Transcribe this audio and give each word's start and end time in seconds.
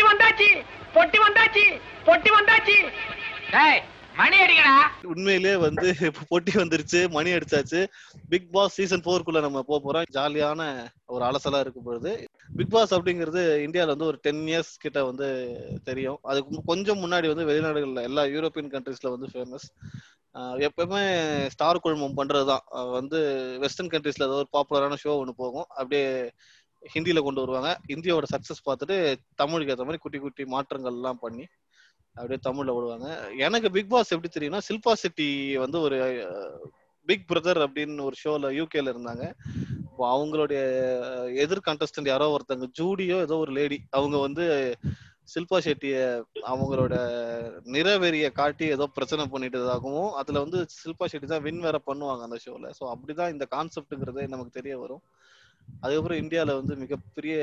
பொட்டி 0.00 0.10
வந்தாச்சு 0.10 0.50
பொட்டி 0.94 1.18
வந்தாச்சு 1.22 1.64
பொட்டி 2.06 2.30
வந்தாச்சு. 2.34 2.76
டேய் 3.54 3.80
மணி 4.18 4.36
அடிக்கடா. 4.42 4.76
உண்மையிலே 5.10 5.52
வந்து 5.64 5.88
போட்டி 6.28 6.52
வந்துருச்சு 6.60 7.00
மணி 7.16 7.30
அடிச்சாச்சு. 7.36 7.80
பிக் 8.32 8.48
பாஸ் 8.54 8.76
சீசன் 8.78 9.04
போருக்குள்ள 9.06 9.40
நம்ம 9.46 9.62
போக 9.68 9.78
போறோம். 9.84 10.06
ஜாலியான 10.16 10.60
ஒரு 11.14 11.22
அலசலா 11.28 11.60
இருக்கும் 11.64 11.86
பொழுது. 11.88 12.12
பிக் 12.58 12.72
பாஸ் 12.74 12.94
அப்படிங்கிறது 12.94 13.42
இந்தியால 13.66 13.94
வந்து 13.94 14.08
ஒரு 14.10 14.18
டென் 14.22 14.42
இயர்ஸ் 14.52 14.72
கிட்ட 14.84 15.00
வந்து 15.10 15.28
தெரியும். 15.88 16.18
அதுக்கு 16.22 16.62
கொஞ்சம் 16.70 17.02
முன்னாடி 17.04 17.28
வந்து 17.32 17.48
வெளிநாடுகள்ல 17.50 18.06
எல்லா 18.10 18.24
யூரோப்பியன் 18.36 18.72
கண்ட்ரீஸ்ல 18.76 19.14
வந்து 19.16 19.30
ஃபேமஸ் 19.34 19.68
எப்பவுமே 20.66 21.04
ஸ்டார் 21.54 21.82
குழுமம் 21.84 22.18
பண்றதுதான். 22.18 22.64
வந்து 22.96 23.18
வெஸ்டர்ன் 23.62 23.92
கண்ட்ரீஸ்ல 23.94 24.28
ஏதோ 24.28 24.38
ஒரு 24.42 24.48
பாப்புலரான 24.56 24.98
ஷோ 25.04 25.12
ஒன்று 25.22 25.34
போகும். 25.42 25.68
அப்படியே 25.78 26.04
ஹிந்தியில 26.82 27.22
கொண்டு 27.24 27.42
வருவாங்க. 27.44 27.70
இந்தியாவோட 27.94 28.26
சக்சஸ் 28.34 28.66
பார்த்துட்டு 28.68 28.96
தமிழுக்கு 29.42 29.74
ஏற்ற 29.74 29.86
மாதிரி 29.88 30.02
குட்டி 30.04 30.18
குட்டி 30.18 30.44
மாற்றங்கள் 30.54 30.96
எல்லாம் 30.98 31.22
பண்ணி 31.24 31.46
அப்படியே 32.16 32.40
தமிழ்ல 32.46 32.74
விடுவாங்க 32.76 33.08
எனக்கு 33.46 33.68
பிக் 33.74 33.92
பாஸ் 33.92 34.12
எப்படி 34.14 34.30
தெரியும்னா 34.36 34.62
சில்பா 34.68 34.92
சிட்டி 35.02 35.28
வந்து 35.64 35.78
ஒரு 35.86 35.98
பிக் 37.08 37.28
பிரதர் 37.30 37.60
அப்படின்னு 37.66 38.06
ஒரு 38.08 38.16
ஷோல 38.22 38.48
யூகேல 38.56 38.92
இருந்தாங்க. 38.94 39.24
இப்போ 39.84 40.04
அவங்களுடைய 40.14 40.60
எதிர் 41.44 41.66
கண்டஸ்டன்ட் 41.68 42.10
யாரோ 42.12 42.26
ஒருத்தங்க 42.34 42.66
ஜூடியோ 42.78 43.16
ஏதோ 43.26 43.38
ஒரு 43.44 43.52
லேடி 43.58 43.78
அவங்க 43.90 44.16
வந்து 44.26 44.44
சில்பா 45.32 45.58
ஷெட்டிய 45.64 45.96
அவங்களோட 46.52 46.94
நிறவெறிய 47.74 48.26
காட்டி 48.40 48.66
ஏதோ 48.76 48.86
பிரச்சனை 48.96 49.24
பண்ணிட்டதாகவும் 49.34 50.10
அதுல 50.20 50.40
வந்து 50.44 50.60
சில்பா 50.80 51.06
ஷெட்டி 51.12 51.28
தான் 51.32 51.44
வின் 51.46 51.64
வேற 51.66 51.78
பண்ணுவாங்க 51.88 52.24
அந்த 52.28 52.38
ஷோல 52.44 52.70
ஸோ 52.78 52.84
அப்படிதான் 52.94 53.34
இந்த 53.34 53.46
கான்செப்ட்ங்கிறது 53.56 54.22
நமக்கு 54.34 54.58
தெரிய 54.58 54.76
வரும். 54.78 55.02
அதுக்கப்புறம் 55.80 56.18
இந்தியால 56.18 56.54
வந்து 56.60 56.74
மிகப்பெரிய 56.76 57.36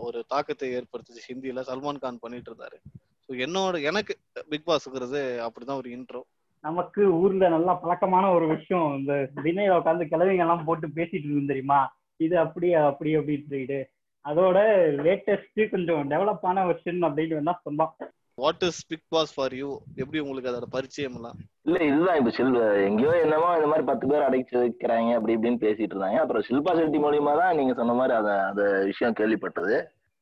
ஒரு 0.00 0.18
தாக்கத்தை 0.28 0.68
ஏற்படுத்துச்சு 0.76 1.26
ஹிந்தியில. 1.30 1.62
சல்மான் 1.70 2.02
கான் 2.04 2.18
பண்ணிட்டு 2.20 2.50
இருந்தாரு 2.50 2.78
ஸோ 3.24 3.32
என்னோட 3.46 3.82
எனக்கு 3.82 4.14
பிக் 4.48 4.68
பாஸ்ங்கிறது 4.68 5.22
அப்படிதான் 5.46 5.80
ஒரு 5.82 5.90
இன்ட்ரோ 5.96 6.22
நமக்கு 6.64 7.02
ஊர்ல 7.20 7.48
நல்லா 7.48 7.72
பழக்கமான 7.74 8.26
ஒரு 8.32 8.46
விஷயம். 8.46 8.88
இந்த 8.98 9.12
தினையில 9.36 9.78
உட்காந்து 9.78 10.04
கிழவிங்க 10.10 10.44
எல்லாம் 10.44 10.64
போட்டு 10.64 10.86
பேசிட்டு 10.88 11.26
இருக்கும் 11.26 11.46
தெரியுமா? 11.46 11.80
இது 12.16 12.34
அப்படி 12.38 12.68
அப்படி 12.74 13.16
அப்படின்னு 13.16 13.48
சொல்லிட்டு. 13.48 13.80
அதோட 14.24 14.58
லேட்டஸ்ட் 15.06 15.60
கொஞ்சம் 15.70 16.10
டெவலப்பான 16.10 16.64
வெர்ஷன் 16.68 17.00
அப்படின்னு 17.06 17.38
வேணா 17.38 17.54
சொல்லலாம். 17.62 17.94
What 18.38 18.62
is 18.68 18.82
Bigg 18.90 19.06
Boss 19.14 19.32
for 19.34 19.54
you 19.60 19.68
எப்படி 20.02 20.18
உங்களுக்கு 20.24 20.50
அதோட 20.50 20.68
பரிச்சயம் 20.74 21.16
எல்லாம் 21.18 21.38
இல்ல 21.66 21.78
இதுதான் 21.88 22.18
இப்ப 22.20 22.30
சில் 22.36 22.54
எங்கேயோ 22.86 23.12
என்னமோ 23.24 23.48
இந்த 23.58 23.68
மாதிரி 23.70 23.84
பத்து 23.90 24.04
பேர் 24.10 24.26
அடைச்சு 24.28 24.54
வைக்கிறாங்க 24.62 25.10
அப்படி 25.16 25.34
இப்படின்னு 25.36 25.62
பேசிட்டு 25.64 25.92
இருந்தாங்க. 25.94 26.20
அப்புறம் 26.22 26.44
ஷில்பா 26.46 26.72
செட்டி 26.78 27.00
மூலியமா 27.04 27.34
தான் 27.40 27.56
நீங்க 27.58 27.74
சொன்ன 27.80 27.96
மாதிரி 27.98 28.14
அத 28.20 28.30
அந்த 28.48 28.62
விஷயம் 28.90 29.18
கேள்விப்பட்டது. 29.20 29.76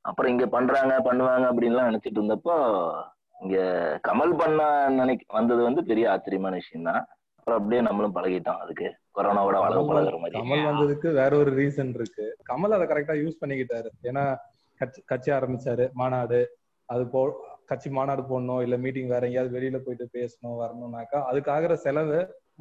அப்புறம் 0.05 0.33
இங்க 0.33 0.47
பண்றாங்க 0.57 0.95
பண்ணுவாங்க 1.07 1.47
அப்படின்லாம் 1.51 1.89
நினைச்சிட்டு 1.91 2.21
இருந்தப்போ 2.21 2.57
இங்க 3.45 3.57
கமல் 4.09 4.35
பண்ண 4.43 4.61
நினைக்க 5.01 5.39
வந்தது 5.39 5.63
வந்து 5.69 5.83
பெரிய 5.91 6.07
ஆச்சரியமான 6.15 6.59
விஷயம் 6.63 6.89
தான் 6.91 7.03
அப்புறம் 7.39 7.59
அப்படியே 7.59 7.83
நம்மளும் 7.89 8.17
பழகிட்டோம் 8.17 8.63
அதுக்கு. 8.65 8.89
கொரோனாவோட 9.17 9.59
வளர 9.65 9.81
பழகுற 9.91 10.17
மாதிரி. 10.23 10.37
கமல் 10.39 10.67
வந்ததுக்கு 10.71 11.09
வேற 11.21 11.33
ஒரு 11.43 11.53
ரீசன் 11.61 11.95
இருக்கு. 11.99 12.27
கமல் 12.51 12.77
அதை 12.77 12.87
கரெக்டா 12.91 13.17
யூஸ் 13.23 13.41
பண்ணிக்கிட்டாரு. 13.43 13.91
ஏன்னா 14.11 14.25
கட்சி 14.81 15.01
கட்சி 15.13 15.31
ஆரம்பிச்சாரு 15.39 15.87
மாநாடு 16.01 16.41
அது 16.89 17.03
போ 17.15 17.23
கட்சி 17.71 17.89
மாநாடு 17.91 18.23
போடணும் 18.27 18.63
இல்ல 18.63 18.77
மீட்டிங் 18.79 19.13
வேற 19.13 19.27
எங்கேயாவது 19.27 19.57
வெளியில 19.57 19.81
போயிட்டு 19.83 20.07
பேசணும் 20.15 20.61
வரணும்னாக்கா 20.61 21.19
அதுக்கு 21.29 21.53
ஆகிற 21.55 21.75
செலவு 21.85 22.21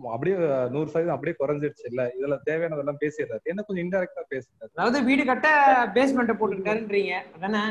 அப்படியே 0.10 0.36
நூறு 0.74 0.90
சதவீதம் 0.90 1.16
அப்படியே 1.16 1.36
குறைஞ்சிருச்சு 1.40 1.86
இல்ல. 1.90 2.02
இதுல 2.18 2.36
தேவையானதெல்லாம் 2.46 3.00
பேசிடுறாரு. 3.02 3.42
என்ன 3.52 3.64
கொஞ்சம் 3.64 3.84
இன்டெரக்டா 3.84 4.22
பேசுறாரு 4.30 4.70
அதாவது 4.74 5.00
வீடு 5.08 5.24
கட்ட 5.26 5.48
பேஸ்மெண்ட் 5.96 6.40
போட்டுருக்காருன்றீங்க 6.40 7.16
அதானே? 7.36 7.64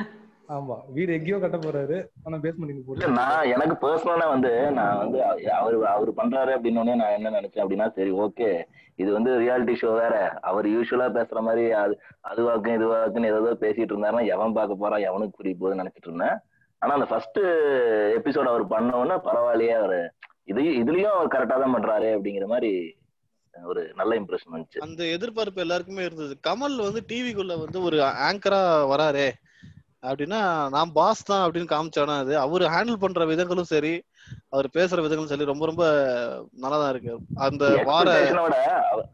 ஆமா. 0.48 0.76
வீடு 0.88 1.16
எங்கேயோ 1.16 1.38
கட்ட 1.40 1.58
போறாரு. 1.58 1.96
ஆனா 2.24 2.36
பேஸ்மெண்ட் 2.44 2.72
இல்ல 2.74 2.84
போட்டு 2.84 3.08
நான் 3.18 3.50
எனக்கு 3.54 3.74
பர்சனலா 3.82 4.26
வந்து 4.34 4.50
நான் 4.78 5.00
வந்து 5.02 5.18
அவர் 5.58 5.76
அவர் 5.90 6.10
பண்றாரு 6.20 6.52
அப்படின்னோடனே 6.56 6.94
நான் 7.00 7.16
என்ன 7.16 7.32
நினைச்சேன் 7.36 7.64
அப்படின்னா 7.64 7.88
சரி 7.96 8.12
ஓகே 8.24 8.50
இது 8.98 9.10
வந்து 9.16 9.32
ரியாலிட்டி 9.42 9.74
ஷோ 9.80 9.90
வேற. 9.98 10.14
அவர் 10.50 10.68
யூஸ்வலா 10.74 11.08
பேசுற 11.16 11.40
மாதிரி 11.42 11.66
அது 11.82 11.96
அதுவாக்கும் 12.30 12.78
இதுவாக்குன்னு 12.78 13.32
ஏதோ 13.32 13.56
பேசிட்டு 13.64 13.92
இருந்தாருன்னா 13.92 14.24
எவன் 14.34 14.56
பார்க்க 14.56 14.82
போறான் 14.82 15.06
எவனுக்கு 15.08 15.38
புரிய 15.38 15.56
போகுதுன்னு 15.56 15.82
நினைச்சிட்டு 15.82 16.10
இருந்தேன். 16.10 16.36
ஆனா 16.78 16.94
அந்த 16.94 17.06
ஃபர்ஸ்ட் 17.06 17.38
எபிசோட் 18.18 18.44
அவர் 18.44 18.66
பண்ண 18.66 19.16
பரவாயில்லையே 19.16 19.74
அவரு 19.74 20.00
இது 20.44 20.60
இதுலயும் 20.60 21.12
அவர் 21.12 21.26
கரெக்டா 21.26 21.60
தான் 21.60 21.74
பண்றாரு 21.74 22.08
அப்படிங்கிற 22.16 22.46
மாதிரி 22.46 22.72
ஒரு 23.64 23.92
நல்ல 23.96 24.20
இம்ப்ரெஷன் 24.20 24.52
வந்துச்சு. 24.52 24.78
அந்த 24.78 25.04
எதிர்பார்ப்பு 25.06 25.60
எல்லாருக்குமே 25.60 26.04
இருந்தது. 26.04 26.38
கமல் 26.46 26.76
வந்து 26.76 27.02
டிவிக்குள்ள 27.08 27.58
வந்து 27.58 27.82
ஒரு 27.82 27.96
ஆங்கரா 27.98 28.60
வராரே 28.88 29.28
அப்படின்னா 30.02 30.40
நான் 30.68 30.92
பாஸ் 30.92 31.24
தான் 31.24 31.50
அப்படின்னு 31.50 31.70
காமிச்சானா 31.70 32.18
அது. 32.18 32.38
அவர் 32.38 32.62
ஹேண்டில் 32.62 33.00
பண்ற 33.00 33.24
விதங்களும் 33.26 33.70
சரி 33.72 34.02
அவர் 34.48 34.68
பேசுற 34.74 35.00
விதங்களும் 35.00 35.24
சரி 35.24 35.44
ரொம்ப 35.44 35.66
ரொம்ப 35.66 35.84
நல்லா 36.56 36.78
தான் 36.78 36.90
இருக்கு. 36.90 37.18
அந்த 37.36 37.82
வார 37.84 38.08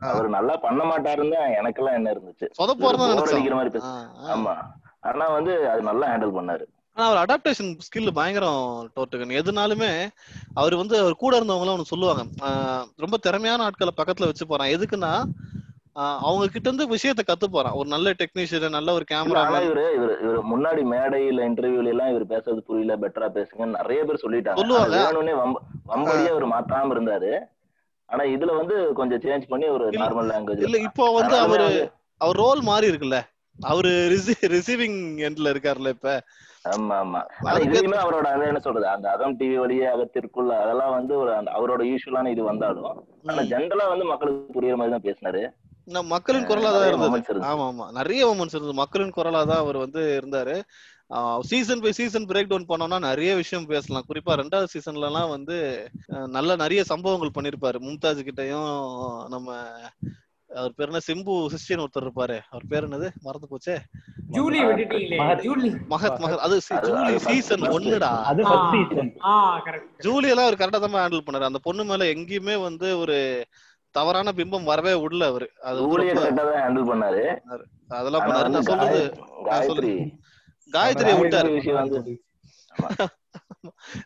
அவர் 0.00 0.28
நல்லா 0.28 0.56
பண்ண 0.56 0.84
மாட்டாருன்னு 0.84 1.40
எனக்கெல்லாம் 1.62 1.94
என்ன 1.94 2.12
இருந்துச்சு. 2.12 2.48
சொதப்போறதா 2.58 3.04
bore 3.04 3.12
நினைச்சோம். 3.12 3.32
அடிக்கிற 3.32 3.54
மாதிரி 3.54 3.72
பேச- 3.72 3.86
ஆ, 3.86 4.10
ஆ. 4.24 4.36
ஆமா. 4.36 4.54
ஆனா 5.00 5.26
வந்து 5.28 5.68
அது 5.68 5.82
நல்லா 5.82 6.16
ஹேண்டில் 6.16 6.38
பண்ணாரு. 6.38 6.66
ஆனா 6.96 7.04
அவர் 7.08 7.20
அடாப்டேஷன் 7.22 7.70
ஸ்கில் 7.86 8.16
பயங்கரம் 8.18 8.60
டோட்டுகன் 8.96 9.38
எதுனாலுமே 9.40 9.92
அவர் 10.54 10.74
வந்து 10.74 10.94
அவர் 10.98 11.22
கூட 11.22 11.32
இருந்தவங்க 11.38 11.74
ஒன்று 11.74 11.92
சொல்லுவாங்க. 11.92 12.22
ரொம்ப 13.04 13.16
திறமையான 13.18 13.64
ஆட்களை 13.64 13.92
பக்கத்துல 13.96 14.28
வச்சு 14.30 14.44
போறான். 14.46 14.74
எதுக்குன்னா 14.76 15.12
அவங்க 16.26 16.44
கிட்ட 16.46 16.66
இருந்து 16.68 16.86
விஷயத்த 16.94 17.22
கத்து 17.26 17.46
போறான். 17.48 17.76
ஒரு 17.80 17.88
நல்ல 17.88 18.14
டெக்னீஷியன் 18.20 18.76
நல்ல 18.76 18.92
ஒரு 18.92 19.04
கேமரா 19.10 19.42
இவரு 19.66 19.84
இவரு 19.98 20.14
இவரு 20.24 20.40
முன்னாடி 20.52 20.82
மேடையில 20.92 21.44
இன்டர்வியூல 21.50 21.92
எல்லாம் 21.94 22.12
இவர் 22.12 22.32
பேசுறது 22.32 22.62
புரியல 22.68 22.96
பெட்டரா 23.04 23.28
பேசுங்க 23.36 23.68
நிறைய 23.76 24.00
பேர் 24.04 24.22
சொல்லிட்டாங்க. 24.24 24.60
சொல்லுவாங்க. 24.60 25.34
வம்படியா 25.92 26.32
அவர் 26.34 26.48
மாத்தாம 26.54 26.94
இருந்தாரு. 26.96 27.32
ஆனா 28.08 28.24
இதுல 28.34 28.54
வந்து 28.60 28.76
கொஞ்சம் 28.94 29.22
சேஞ்ச் 29.22 29.50
பண்ணி 29.52 29.66
ஒரு 29.76 29.84
நார்மல் 30.00 30.30
லாங்குவேஜ் 30.32 30.66
இல்ல 30.66 30.80
இப்போ 30.88 31.04
வந்து 31.18 31.36
அவரு 31.38 31.68
அவர் 32.20 32.40
ரோல் 32.42 32.60
மாறி 32.62 32.90
இருக்குல்ல. 32.90 33.18
அவரு 33.58 33.90
ரிசீவிங் 34.54 34.98
எண்ட்ல 35.26 35.52
இருக்காருல்ல 35.52 35.94
இப்ப. 35.96 36.08
ஆமா 36.64 36.94
ஆமா. 37.00 37.20
இதுலயுமே 37.64 37.98
அவரோட 38.02 38.26
அந்த 38.30 38.44
என்ன 38.50 38.60
சொல்றது? 38.60 38.86
அந்த 38.88 39.06
அகம் 39.10 39.36
டிவி 39.40 39.56
வழியே 39.62 39.86
அகத்திற்குள்ள 39.90 40.52
அதெல்லாம் 40.62 40.94
வந்து 40.96 41.14
ஒரு 41.18 41.32
அவரோட 41.56 41.82
யூஸ்வலான 41.90 42.30
இது 42.34 42.42
வந்தாலும் 42.48 42.86
ஆனா. 43.26 43.42
ஜென்ரலா 43.52 43.86
வந்து 43.92 44.06
மக்களுக்கு 44.12 44.54
புரியுற 44.56 44.78
மாதிரி 44.80 44.94
தான் 44.96 45.06
பேசினாரு. 45.08 45.42
மக்களின் 46.10 46.48
குரலா 46.48 46.70
தான் 46.74 46.88
இருந்தது. 46.90 47.40
ஆமா 47.48 47.64
ஆமா. 47.70 47.86
நிறைய 47.98 48.20
மொமெண்ட்ஸ் 48.28 48.56
இருந்தது. 48.56 48.80
மக்களின் 48.82 49.14
குரலா 49.16 49.42
தான் 49.44 49.62
அவர் 49.64 49.78
வந்து 49.82 50.02
இருந்தாரு. 50.18 50.56
Season 51.48 51.82
by 51.82 51.90
season 51.92 52.28
break 52.28 52.50
down 52.50 52.68
பண்ணோம்னா 52.68 52.98
நிறைய 53.06 53.30
விஷயம் 53.40 53.68
பேசலாம். 53.72 54.06
குறிப்பா 54.08 54.38
ரெண்டாவது 54.40 54.72
சீசன்ல 54.74 55.08
எல்லாம் 55.10 55.32
வந்து 55.34 55.56
நல்ல 56.36 56.56
நிறைய 56.56 56.82
சம்பவங்கள் 56.92 57.36
பண்ணிருப்பாரு. 57.36 57.78
மும்தாஜ் 57.86 58.26
கிட்டயும் 58.28 58.70
நம்ம 59.28 59.48
அவர் 60.54 60.74
பேர் 60.74 60.88
என்ன? 60.88 60.98
சிம்பு 61.12 61.46
சிஸ்டியன் 61.46 61.84
ஒருத்தர் 61.84 62.04
இருப்பாரு. 62.04 62.40
அவர் 62.50 62.66
பேர் 62.68 62.88
என்னது? 62.88 63.10
மறந்து 63.20 63.48
போச்சே. 63.50 63.78
ஜூலி 64.30 64.58
மகத். 64.58 65.42
ஜூலி. 65.42 65.76
மகத் 65.90 66.36
அது 66.36 66.60
ஜூலி 66.68 67.16
சீசன். 67.16 67.60
ஒண்ணுடா 67.60 68.22
அது 68.22 68.44
ஆ. 68.44 68.70
ஃபர்ஸ்ட் 68.70 68.90
சீசன் 68.90 69.16
ஆ 69.24 69.64
கரெக்ட் 69.64 70.00
ஜூலி 70.00 70.28
எல்லாம் 70.28 70.46
அவர் 70.46 70.54
கரெக்டா 70.54 70.90
தான் 70.90 71.10
ஹேண்டில் 71.10 71.24
பண்ணாரு. 71.32 71.40
அந்த 71.40 71.58
பொண்ணு 71.62 71.84
மேல 71.84 72.04
எங்கேயுமே 72.04 72.62
வந்து 72.62 72.98
ஒரு 72.98 73.44
தவறான 73.90 74.32
பிம்பம் 74.36 74.64
வரவே 74.64 74.92
விடல 74.92 75.22
அவரு. 75.22 75.50
அது 75.62 75.86
ஊழியர் 75.86 76.18
ரொம்ப- 76.18 76.42
கரெக்டா 76.42 76.52
தான் 76.52 76.62
ஹேண்டில் 76.62 76.92
பண்ணாரு. 76.92 77.40
அதெல்லாம் 77.88 78.20
பண்ணாரு. 78.20 78.48
நான் 78.48 78.62
சொல்றது 78.62 79.16
காய- 79.44 79.68
காயத்ரி 79.68 80.10
காயத்ரியை 80.72 81.20
விட்டாரு. 81.20 82.16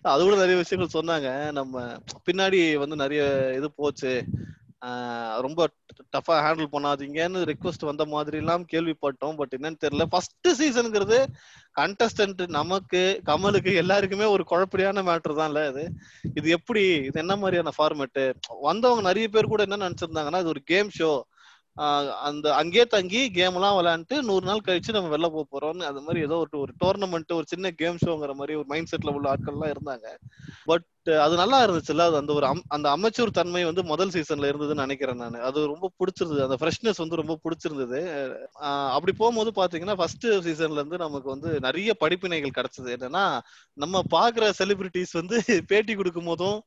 அது 0.02 0.22
கூட 0.22 0.34
நிறைய 0.34 0.56
விஷயங்கள் 0.56 1.02
சொன்னாங்க. 1.02 1.52
நம்ம 1.52 1.92
பின்னாடி 2.32 2.74
வந்து 2.74 2.96
நிறைய 2.96 3.52
இது 3.56 3.72
போச்சு. 3.72 4.24
ரொம்ப 5.44 5.60
டஃபா 6.16 6.34
ஹேண்டில் 6.44 6.72
பண்ணாதீங்கன்னு 6.74 7.40
ரிக்வஸ்ட் 7.50 7.88
வந்த 7.88 8.04
மாதிரி 8.04 8.36
எல்லாம் 8.42 8.64
கேள்விப்பட்டோம். 8.72 9.36
பட் 9.40 9.54
என்னன்னு 9.56 9.82
தெரியல. 9.84 10.04
ஃபர்ஸ்ட் 10.12 10.48
சீசனுங்கிறது 10.60 11.18
கண்டஸ்டன்ட் 11.80 12.42
நமக்கு 12.58 13.02
கமலுக்கு 13.26 13.72
எல்லாருக்குமே 13.74 14.28
ஒரு 14.34 14.44
குழப்படியான 14.50 15.02
மேட்டர் 15.08 15.38
தான்ல 15.40 15.62
இது 15.70 15.84
இது 16.34 16.48
எப்படி 16.58 16.84
இது 17.08 17.18
என்ன 17.24 17.36
மாதிரியான 17.36 17.72
ஃபார்மேட்டு 17.78 18.24
வந்தவங்க 18.68 19.04
நிறைய 19.10 19.28
பேர் 19.28 19.52
கூட 19.54 19.62
என்ன 19.68 19.80
நினைச்சிருந்தாங்கன்னா 19.86 20.42
இது 20.44 20.54
ஒரு 20.54 20.64
கேம் 20.72 20.90
ஷோ 21.00 21.10
அந்த 22.26 22.46
அங்கேயே 22.54 22.84
தங்கி 22.94 23.20
கேம் 23.30 23.56
எல்லாம் 23.58 23.76
விளையாண்டு 23.78 24.16
நூறு 24.28 24.44
நாள் 24.46 24.64
கழிச்சு 24.66 24.94
நம்ம 24.96 25.10
வெளில 25.14 25.28
போக 25.34 25.44
போறோம்னு 25.52 25.84
அது 25.90 26.00
மாதிரி 26.06 26.20
ஏதோ 26.26 26.36
ஒரு 26.44 26.58
ஒரு 26.62 26.72
டோர்னமெண்ட் 26.82 27.36
ஒரு 27.36 27.46
சின்ன 27.46 27.70
கேம் 27.80 28.00
ஷோங்கிற 28.04 28.34
மாதிரி 28.34 28.56
ஒரு 28.60 28.68
மைண்ட் 28.72 28.90
செட்ல 28.92 29.14
உள்ள 29.16 29.28
ஆட்கள் 29.32 29.56
எல்லாம் 29.56 29.72
இருந்தாங்க. 29.74 30.06
பட் 30.64 30.86
அது 31.16 31.36
நல்லா 31.36 31.68
இருந்துச்சுல்ல. 31.68 31.98
அது 31.98 32.16
அந்த 32.16 32.32
ஒரு 32.32 32.46
அம்- 32.46 32.62
அந்த 32.68 32.96
அமைச்சூர் 32.96 33.30
தன்மை 33.30 33.64
வந்து 33.64 33.84
முதல் 33.84 34.08
சீசன்ல 34.08 34.48
இருந்ததுன்னு 34.48 34.74
நினைக்கிறேன் 34.74 35.16
நான். 35.16 35.32
அது 35.32 35.66
ரொம்ப 35.66 35.90
பிடிச்சிருந்தது. 35.98 36.48
அந்த 36.48 36.56
ஃப்ரெஷ்னஸ் 36.60 36.96
வந்து 36.96 37.16
ரொம்ப 37.16 37.38
பிடிச்சிருந்தது. 37.44 38.32
அப்படி 38.88 39.12
போகும்போது 39.12 39.50
பாத்தீங்கன்னா 39.50 39.94
ஃபர்ஸ்ட் 39.94 40.26
சீசன்ல 40.26 40.72
இருந்து 40.72 40.96
நமக்கு 40.96 41.28
வந்து 41.28 41.60
நிறைய 41.60 41.96
படிப்பினைகள் 42.00 42.50
கிடைச்சது. 42.56 42.84
என்னன்னா 42.84 43.38
நம்ம 43.72 44.02
பாக்குற 44.10 44.52
செலிபிரிட்டிஸ் 44.58 45.12
வந்து 45.12 45.42
பேட்டி 45.66 45.94
கொடுக்கும் 45.94 46.24
போதும் 46.24 46.62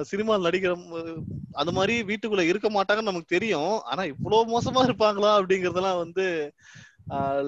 சினிமாவில் 0.00 0.50
நடிக்கிற 0.50 0.76
அந்த 1.52 1.72
மாதிரி 1.72 2.02
வீட்டுக்குள்ள 2.02 2.40
இருக்க 2.40 2.68
மாட்டாங்கன்னு 2.68 3.02
நமக்கு 3.02 3.24
தெரியும். 3.26 3.80
ஆனா 3.80 4.04
இவ்வளவு 4.04 4.60
மோசமா 4.60 4.86
இருப்பாங்களா 4.86 5.44
அப்படிங்கறதெல்லாம் 5.44 5.96
வந்து 5.96 6.52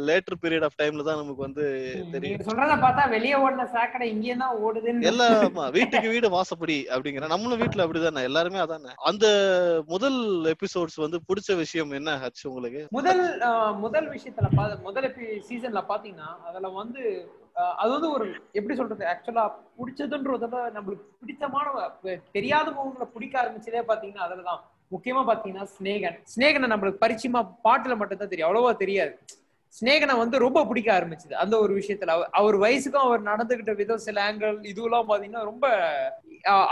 லேட்டர் 0.03 0.39
பீரியட் 0.43 0.65
ஆஃப் 0.65 0.79
டைம்ல 0.79 1.03
தான் 1.03 1.19
நமக்கு 1.19 1.43
வந்து 1.43 1.65
தெரியும். 2.11 2.41
சொல்றத 2.41 2.77
பார்த்தா 2.81 3.03
வெளியே 3.09 3.37
ஓடின 3.37 3.67
சாக்கடை 3.71 4.07
இங்கே 4.11 4.35
தான் 4.37 4.57
ஓடுதுன்னு. 4.63 5.05
எல்லாம் 5.05 5.45
வீட்டுக்கு 5.71 6.09
வீடு 6.09 6.29
வாசப்படி 6.31 6.87
அப்படிங்கிற 6.91 7.29
நம்மளும் 7.29 7.61
வீட்டுல 7.61 7.85
அப்படிதானே 7.85 8.23
எல்லாருமே 8.23 8.59
அதானே. 8.59 8.93
அந்த 9.05 9.27
முதல் 9.89 10.19
எபிசோட்ஸ் 10.53 10.99
வந்து 10.99 11.21
பிடிச்ச 11.29 11.57
விஷயம் 11.57 11.93
என்ன 11.93 12.17
ஆச்சு 12.21 12.45
உங்களுக்கு? 12.51 12.83
முதல் 12.91 13.23
முதல் 13.79 14.09
விஷயத்துல 14.09 14.51
முதல் 14.83 15.09
சீசன்ல 15.49 15.83
பாத்தீங்கன்னா 15.89 16.31
அதுல 16.45 16.69
வந்து 16.75 17.03
அது 17.79 17.91
வந்து 17.91 18.11
ஒரு 18.11 18.27
எப்படி 18.53 18.75
சொல்றது 18.77 19.05
ஆக்சுவலா 19.07 19.43
பிடிச்சதுன்றத 19.79 20.47
நம்மளுக்கு 20.77 21.07
பிடிச்சமான 21.21 21.67
வ- 21.75 21.91
தெரியாத 22.33 22.71
முகங்களை 22.71 23.07
பிடிக்க 23.15 23.43
ஆரம்பிச்சதே 23.43 23.83
பாத்தீங்கன்னா 23.89 24.27
அதுலதான். 24.27 24.63
முக்கியமா 24.93 25.23
பாத்தீங்கன்னா 25.27 25.67
ஸ்னேகன் 25.75 26.17
ஸ்னேகனை 26.33 26.67
நம்மளுக்கு 26.67 27.03
பரிச்சயமா 27.05 27.41
பாட்டுல 27.65 27.97
மட்டும்தான் 27.97 28.29
தெரியும். 28.29 28.49
அவ்வளவா 28.49 28.77
தெரியாது. 28.77 29.15
ஸ்னேகனை 29.81 30.17
வந்து 30.17 30.39
ரொம்ப 30.39 30.65
பிடிக்க 30.65 30.89
ஆரம்பிச்சது. 30.99 31.33
அந்த 31.33 31.55
ஒரு 31.59 31.73
விஷயத்துல. 31.75 32.15
அவர் 32.17 32.29
அவர் 32.31 32.57
வயசுக்கும் 32.57 33.07
அவர் 33.07 33.23
நடந்துகிட்ட 33.23 33.75
விதம் 33.75 34.05
சில 34.07 34.33
ஆங்கிள் 34.33 34.59
இதுவெல்லாம் 34.73 35.09
பாத்தீங்கன்னா 35.09 35.45
ரொம்ப 35.45 35.67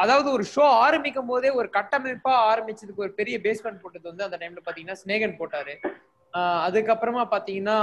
அதாவது 0.03 0.29
ஒரு 0.33 0.45
ஷோ 0.55 0.65
ஆரம்பிக்கும் 0.85 1.27
போதே 1.27 1.51
ஒரு 1.51 1.71
கட்டமைப்பா 1.73 2.35
ஆரம்பிச்சதுக்கு 2.53 3.05
ஒரு 3.07 3.13
பெரிய 3.13 3.39
பேஸ்மெண்ட் 3.39 3.83
போட்டது 3.83 4.09
வந்து 4.09 4.25
அந்த 4.25 4.39
டைம்ல 4.41 4.63
பாத்தீங்கன்னா 4.69 5.01
ஸ்னேகன் 5.05 5.39
போட்டாரு. 5.39 5.75
அதுக்கப்புறமா 6.65 7.23
பாத்தீங்கன்னா 7.33 7.77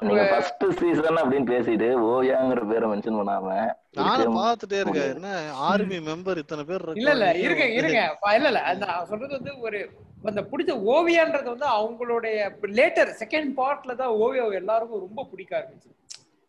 நீங்க 0.00 0.22
ஃபர்ஸ்ட் 0.30 0.64
சீசன் 0.78 1.20
அப்படின்னு 1.20 1.50
பேசிட்டு 1.52 1.88
ஓவியாங்கிற 2.08 2.62
பேரை 2.70 2.86
மென்ஷன் 2.92 3.18
பண்ணாம 3.18 3.50
நானும் 3.98 4.38
பாத்துட்டே 4.38 4.78
இருக்கேன். 4.80 5.12
என்ன 5.14 5.28
ஆர்மி 5.66 5.98
மெம்பர் 6.08 6.40
இத்தனை 6.42 6.64
பேர் 6.64 6.84
இல்ல 6.94 7.10
இல்ல. 7.12 7.26
இருங்க 7.44 7.64
இருங்க. 7.78 8.00
இல்ல 8.36 8.48
இல்ல 8.48 8.62
அந்த 8.70 8.84
நான் 8.86 9.08
சொல்றது 9.10 9.32
வந்து 9.38 9.52
ஒரு 9.60 9.80
அந்த 10.24 10.42
பிடிச்ச 10.50 10.72
ஓவியான்றது 10.94 11.48
வந்து 11.54 11.68
அவங்களுடைய 11.78 12.36
லேட்டர் 12.78 13.12
செகண்ட் 13.22 13.50
பார்ட்ல 13.60 13.94
தான் 13.94 14.14
ஓவியாவை 14.24 14.54
எல்லாருக்கும் 14.62 15.04
ரொம்ப 15.06 15.24
பிடிக்க 15.30 15.52
ஆரம்பிச்சு. 15.58 15.90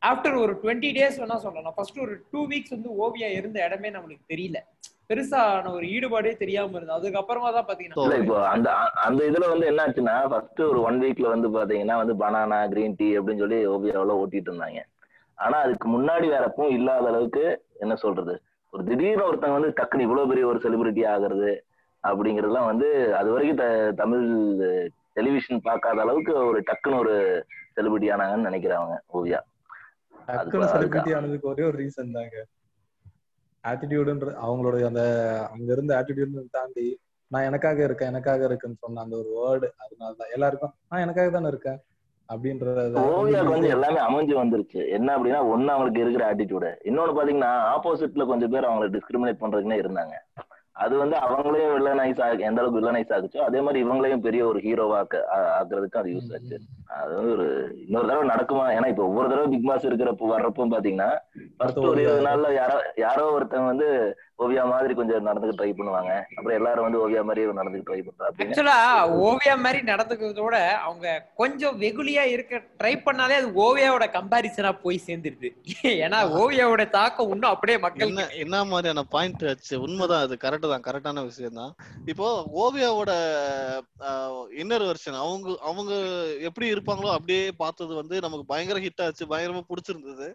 ஆஃப்டர் 0.02 0.36
ஒரு 0.44 0.54
டுவெண்ட்டி 0.64 0.90
டேஸ் 0.98 1.20
வேணா 1.22 1.38
சொல்லலாம். 1.46 1.76
ஃபர்ஸ்ட் 1.78 2.00
ஒரு 2.00 2.16
டூ 2.32 2.42
வீக்ஸ் 2.48 2.76
வந்து 2.76 2.90
ஓவியா 3.04 3.30
இருந்த 3.40 3.58
இடமே 3.68 3.92
நம்மளுக்கு 3.92 4.32
தெரியல. 4.34 4.60
பெருசான 5.10 5.72
ஒரு 5.72 5.86
ஈடுபாடே 5.88 6.32
தெரியாம 6.38 6.72
இருந்தது. 6.72 6.98
அதுக்கப்புறமா 6.98 7.50
தான் 7.54 7.68
பாத்தீங்கன்னா 7.68 8.18
இப்போ 8.22 8.38
அந்த 8.50 8.70
அந்த 9.04 9.22
இதுல 9.30 9.46
வந்து 9.50 9.66
என்ன 9.66 9.84
ஆச்சுன்னா 9.86 10.16
ஃபர்ஸ்ட் 10.28 10.62
ஒரு 10.64 10.80
ஒன் 10.82 10.98
வீக்ல 11.04 11.28
வந்து 11.30 11.50
பாத்தீங்கன்னா 11.56 11.98
வந்து 11.98 12.16
பனானா 12.22 12.60
கிரீன் 12.68 12.98
டீ 12.98 13.10
அப்படின்னு 13.18 13.44
சொல்லி 13.44 13.60
ஓவியாவில் 13.68 14.20
ஓட்டிட்டு 14.20 14.50
இருந்தாங்க. 14.52 14.82
ஆனா 15.38 15.58
அதுக்கு 15.60 15.88
முன்னாடி 15.90 16.28
வேற 16.30 16.44
எப்பவும் 16.50 16.76
இல்லாத 16.76 17.06
அளவுக்கு 17.08 17.46
என்ன 17.80 17.96
சொல்றது? 17.96 18.36
ஒரு 18.74 18.84
திடீர்னு 18.86 19.28
ஒருத்தங்க 19.28 19.58
வந்து 19.58 19.74
டக்குன்னு 19.78 20.02
இவ்வளவு 20.02 20.30
பெரிய 20.30 20.46
ஒரு 20.48 20.60
செலிபிரிட்டி 20.64 21.04
ஆகுறது 21.12 21.52
அப்படிங்கறதுலாம் 22.04 22.66
வந்து 22.66 22.88
அது 23.16 23.30
வரைக்கும் 23.32 23.60
த- 23.62 23.70
தமிழ் 23.96 24.26
டெலிவிஷன் 25.16 25.62
பார்க்காத 25.62 26.02
அளவுக்கு 26.02 26.34
ஒரு 26.48 26.60
டக்குன்னு 26.62 27.00
ஒரு 27.00 27.14
செலிபிரிட்டி 27.78 28.10
ஆனாங்கன்னு 28.14 28.50
நினைக்கிறவங்க 28.50 28.98
ஓவியா 29.14 29.40
டக்குனு 30.30 30.68
செலிபிரிட்டி 30.74 31.14
ஆனதுக்கு 31.16 31.50
ஒரே 31.50 31.64
ஒரு 31.64 31.78
ரீசன் 31.78 32.14
தாங்க. 32.14 32.36
ஆட்டிடியூடுன்ற 33.70 34.30
அவங்களோட 34.46 34.86
அந்த 34.86 35.04
அங்க 35.54 35.70
இருந்த 35.72 35.92
ஆட்டிடியூட் 36.00 36.56
தாண்டி 36.58 36.86
நான் 37.32 37.44
எனக்காக 37.44 37.84
இருக்கேன் 37.84 38.08
எனக்காக 38.08 38.48
இருக்கேன்னு 38.48 38.82
சொன்ன 38.82 39.02
அந்த 39.02 39.16
ஒரு 39.18 39.30
வேர்டு 39.38 39.68
அதனாலதான் 39.84 40.34
எல்லாருக்கும் 40.34 40.74
நான் 40.90 41.02
எனக்காக 41.02 41.30
தானே 41.30 41.48
இருக்கேன் 41.48 41.80
அப்படின்றத 42.30 42.84
வந்து 43.50 43.68
எல்லாமே 43.68 44.00
அமைஞ்சு 44.08 44.36
வந்துருச்சு. 44.38 44.80
என்ன 44.90 45.10
அப்படின்னா 45.18 45.42
ஒண்ணு 45.54 45.72
அவங்களுக்கு 45.74 46.02
இருக்கிற 46.02 46.24
ஆட்டிடியூடு 46.32 46.72
இன்னொன்னு 46.90 47.18
பாத்தீங்கன்னா 47.18 47.52
ஆப்போசிட்ல 47.74 48.26
கொஞ்சம் 48.28 48.54
பேர் 48.54 48.68
அவங்களை 48.70 48.88
டிஸ்கிரிமினேட் 48.96 49.42
பண்றதுக்குன்னே 49.42 49.82
இருந்தாங்க. 49.84 50.16
அது 50.76 50.94
வந்து 50.98 51.16
அவங்களையும் 51.18 51.74
வில்லனைஸ் 51.74 52.22
ஆகு 52.22 52.42
எந்த 52.42 52.60
அளவுக்கு 52.60 52.80
வில்லனைஸ் 52.80 53.14
ஆகுச்சோ 53.14 53.42
அதே 53.42 53.60
மாதிரி 53.62 53.80
இவங்களையும் 53.84 54.22
பெரிய 54.22 54.42
ஒரு 54.48 54.60
ஹீரோவா 54.60 54.98
ஆக்குறதுக்கு 55.58 56.00
அது 56.00 56.10
யூஸ் 56.10 56.34
ஆச்சு. 56.34 56.58
அது 56.96 57.12
வந்து 57.16 57.32
ஒரு 57.32 57.46
இன்னொரு 57.86 58.08
தடவை 58.08 58.26
நடக்குமா? 58.30 58.66
ஏன்னா 58.76 58.88
இப்ப 58.88 59.04
ஒவ்வொரு 59.04 59.30
தடவை 59.30 59.48
பிக் 59.48 59.68
பாஸ் 59.68 59.88
இருக்கிறப்ப 59.90 60.30
வர்றப்போ 60.34 60.68
பாத்தீங்கன்னா 60.74 61.10
ஃபர்ஸ்ட் 61.58 61.80
ஒரு 61.86 62.02
இருபது 62.02 62.28
நாள்ல 62.28 62.50
யாரோ 62.54 62.78
யாரோ 62.98 63.26
ஒருத்தவங்க 63.36 63.72
வந்து 63.74 63.90
ஓவியா 64.40 64.64
மாதிரி 64.72 64.94
கொஞ்சம் 65.00 65.28
நடந்துக்க 65.28 65.54
ட்ரை 65.60 65.70
பண்ணுவாங்க. 65.76 66.14
அப்புறம் 66.38 66.58
எல்லாரும் 66.58 66.86
வந்து 66.86 67.00
ஓவியா 67.04 67.22
மாதிரி 67.28 67.44
நடந்துக்க 67.60 67.86
ட்ரை 67.90 68.00
பண்றா 68.08 68.26
அப்படின்னு 68.30 68.54
ஆக்சுவலா 68.54 68.80
ஓவியா 69.28 69.54
மாதிரி 69.66 69.80
நடந்துக்கிறதோட 69.92 70.58
அவங்க 70.88 71.06
கொஞ்சம் 71.42 71.78
வெகுளியா 71.84 72.24
இருக்க 72.34 72.60
ட்ரை 72.80 72.94
பண்ணாலே 73.06 73.38
அது 73.42 73.50
ஓவியாவோட 73.66 74.08
கம்பாரிசனா 74.18 74.72
போய் 74.84 75.00
சேர்ந்துருது. 75.08 75.50
ஏன்னா 76.06 76.20
ஓவியாவோட 76.42 76.86
தாக்கம் 76.98 77.32
இன்னும் 77.36 77.54
அப்படியே 77.54 77.78
மக்கள் 77.86 78.12
என்ன 78.12 78.28
என்ன 78.44 78.64
மாதிரியான 78.74 79.06
பாயிண்ட் 79.16 79.48
ஆச்சு 79.52 79.82
உண்மைதான் 79.86 80.26
அது 80.26 80.38
கரெக்ட் 80.46 80.72
தான் 80.74 80.86
கரெக்டான 80.90 81.26
விஷயம் 81.32 81.60
தான் 81.62 81.74
இப்போ 82.14 82.30
ஓவியாவோட 82.64 83.12
இன்னர் 84.64 84.88
வெர்ஷன் 84.92 85.22
அவங்க 85.26 85.58
அவங்க 85.70 85.94
எப்படி 86.50 86.68
இருப்பாங்களோ 86.76 87.12
அப்படியே 87.18 87.44
பார்த்தது 87.64 87.94
வந்து 88.02 88.18
நமக்கு 88.28 88.52
பயங்கர 88.54 88.80
ஹிட் 88.86 89.06
ஆச்சு 89.06 89.32
பயங்கரமா 89.34 89.64
பிடிச்சிருந்தது. 89.72 90.30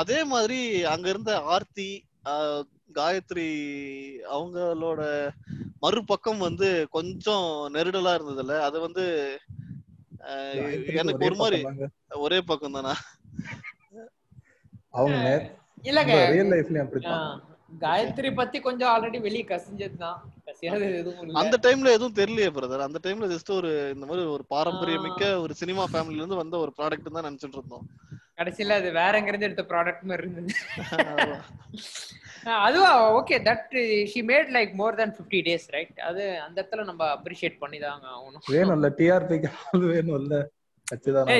அதே 0.00 0.18
மாதிரி 0.30 0.58
அங்க 0.92 1.06
இருந்த 1.12 1.32
ஆர்த்தி 1.54 1.90
காயத்ரி 2.92 3.48
அவங்களோட 4.32 5.00
மறுபக்கம் 5.80 6.38
வந்து 6.38 6.68
கொஞ்சம் 6.90 7.46
நெருடலா 7.74 8.12
இருந்ததுல 8.14 8.58
அது 8.60 8.80
வந்து 8.80 9.04
ஆஹ் 10.26 10.58
எனக்கு 11.00 11.26
ஒரு 11.28 11.36
மாதிரி 11.36 11.60
ஒரே 12.24 12.38
பக்கம் 12.42 12.76
தானா 12.78 12.94
அவங்க 14.94 15.16
இல்லங்க 15.84 16.14
ரியல் 16.32 16.52
லைஃப்லயும் 16.52 16.90
காயத்ரி 17.82 18.30
பத்தி 18.34 18.58
கொஞ்சம் 18.60 18.90
ஆல்ரெடி 18.90 19.18
வெளியே 19.20 19.44
கசிஞ்சதுதான். 19.46 20.18
அந்த 21.40 21.56
டைம்ல 21.64 21.92
எதுவும் 21.92 22.18
தெரியலையே 22.18 22.50
பிரதர் 22.50 22.86
அந்த 22.86 22.98
டைம்ல 23.04 23.28
ஜஸ்ட் 23.32 23.50
ஒரு 23.50 23.70
இந்த 23.94 24.04
மாதிரி 24.06 24.24
ஒரு 24.34 24.44
பாரம்பரியமிக்க 24.50 25.30
ஒரு 25.42 25.54
சினிமா 25.54 25.84
ஃபேமிலில 25.86 26.20
இருந்து 26.20 26.40
வந்த 26.40 26.58
ஒரு 26.58 26.72
ப்ராடக்ட் 26.78 27.14
தான் 27.14 27.26
நினைச்சிட்டு 27.28 27.58
இருந்தோம். 27.58 27.86
கடைசியில 28.38 28.76
அது 28.80 28.88
வேற 29.00 29.12
எங்க 29.20 29.30
இருந்து 29.30 29.48
எடுத்த 29.48 29.64
ப்ராடக்ட் 29.72 30.08
மாதிரி 30.10 30.24
இருந்தது. 30.26 30.54
அதுவா? 32.66 32.92
Okay 33.18 33.36
that 33.48 33.74
she 34.12 34.20
made 34.30 34.48
like 34.56 34.72
more 34.80 34.96
then 35.00 35.14
fifty 35.16 35.40
days 35.48 35.66
right 35.74 36.00
அது 36.08 36.22
அந்த 36.46 36.56
இடத்துல 36.60 36.84
நம்ம 36.90 37.02
அப்ரிஷியேட் 37.16 37.60
பண்ணி 37.62 37.78
தாங்க 37.84 38.06
ஆகணும். 38.16 38.44
வேணும்ல 38.54 38.90
டிஆர்பிக்கு 39.00 39.50
அது 39.74 39.84
வேணும்ல 39.94 40.38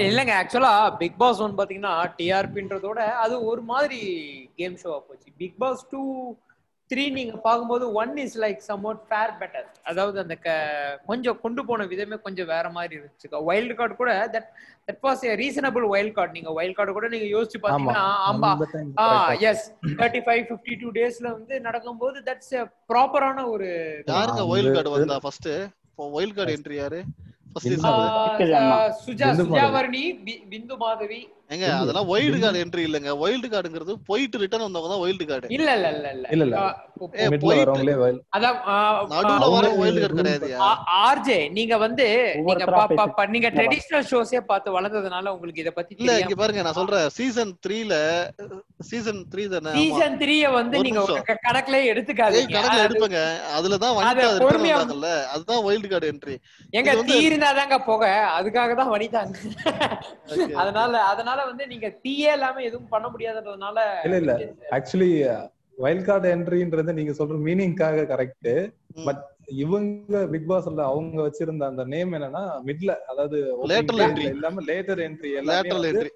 இல்லங்க 0.08 0.32
ஆக்சுவலா 0.40 0.74
பிக் 1.00 1.18
பாஸ் 1.22 1.40
ஒன் 1.44 1.56
பாத்தீங்கன்னா 1.58 1.94
டிஆர்பின்றதோட 2.18 3.00
அது 3.24 3.34
ஒரு 3.50 3.62
மாதிரி 3.72 3.98
கேம் 4.60 4.78
ஷோவா 4.82 4.98
போச்சு. 5.08 5.28
பிக் 5.40 5.58
பாஸ் 5.62 5.82
டூ 5.92 6.02
த்ரீ 6.92 7.04
நீங்க 7.14 7.34
பார்க்கும்போது 7.42 7.84
one 7.98 8.12
is 8.22 8.36
like 8.40 8.60
some 8.66 8.84
odd 8.88 9.02
fair 9.06 9.32
better 9.38 9.66
அதாவது 9.90 10.16
அந்த 10.22 10.34
க- 10.40 10.56
கொஞ்சம் 11.06 11.38
கொண்டு 11.40 11.62
போன 11.68 11.86
விதமே 11.90 12.16
கொஞ்சம் 12.24 12.50
வேற 12.50 12.66
மாதிரி 12.74 12.94
இருந்துச்சு 12.98 13.20
வைல்டு 13.48 13.74
கார்டு 13.74 13.94
கூட 13.96 14.12
that 14.32 14.48
that 14.88 15.02
was 15.04 15.22
a 15.24 15.34
reasonable 15.40 15.86
wild 15.92 16.14
card 16.14 16.32
நீங்க 16.32 16.52
வைல்ட் 16.56 16.78
கார்டு 16.78 16.94
கூட 16.94 17.08
நீங்க 17.10 17.28
யோசிச்சு 17.32 17.60
பாத்தீங்கன்னா 17.64 18.04
ஆமா. 18.28 18.50
ஆ 19.00 19.06
yes 19.50 19.64
thirty 19.94 20.22
five 20.24 20.42
fifty 20.48 20.76
two 20.80 20.90
டேஸ்ல 20.96 21.28
வந்து 21.32 21.54
நடக்கும்போது 21.66 22.18
தட்ஸ் 22.26 22.54
ப்ராப்பரான 22.90 23.46
ஒரு 23.50 23.68
யாருங்க 24.12 24.44
ஒயில் 24.52 24.70
கார்டு 24.76 24.96
வந்தா 24.96 25.18
ஃபர்ஸ்ட் 25.24 25.50
ஒயில் 26.14 26.34
கார்டு 26.34 26.56
என்ட்ரி 26.56 26.78
யாரு. 26.78 27.00
சுஜா. 29.00 29.26
சுஜாவர்ணி 29.40 30.02
பிந்து 30.50 30.76
மாதவி 30.78 31.18
ஏங்க 31.52 31.66
அதெல்லாம் 31.76 32.10
ஒயில்டு 32.10 32.38
கார்டு 32.38 32.60
என்ட்ரி 32.62 32.82
இல்லங்க. 32.86 33.10
ஒயில்டு 33.22 33.48
கார்டுங்கிறது 33.50 33.92
போயிட்டு 34.06 34.40
ரிட்டர்ன் 34.42 34.66
வந்தவங்க 34.66 34.90
தான் 34.90 35.02
ஒயில்டு 35.02 35.24
கார்டு 35.26 35.48
இல்ல 35.50 35.68
இல்ல 35.76 35.88
இல்ல. 35.94 36.08
இல்ல 36.30 36.44
இல்ல, 36.46 36.58
அதான் 38.32 38.58
நடுவுல 39.12 39.46
வர 39.54 39.66
கார்டு 40.02 40.18
கிடையாதுயா? 40.20 40.58
ஆர்ஜே 41.00 41.38
நீங்க 41.56 41.74
வந்து 41.78 42.06
நீங்க 42.40 42.64
நீங்க 43.32 43.48
ட்ரெடிஷனல் 43.56 44.06
ஷோஸே 44.10 44.40
பார்த்து 44.46 44.76
வளர்ந்ததுனால 44.76 45.32
உங்களுக்கு 45.34 45.62
இத 45.62 45.72
பத்தி 45.72 45.96
இல்ல 45.98 46.14
இங்க 46.22 46.36
பாருங்க 46.36 46.62
நான் 46.62 46.78
சொல்றேன். 46.78 47.06
சீசன் 47.16 47.52
சீசன் 48.86 49.20
த்ரீ 49.32 49.44
தானே. 49.48 49.72
சீசன் 49.78 50.16
வந்து 50.52 50.76
நீங்க 50.78 50.98
நிமிஷம். 50.98 51.16
ஒரு 51.16 51.26
க- 51.28 51.40
கணக்குலயே 51.44 51.82
ஏய், 51.82 51.90
எடுத்துக்காதீங்க 51.92 52.54
கணக்குல 52.56 52.86
எடுப்பேங்க. 52.86 53.20
அதுலதான் 53.56 53.90
அது 53.90 53.98
வனிதா 53.98 54.28
அதுதான் 55.32 55.62
ஒயில்டு 55.66 55.88
கார்டு 55.88 56.10
என்ட்ரி 56.12 56.36
எங்க 56.72 56.88
இது 56.88 56.98
வந்து- 56.98 57.12
தீ 57.12 57.26
இருந்தாதாங்க 57.26 57.76
போக. 57.84 58.02
அதுக்காக 58.38 58.76
தான் 58.76 58.92
வனிதாங்க. 58.92 59.36
அதனால 60.62 60.90
அதனால 61.12 61.38
வந்து 61.44 61.66
நீங்க 61.66 61.88
தீயே 62.02 62.32
இல்லாம 62.32 62.62
எதுவும் 62.62 62.88
பண்ண 62.88 63.08
முடியாதுன்றதுனால 63.08 63.78
இல்ல 64.04 64.16
இல்ல. 64.16 64.32
ஆக்சுவலி 64.70 65.12
வைல்ட் 65.78 66.04
கார்டு 66.04 66.34
என்ட்ரின்றது 66.34 66.92
நீங்க 66.92 67.12
சொல்ற 67.12 67.36
மீனிங்காக 67.44 68.06
கரெக்ட். 68.06 68.50
பட் 69.04 69.22
இவங்க 69.48 70.18
பிக் 70.32 70.46
பாஸ்ல 70.48 70.82
அவங்க 70.88 71.16
வச்சிருந்த 71.22 71.64
அந்த 71.68 71.82
நேம் 71.88 72.12
என்னன்னா 72.16 72.42
மிட்ல 72.66 72.90
அதாவது 73.10 73.38
opening 73.54 73.70
Lateral 73.72 73.98
days 73.98 74.06
entry. 74.06 74.24
ல 74.24 74.34
இல்லாம 74.34 74.62
லேட்டர் 74.68 75.00
என்ட்ரி 75.06 75.30
வந்து, 75.38 75.88
என்ட்ரி 75.90 76.10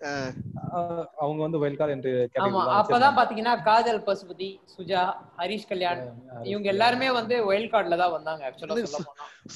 ஆஹ், 0.72 1.04
அவங்க 1.20 1.40
வந்து 1.42 1.60
வைல்ட் 1.62 1.78
கார்டு 1.80 1.94
என்ட்ரி 1.94 2.12
ஆமா 2.44 2.62
அப்பதான் 2.78 3.16
பாத்தீங்கன்னா 3.18 3.54
காஜல் 3.66 4.00
பசுபதி 4.06 4.48
சுஜா 4.74 5.02
ஹரிஷ் 5.38 5.68
கல்யாண் 5.68 6.02
இவங்க 6.46 6.68
எல்லாருமே 6.74 7.08
வந்து 7.18 7.36
ஒயில் 7.50 7.70
கார்டுல 7.72 7.98
தான் 8.02 8.14
வந்தாங்க 8.16 8.44
ஆக்சுவலா 8.48 9.04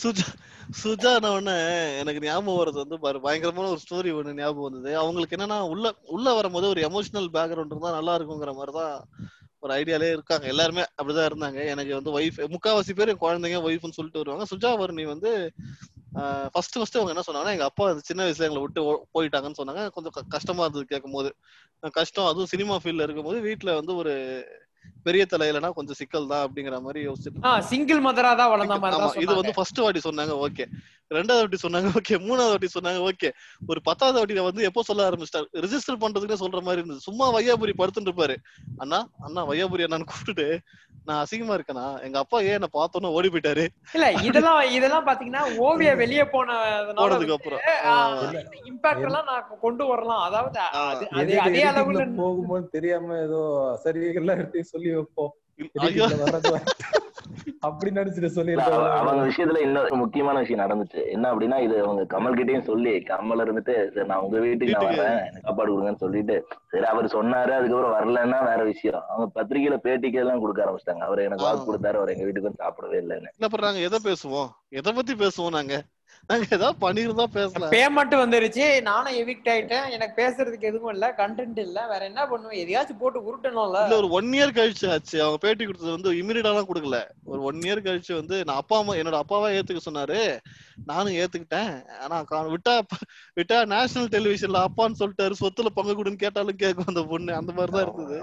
சுஜா 0.00 0.26
சுஜான 0.80 1.30
உடனே 1.32 1.56
எனக்கு 2.00 2.20
ஞாபகம் 2.26 2.58
வர்றது 2.58 2.82
வந்து 2.82 2.98
பாரு 3.04 3.24
பயங்கரமான 3.24 3.70
ஒரு 3.72 3.82
ஸ்டோரி 3.84 4.10
ஒண்ணு 4.18 4.38
ஞாபகம் 4.38 4.68
வந்தது. 4.68 4.90
அவங்களுக்கு 5.00 5.36
என்னன்னா 5.36 5.58
உள்ள 5.72 5.86
உள்ள 6.16 6.28
வரும்போது 6.36 6.66
ஒரு 6.74 6.82
எமோஷனல் 6.88 7.28
பேக்ரவுண்ட் 7.36 7.74
இருந்தா 7.74 7.96
நல்லா 7.96 8.14
இருக்குங்கிற 8.18 8.54
மாதிரி 8.58 8.74
தான் 8.74 8.94
ஒரு 9.62 9.72
ஐடியாலே 9.74 10.08
இருக்காங்க. 10.16 10.44
எல்லாருமே 10.46 10.82
அப்படிதான் 10.98 11.28
இருந்தாங்க. 11.30 11.58
எனக்கு 11.72 11.92
வந்து 11.98 12.12
ஒய்ஃப் 12.18 12.38
முக்காவாசி 12.54 12.92
பேர் 12.98 13.12
என் 13.12 13.22
குழந்தைங்க 13.24 13.58
ஒய்ஃப்னு 13.68 13.96
சொல்லிட்டு 13.98 14.22
வருவாங்க. 14.22 14.46
சுஜா 14.52 14.70
வர்ணி 14.82 15.04
வந்து 15.06 15.30
ஃபர்ஸ்ட் 16.52 16.76
ஃபர்ஸ்ட் 16.78 16.98
அவங்க 16.98 17.12
என்ன 17.14 17.24
சொன்னாங்கன்னா 17.26 17.54
எங்க 17.56 17.64
அப்பா 17.64 17.84
சின்ன 18.08 18.20
வயசுல 18.24 18.46
எங்களை 18.48 18.62
விட்டு 18.62 18.82
போயிட்டாங்கன்னு 19.16 19.60
சொன்னாங்க. 19.60 19.82
கொஞ்சம் 19.96 20.16
கஷ்டமா 20.28 20.64
இருந்தது 20.66 20.92
கேட்கும் 20.92 21.16
போது 21.18 21.30
கஷ்டம் 21.98 22.30
அதுவும் 22.30 22.50
சினிமா 22.54 22.74
ஃபீல்ட்ல 22.76 23.06
இருக்கும்போது 23.06 23.38
வீட்டுல 23.40 23.74
வந்து 23.74 23.92
ஒரு 23.96 24.14
பெரிய 25.06 25.22
தலையிலனா 25.26 25.68
கொஞ்சம் 25.76 25.98
சிக்கல் 25.98 26.30
தான் 26.32 26.44
அப்படிங்கிற 26.44 26.78
மாதிரி 26.86 27.00
யோசிச்சுட்டு 27.06 27.46
ஆ 27.48 27.52
சிங்கிள் 27.70 28.00
மதரா 28.06 28.32
தான் 28.40 28.52
வளர்ந்த 28.52 28.78
மாதிரி 28.82 29.22
இது 29.24 29.40
வந்து 29.40 29.56
ஃபர்ஸ்ட் 29.58 29.84
வாட்டி 29.84 30.00
சொன்னாங்க 30.08 30.34
ஓகே 30.46 30.64
ரெண்டாவது 31.10 31.42
வாட்டி 31.42 31.58
சொன்னாங்க 31.62 31.88
ஓகே 31.98 32.16
மூணாவது 32.24 32.52
வாட்டி 32.52 32.68
சொன்னாங்க 32.74 33.00
ஓகே 33.06 33.28
ஒரு 33.70 33.80
பத்தாவது 33.86 34.18
வாட்டி 34.20 34.34
வந்து 34.48 34.66
எப்போ 34.68 34.82
சொல்ல 34.88 35.06
ஆரம்பிச்சிட்டாரு? 35.08 35.48
ரெஜிஸ்டர் 35.64 36.02
பண்றதுக்குன்னு 36.02 36.42
சொல்ற 36.42 36.60
மாதிரி 36.66 36.80
இருந்தது. 36.80 37.06
சும்மா 37.06 37.26
வையாபுரி 37.36 37.72
படுத்துட்டு 37.80 38.10
இருப்பாரு. 38.10 38.36
அண்ணா 38.82 38.98
அண்ணா 39.26 39.42
வையாபுரி 39.48 39.84
அண்ணான்னு 39.86 40.08
கூப்பிட்டுட்டு 40.10 40.46
நான் 41.06 41.20
அசிங்கமா 41.22 41.54
இருக்கேனா? 41.56 41.86
எங்க 42.06 42.16
அப்பா 42.22 42.38
ஏன் 42.46 42.56
என்ன 42.58 42.68
பார்த்தோன்னு 42.76 43.12
ஓடி 43.16 43.28
போயிட்டாரு. 43.28 43.64
இல்ல 43.96 44.06
இதெல்லாம் 44.28 44.60
இதெல்லாம் 44.76 45.06
பாத்தீங்கன்னா 45.08 45.42
ஓவியா 45.66 45.94
வெளியே 46.02 46.26
போனதுனால 46.34 47.00
போனதுக்கு 47.02 47.36
அப்புறம். 47.38 47.60
இம்பாக்ட் 48.70 49.06
எல்லாம் 49.08 49.28
நான் 49.30 49.48
கொண்டு 49.64 49.84
வரலாம். 49.90 50.22
அதாவது. 50.28 50.60
அது 51.20 51.64
அளவுல 51.70 52.06
போகும்போது 52.20 52.66
தெரியாம 52.76 53.18
ஏதோ 53.26 53.42
சரி 53.84 54.04
எல்லாம் 54.14 54.40
எடுத்து 54.40 54.62
சொல்லி 54.72 54.90
வைப்போம். 54.96 55.32
அப்படி 57.68 57.90
நினைச்சிட்டு 57.96 58.28
சொல்லி 58.36 58.52
அவங்க 58.98 59.24
விஷயத்துல 59.30 59.60
இன்னொரு 59.64 59.98
முக்கியமான 60.02 60.36
விஷயம் 60.42 60.62
நடந்துச்சு. 60.62 61.00
என்ன 61.14 61.26
அப்படின்னா 61.32 61.58
இது 61.66 61.74
அவங்க 61.84 62.02
கமல் 62.14 62.36
கிட்டயும் 62.38 62.68
சொல்லி 62.68 62.92
கமல் 63.10 63.42
இருந்துட்டு 63.44 63.74
சரி 63.94 64.06
நான் 64.12 64.24
உங்க 64.26 64.38
வீட்டுக்கு 64.44 64.74
நான். 64.76 64.86
வரேன் 64.86 65.20
எனக்கு 65.26 65.44
சாப்பாடு 65.46 65.72
கொடுங்கன்னு 65.72 66.02
சொல்லிட்டு 66.04 66.36
சரி 66.72 66.86
அவர் 66.92 67.14
சொன்னாரு 67.16 67.52
அதுக்கப்புறம் 67.58 67.96
வரலன்னா 67.98 68.38
வேற 68.50 68.60
விஷயம். 68.72 69.02
அவங்க 69.10 69.26
பத்திரிகையில 69.36 69.78
பேட்டிக்கு 69.86 70.22
எல்லாம் 70.22 70.42
கொடுக்க 70.44 70.64
ஆரம்பிச்சிட்டாங்க. 70.66 71.06
அவர் 71.08 71.26
எனக்கு 71.28 71.46
வாக்கு. 71.48 71.68
கொடுத்தாரு 71.70 72.00
அவர் 72.00 72.14
எங்க 72.14 72.26
வீட்டுக்கு 72.28 72.62
சாப்பிடவே 72.64 73.00
இல்லைன்னு. 73.04 73.32
இல்ல 73.36 73.48
அப்புறம் 73.48 73.68
நாங்க 73.68 73.86
எதை 73.90 74.00
பேசுவோம்? 74.08 74.50
எதை 74.80 74.92
பத்தி 75.00 75.14
பேசுவோம் 75.24 75.56
நாங்க? 75.58 75.76
நாங்க 76.26 76.46
ஏதாவது 76.50 76.78
பண்ணிருந்தா 76.86 77.24
பேசலாம். 77.24 77.70
பேமெண்ட் 77.70 78.14
வந்துருச்சு. 78.14 78.80
நானும் 78.80 79.16
எவிக்ட் 79.16 79.50
ஆயிட்டேன். 79.54 79.90
எனக்கு 79.90 80.16
பேசுறதுக்கு 80.22 80.60
எதுவும் 80.60 80.92
இல்ல 80.92 81.14
கண்டென்ட் 81.16 81.58
இல்ல. 81.58 81.86
வேற 81.86 82.04
என்ன 82.04 82.26
பண்ணுவேன்? 82.26 82.60
எதையாச்சும் 82.60 82.98
போட்டு 82.98 83.20
உருட்டணும்ல. 83.20 83.82
இல்ல 83.82 83.96
ஒரு 83.96 84.10
ஒன் 84.10 84.30
இயர் 84.30 84.56
கழிச்சு 84.58 84.90
ஆச்சு. 84.92 85.20
அவங்க 85.20 85.38
பேட்டி 85.40 85.64
கொடுத்தது 85.64 85.92
வந்து 85.92 86.12
இமீடியட்டாலாம் 86.12 86.68
கொடுக்கல. 86.72 86.98
ஒரு 87.24 87.42
ஒன் 87.42 87.58
இயர் 87.58 87.86
கழிச்சு 87.86 88.14
வந்து 88.14 88.44
நான் 88.44 88.56
அப்பா 88.56 88.78
அம்மா 88.78 88.94
என்னோட 88.94 89.20
அப்பாவா 89.22 89.48
ஏத்துக்க 89.58 89.78
சொன்னாரு. 89.90 90.38
நானும் 90.84 91.12
ஏத்துக்கிட்டேன். 91.12 91.72
ஆனா 91.98 92.24
விட்டா 92.54 92.74
விட்டா 93.38 93.56
நேஷனல் 93.72 94.08
டெலிவிஷன்ல 94.08 94.64
அப்பான்னு 94.66 95.00
சொல்லிட்டாரு. 95.00 95.34
சொத்துல 95.40 95.72
பங்கு 95.74 95.94
கொடுன்னு 95.96 96.22
கேட்டாலும் 96.24 96.56
கேட்கும் 96.56 96.84
அந்த 96.86 97.02
பொண்ணு. 97.02 97.34
அந்த 97.34 97.52
மாதிரிதான் 97.52 97.86
இருந்தது. 97.86 98.22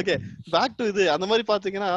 ஓகே 0.00 0.16
பேக் 0.50 0.76
டு 0.76 0.86
இது. 0.86 1.10
அந்த 1.10 1.26
மாதிரி 1.26 1.44
பாத்தீங்கன்னா 1.52 1.92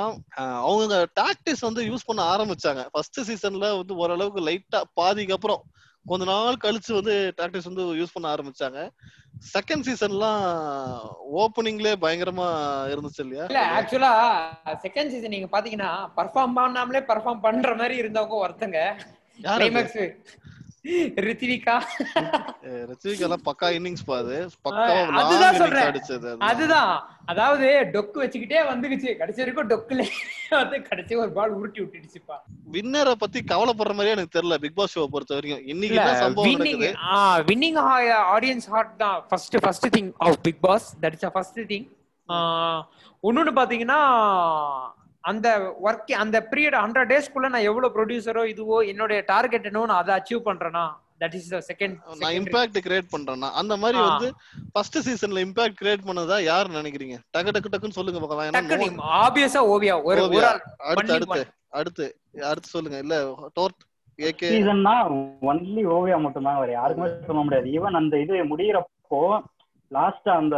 அவங்க 0.67 1.07
டாக்டிஸ் 1.21 1.65
வந்து 1.67 1.83
யூஸ் 1.83 2.07
பண்ண 2.09 2.23
ஆரம்பிச்சாங்க. 2.35 2.85
ஃபர்ஸ்ட் 2.91 3.19
சீசன்ல 3.31 3.75
வந்து 3.77 3.95
ஓரளவுக்கு 3.95 4.41
லைட்டா 4.49 4.81
பாதிக்கு 4.93 5.28
அப்புறம் 5.33 5.61
கொஞ்ச 6.05 6.25
நாள் 6.25 6.55
கழிச்சு 6.63 6.93
வந்து 6.93 7.33
டாக்டிஸ் 7.37 7.69
வந்து 7.71 7.83
யூஸ் 7.93 8.13
பண்ண 8.13 8.27
ஆரம்பிச்சாங்க. 8.35 8.89
செகண்ட் 9.53 9.85
சீசன்லாம் 9.87 10.43
ஓப்பனிங்லயே 11.35 11.95
பயங்கரமா 12.01 12.47
இருந்துச்சு 12.93 13.21
இல்லையா? 13.25 13.45
இல்ல 13.45 13.61
ஆக்சுவலா 13.75 14.13
செகண்ட் 14.85 15.11
சீசன் 15.13 15.35
நீங்க 15.35 15.49
பாத்தீங்கன்னா 15.51 15.91
பர்ஃபார்ம் 16.17 16.57
பண்ணாமலே 16.59 17.01
பர்ஃபார்ம் 17.11 17.45
பண்ற 17.47 17.75
மாதிரி 17.75 18.01
இருந்தவங்க 18.01 18.37
ஒருத்தங்க. 18.45 18.79
அஹ் 20.87 22.83
ரசிகர்லாம் 22.89 23.43
பக்கா 23.47 23.67
இன்னிங்ஸ் 23.77 24.03
பாது 24.05 24.35
அதுதான் 25.21 25.57
சொல்றேன். 25.61 26.39
அதுதான். 26.49 26.93
அதாவது 27.25 27.65
டொக்கு 27.93 28.17
வச்சுக்கிட்டே 28.23 28.59
வந்துக்குச்சு. 28.71 29.09
கடைசி 29.21 29.39
வரைக்கும் 29.43 29.69
டொக்குல 29.71 30.05
வந்து 30.49 30.77
கடைசி 30.81 31.15
ஒரு 31.15 31.31
பால் 31.37 31.55
உருட்டி 31.57 31.81
விட்டுடுச்சுப்பா. 31.81 32.37
வின்னரை 32.71 33.15
பத்தி 33.23 33.39
கவலைப்படுற 33.51 33.93
மாதிரியே 33.97 34.15
எனக்கு 34.17 34.35
தெரியல 34.37 34.57
பிக் 34.65 34.75
பாஸ் 34.75 34.97
ஷோ 34.97 35.05
பொறுத்த 35.15 35.33
வரைக்கும். 35.33 35.67
இன்னைக்கு 35.73 36.15
சம்பவம் 36.23 36.49
வின்னிங் 36.49 36.85
வின்னிங் 37.51 37.79
ஆடியன்ஸ் 38.35 38.67
ஹார்ட் 38.75 38.97
தான். 39.03 39.19
First 39.29 39.57
first 39.65 39.87
thing 39.97 40.11
of 40.17 40.41
Bigg 40.41 40.61
Boss 40.67 40.87
that 41.01 41.17
is 41.19 41.27
first 41.33 41.59
thing 41.73 41.87
இன்னொன்னு 43.23 43.53
பாத்தீங்கன்னா 43.59 43.99
அந்த 45.23 45.47
ஒர்க் 45.87 46.11
அந்த 46.23 46.37
பீரியட் 46.51 46.77
ஹண்ட்ரட் 46.83 47.11
டேஸ்க்குள்ள 47.11 47.47
நான் 47.53 47.67
எவ்வளவு 47.69 47.93
ப்ரொடியூசரோ 47.97 48.43
இதுவோ 48.51 48.77
என்னுடைய 48.91 49.19
டார்கெட் 49.31 49.67
என்னவோ 49.69 49.87
நான் 49.91 50.01
அதை 50.03 50.13
அச்சீவ் 50.17 50.47
பண்றேனா? 50.47 50.83
தட் 51.21 51.35
இஸ் 51.39 51.49
த 51.53 51.59
செகண்ட் 51.69 51.95
நான் 52.21 52.35
இம்பாக்ட் 52.37 52.79
கிரியேட் 52.85 53.09
பண்றேன்னா 53.13 53.49
அந்த 53.61 53.73
மாதிரி. 53.81 53.99
வந்து 54.07 54.27
ஃபர்ஸ்ட் 54.73 54.97
சீசன்ல 55.07 55.43
இம்பாக்ட் 55.47 55.79
கிரியேட் 55.81 56.07
பண்ணதா 56.09 56.37
யார் 56.51 56.69
நினைக்கிறீங்க? 56.77 57.17
டக்கு 57.35 57.53
டக்கு 57.55 57.71
டக்குன்னு 57.73 57.97
சொல்லுங்க 57.99 58.21
பார்க்கலாம் 58.21 58.47
ஏன்னா 58.49 58.61
டக்கு 58.71 58.89
ஆப்வியஸா 59.23 59.63
ஓவியா 59.73 59.97
ஒரு 60.09 60.23
ஒரு 60.29 60.45
அடுத்து 60.91 61.15
அடுத்து 61.17 61.43
அடுத்து 61.79 62.05
அடுத்து 62.51 62.73
சொல்லுங்க. 62.75 62.99
இல்ல 63.05 63.15
டோர்ட் 63.57 63.79
ஏகே 64.19 64.47
சீசன்னா 64.53 64.95
ஒன்லி 65.51 65.83
ஓவியா 65.97 66.17
மட்டும்தான் 66.25 66.61
வேற 66.61 66.71
யாருக்குமே 66.79 67.09
சொல்ல 67.29 67.41
முடியாது. 67.45 67.67
ஈவன் 67.77 67.99
அந்த 68.01 68.15
இது 68.23 68.43
முடியிறப்போ 68.51 69.21
லாஸ்டா 69.91 70.29
அந்த 70.29 70.57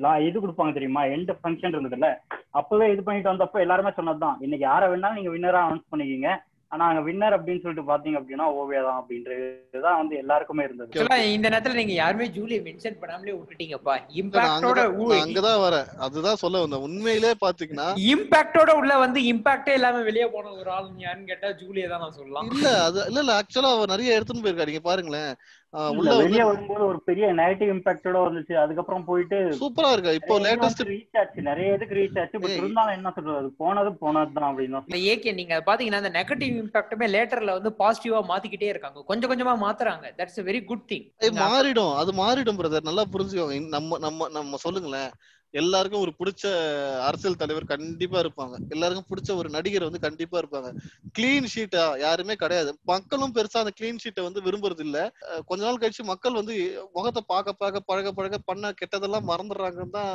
லா- 0.00 0.28
இது 0.28 0.40
கொடுப்பாங்க 0.40 0.72
தெரியுமா? 0.72 1.04
எண்ட் 1.04 1.30
ஃபங்க்ஷன் 1.42 1.74
இருந்ததுல. 1.74 2.08
அப்பவே 2.50 2.92
இது 2.92 3.02
பண்ணிட்டு 3.02 3.32
வந்தப்போ 3.32 3.60
எல்லாருமே 3.60 3.92
சொன்னதுதான். 3.96 4.36
இன்னைக்கு 4.40 4.66
யாரை 4.66 4.88
வேணாலும் 4.88 5.14
நீங்க 5.14 5.30
வின்னரா 5.30 5.62
அனௌன்ஸ் 5.62 5.90
பண்ணிக்கீங்க. 5.92 6.28
ஆனா 6.68 6.86
அங்க 6.86 7.10
வின்னர் 7.10 7.34
அப்படின்னு 7.36 7.60
சொல்லிட்டு 7.60 7.90
பாத்தீங்க 7.92 8.20
அப்படின்னா 8.20 8.46
ஓவியா 8.52 8.82
தான் 8.82 9.02
அப்படின்றதுதான் 9.02 9.96
வந்து 9.96 10.16
எல்லாருக்குமே 10.16 10.64
இருந்தது. 10.64 11.06
இந்த 11.32 11.48
நேரத்துல 11.48 11.72
நீங்க 11.72 11.92
யாருமே 11.92 12.26
ஜூலியை 12.28 12.62
மென்ஷன் 12.62 12.98
பண்ணாமலே 13.00 13.34
விட்டுட்டீங்கப்பா. 13.36 13.94
இம்பாக்டோட 14.14 14.80
அங்கதான் 15.18 15.60
வரேன். 15.60 15.86
அதுதான் 15.98 16.34
சொல்ல 16.34 16.58
வந்தேன். 16.58 16.80
உண்மையிலே 16.80 17.32
பாத்தீங்கன்னா 17.40 17.86
இம்பாக்டோட 18.06 18.70
உள்ள 18.72 18.98
வந்து 18.98 19.20
இம்பாக்டே 19.20 19.68
இல்லாம 19.68 20.02
வெளியே 20.02 20.26
போன 20.26 20.50
ஒரு 20.50 20.70
ஆள் 20.70 20.90
யாருன்னு 20.96 21.26
கேட்டா 21.26 21.48
ஜூலியை 21.52 21.88
தான் 21.88 22.00
நான் 22.00 22.12
சொல்லலாம். 22.12 22.50
இல்ல 22.50 22.82
அது 22.82 23.06
இல்ல 23.06 23.20
இல்ல 23.20 23.40
ஆக்சுவலா 23.40 23.76
அவர் 23.76 23.88
நிறைய 23.88 24.20
எடுத்துன்னு 24.20 24.44
போயிருக்காரு 24.44 24.66
நீங்க 24.66 24.80
பாருங்களேன். 24.80 25.32
வெளியே 26.18 26.44
வரும்போது 26.44 26.84
ஒரு 26.86 27.02
பெரிய 27.02 27.34
நெகட்டிவ் 27.34 27.70
இம்பாக்டோட 27.74 28.18
வந்துச்சு. 28.26 28.54
அதுக்கப்புறம் 28.54 29.04
போயிட்டு 29.04 29.36
சூப்பரா 29.36 29.92
இருக்கா? 29.92 30.10
இப்போ 30.10 30.38
லேட்டஸ்ட் 30.38 30.84
ரீச் 30.84 31.18
ஆச்சு 31.18 31.42
நிறைய 31.42 31.74
இதுக்கு 31.74 31.94
ரீச் 31.94 32.20
ஆச்சு. 32.20 32.40
பட் 32.40 32.50
ஏய். 32.50 32.56
இருந்தாலும் 32.56 32.94
என்ன 32.94 33.12
சொல்றது? 33.14 33.50
போனது 33.50 33.90
போனதுதான் 33.90 34.48
அப்படின்னு 34.52 34.82
ஏகே 35.14 35.34
நீங்க 35.34 35.62
பாத்தீங்கன்னா 35.66 36.02
அந்த 36.02 36.10
நெகட்டிவ் 36.10 36.54
இம்பாக்ட்டுமே 36.62 37.08
லேட்டர்ல 37.16 37.52
வந்து 37.52 37.74
பாசிட்டிவா 37.78 38.20
மாத்திக்கிட்டே 38.32 38.68
இருக்காங்க. 38.68 39.02
கொஞ்சம் 39.06 39.30
கொஞ்சமா 39.30 39.54
மாத்துறாங்க. 39.66 40.06
That's 40.16 40.40
a 40.40 40.44
very 40.44 40.64
good 40.64 40.88
thing 40.92 41.06
மாறிடும். 41.22 41.94
அது 41.94 42.12
மாறிடும் 42.12 42.60
பிரதர் 42.60 42.82
நல்லா 42.82 43.04
புரிஞ்சுக்கோங்க. 43.12 43.68
நம்ம 43.68 43.98
நம்ம 43.98 44.28
நம்ம 44.28 44.56
சொல்லுங்களேன். 44.56 45.10
எல்லாருக்கும் 45.60 46.02
ஒரு 46.04 46.12
பிடிச்ச 46.18 46.44
அரசியல் 47.08 47.38
தலைவர் 47.42 47.66
கண்டிப்பா 47.72 48.18
இருப்பாங்க. 48.24 48.54
எல்லாருக்கும் 48.74 49.08
பிடிச்ச 49.10 49.30
ஒரு 49.40 49.48
நடிகர் 49.56 49.86
வந்து 49.88 50.00
கண்டிப்பா 50.06 50.36
இருப்பாங்க. 50.42 50.70
கிளீன் 51.16 51.48
ஷீட்டா 51.54 51.84
யாருமே 52.04 52.36
கிடையாது. 52.42 52.72
மக்களும் 52.92 53.34
பெருசா 53.36 53.62
அந்த 53.62 53.72
கிளீன் 53.80 54.02
ஷீட்டை 54.04 54.24
வந்து 54.28 54.44
விரும்புறது 54.46 54.84
இல்ல. 54.86 54.98
கொஞ்ச 55.50 55.60
நாள் 55.66 55.82
கழிச்சு 55.82 56.04
மக்கள் 56.12 56.38
வந்து 56.40 56.54
முகத்தை 56.96 57.22
பார்க்க 57.32 57.60
பார்க்க 57.62 57.88
பழக 57.90 58.12
பழக 58.18 58.40
பண்ண 58.50 58.74
கெட்டதெல்லாம் 58.80 59.28
மறந்துடுறாங்கன்னு 59.32 59.96
தான் 59.98 60.14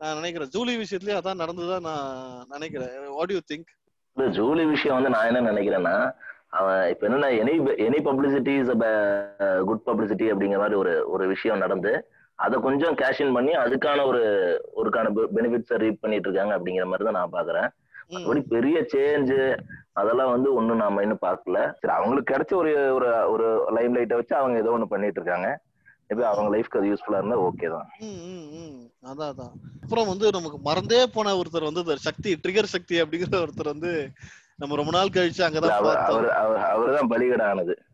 நான் 0.00 0.18
நினைக்கிறேன். 0.20 0.52
ஜூலி 0.56 0.74
விஷயத்துலயே 0.82 1.18
அதான் 1.20 1.42
நடந்துதான் 1.44 1.86
நான் 1.90 2.46
நினைக்கிறேன். 2.54 2.92
வாட் 3.18 3.34
யூ 3.36 3.40
திங்க் 3.52 3.70
இந்த 4.16 4.28
ஜூலி 4.38 4.64
விஷயம் 4.74 4.96
வந்து 4.98 5.14
நான் 5.14 5.28
என்ன 5.30 5.40
நினைக்கிறேன்னா 5.50 5.96
அவன் 6.58 6.84
இப்ப 6.92 7.02
என்னன்னா 7.08 7.28
any 7.42 7.52
any 7.88 7.98
publicity 8.06 8.54
is 8.62 8.72
good 9.68 9.84
publicity 9.88 10.26
அப்படிங்கிற 10.32 10.60
மாதிரி 10.62 10.78
ஒரு 10.84 10.94
ஒரு 11.14 11.24
விஷயம் 11.34 11.62
நடந்து 11.64 11.92
அதை 12.40 12.56
கொஞ்சம் 12.60 12.94
கேஷ் 12.94 13.22
பண்ணி 13.34 13.52
அதுக்கான 13.56 14.04
ஒரு 14.06 14.22
ஒருக்கான 14.76 15.08
பெனிஃபிட்ஸை 15.36 15.76
ரீட் 15.76 16.02
பண்ணிட்டு 16.02 16.28
இருக்காங்க 16.28 16.54
அப்படிங்கிற 16.56 16.86
மாதிரி 16.86 17.08
தான் 17.08 17.18
நான் 17.20 17.32
பாக்குறேன் 17.32 17.68
மற்றபடி 18.12 18.40
பெரிய 18.48 18.76
சேஞ்ச் 18.92 19.34
அதெல்லாம் 19.92 20.30
வந்து 20.30 20.48
ஒண்ணும் 20.54 20.80
நாம 20.82 21.02
இன்னும் 21.02 21.24
பார்க்கல. 21.24 21.58
சரி 21.78 21.92
அவங்களுக்கு 21.92 22.32
கிடைச்ச 22.32 22.52
ஒரு 22.56 22.70
ஒரு 22.94 23.08
ஒரு 23.32 23.46
லைம் 23.76 23.96
லைட்டை 23.96 24.16
வச்சு 24.16 24.34
அவங்க 24.36 24.56
ஏதோ 24.58 24.72
ஒண்ணு 24.76 24.86
பண்ணிட்டு 24.86 25.20
இருக்காங்க. 25.20 25.48
மேபி 26.10 26.24
அவங்க 26.28 26.50
லைஃப்க்கு 26.54 26.78
அது 26.78 26.90
யூஸ்ஃபுல்லா 26.90 27.20
இருந்தா 27.20 27.36
ஓகே 27.40 27.68
தான். 27.70 27.86
அதான் 29.04 29.30
அதான். 29.30 29.52
அப்புறம் 29.82 30.08
வந்து 30.08 30.26
நமக்கு 30.30 30.58
மறந்தே 30.62 31.00
போன 31.14 31.34
ஒருத்தர் 31.36 31.68
வந்து 31.68 31.98
சக்தி 32.00 32.32
ட்ரிகர் 32.42 32.74
சக்தி 32.74 32.96
அப்படிங்கிற 33.02 33.42
ஒருத்தர் 33.42 33.72
வந்து 33.74 33.92
நம்ம 34.58 34.76
ரொம்ப 34.76 34.92
நாள் 34.92 35.14
கழிச்சு 35.14 35.44
அங்கதான் 35.46 35.76
அவர் 35.76 36.00
அவர் 36.06 36.28
அவர் 36.40 36.58
அவர்தான் 36.70 37.10
பலிகடை 37.12 37.44
ஆனது 37.44 37.74
ஆஹ் 37.76 37.89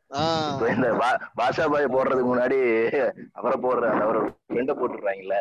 இப்ப 0.50 0.68
இந்த 0.72 0.88
பாஷா 1.38 1.64
பாய் 1.66 1.94
போடுறதுக்கு 1.94 2.30
முன்னாடி 2.30 2.58
அவரை 3.34 3.56
போடுற 3.58 3.84
அவரோட 3.96 4.18
ஃப்ரெண்ட 4.46 4.74
போட்டுடுறாங்கல்ல. 4.74 5.36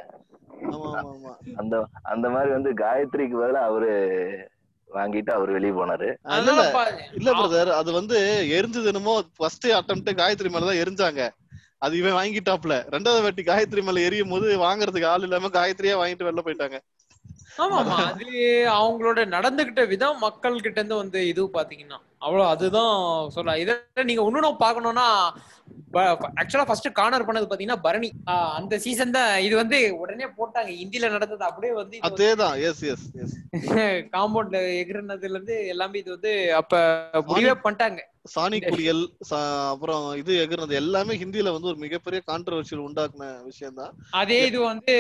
அந்த 1.61 1.75
அந்த 2.11 2.25
மாதிரி 2.29 2.51
வந்து 2.53 2.71
காயத்ரிக்கு 2.81 3.35
பதிலா 3.37 3.61
அவரு 3.69 3.89
வாங்கிட்டு 4.89 5.31
அவர் 5.31 5.49
வெளியே 5.49 5.73
போனாரு. 5.73 6.09
இல்ல 7.13 7.31
பிரதர் 7.39 7.71
அது 7.79 7.89
வந்து 7.91 8.17
எரிஞ்சது 8.57 8.91
என்னமோ 8.91 9.15
ஃபர்ஸ்ட் 9.37 9.67
அட்டம்ப்ட் 9.79 10.11
காயத்ரி 10.19 10.49
மேலதான் 10.49 10.81
எரிஞ்சாங்க. 10.83 11.21
அது 11.85 11.93
இவன் 11.97 12.17
வாங்கிட்டாப்ல 12.17 12.75
ரெண்டாவது 12.93 13.23
வாட்டி 13.25 13.43
காயத்ரி 13.45 13.81
மேல 13.81 14.05
எரியும் 14.07 14.33
போது 14.33 14.47
வாங்குறதுக்கு 14.63 15.11
ஆள் 15.11 15.25
இல்லாம 15.27 15.51
காயத்ரியே 15.57 15.95
வாங்கிட்டு 16.01 16.27
வெளில 16.27 16.43
போயிட்டாங்க. 16.45 16.77
ஆமா 17.57 17.77
ஆமா 17.81 17.97
அது 18.07 18.25
அவங்களோட 18.73 19.19
நடந்துகிட்ட 19.27 19.81
விதம் 19.91 20.23
மக்கள் 20.25 20.57
கிட்ட 20.57 20.79
இருந்து 20.79 21.01
வந்து 21.01 21.19
இது 21.31 21.43
பாத்தீங்கன்னா. 21.55 21.99
அவ்வளோ 22.25 22.43
அதுதான் 22.53 22.95
சொல்ல 23.35 23.57
இதை 23.63 23.73
நீங்க 24.09 24.21
இன்னும் 24.29 24.63
பார்க்கணும்னா 24.63 25.07
ஆக்சுவலா 26.39 26.65
ஃபர்ஸ்ட் 26.67 26.87
கார்னர் 26.97 27.25
பண்ணது 27.27 27.45
பாத்தீங்கன்னா 27.49 27.83
பரணி. 27.85 28.09
அந்த 28.57 28.75
சீசன் 28.85 29.13
தான் 29.17 29.29
இது 29.45 29.55
வந்து 29.59 29.77
உடனே 30.01 30.27
போட்டாங்க. 30.39 30.71
இந்தியில 30.83 31.11
நடந்தது 31.13 31.43
அப்படியே 31.49 31.73
வந்து 31.79 32.01
அதேதான். 32.07 32.55
எஸ் 32.69 32.81
எஸ் 32.93 33.05
எஸ் 33.23 33.35
காம்பவுண்ட்ல 34.15 34.59
எகிரினதுல 34.81 35.35
இருந்து 35.35 35.57
எல்லாமே 35.73 36.01
இது 36.01 36.11
வந்து 36.15 36.33
அப்ப 36.59 36.81
முடிவே 37.29 37.55
பண்ணிட்டாங்க. 37.65 38.01
சாணி 38.25 38.59
குடியல் 38.61 39.01
சா- 39.29 39.39
அப்புறம் 39.69 40.15
இது 40.15 40.45
எகுறது 40.45 40.73
எல்லாமே 40.73 41.13
ஹிந்தில 41.15 41.51
வந்து 41.51 41.67
ஒரு 41.67 41.75
மிகப்பெரிய 41.75 42.21
கான்ட்ரவர்ஷியல் 42.27 42.85
உண்டாக்குன 42.85 43.43
விஷயம் 43.43 43.73
தான் 43.73 43.93
அதே 44.11 44.45
இது 44.45 44.59
வந்து 44.61 44.93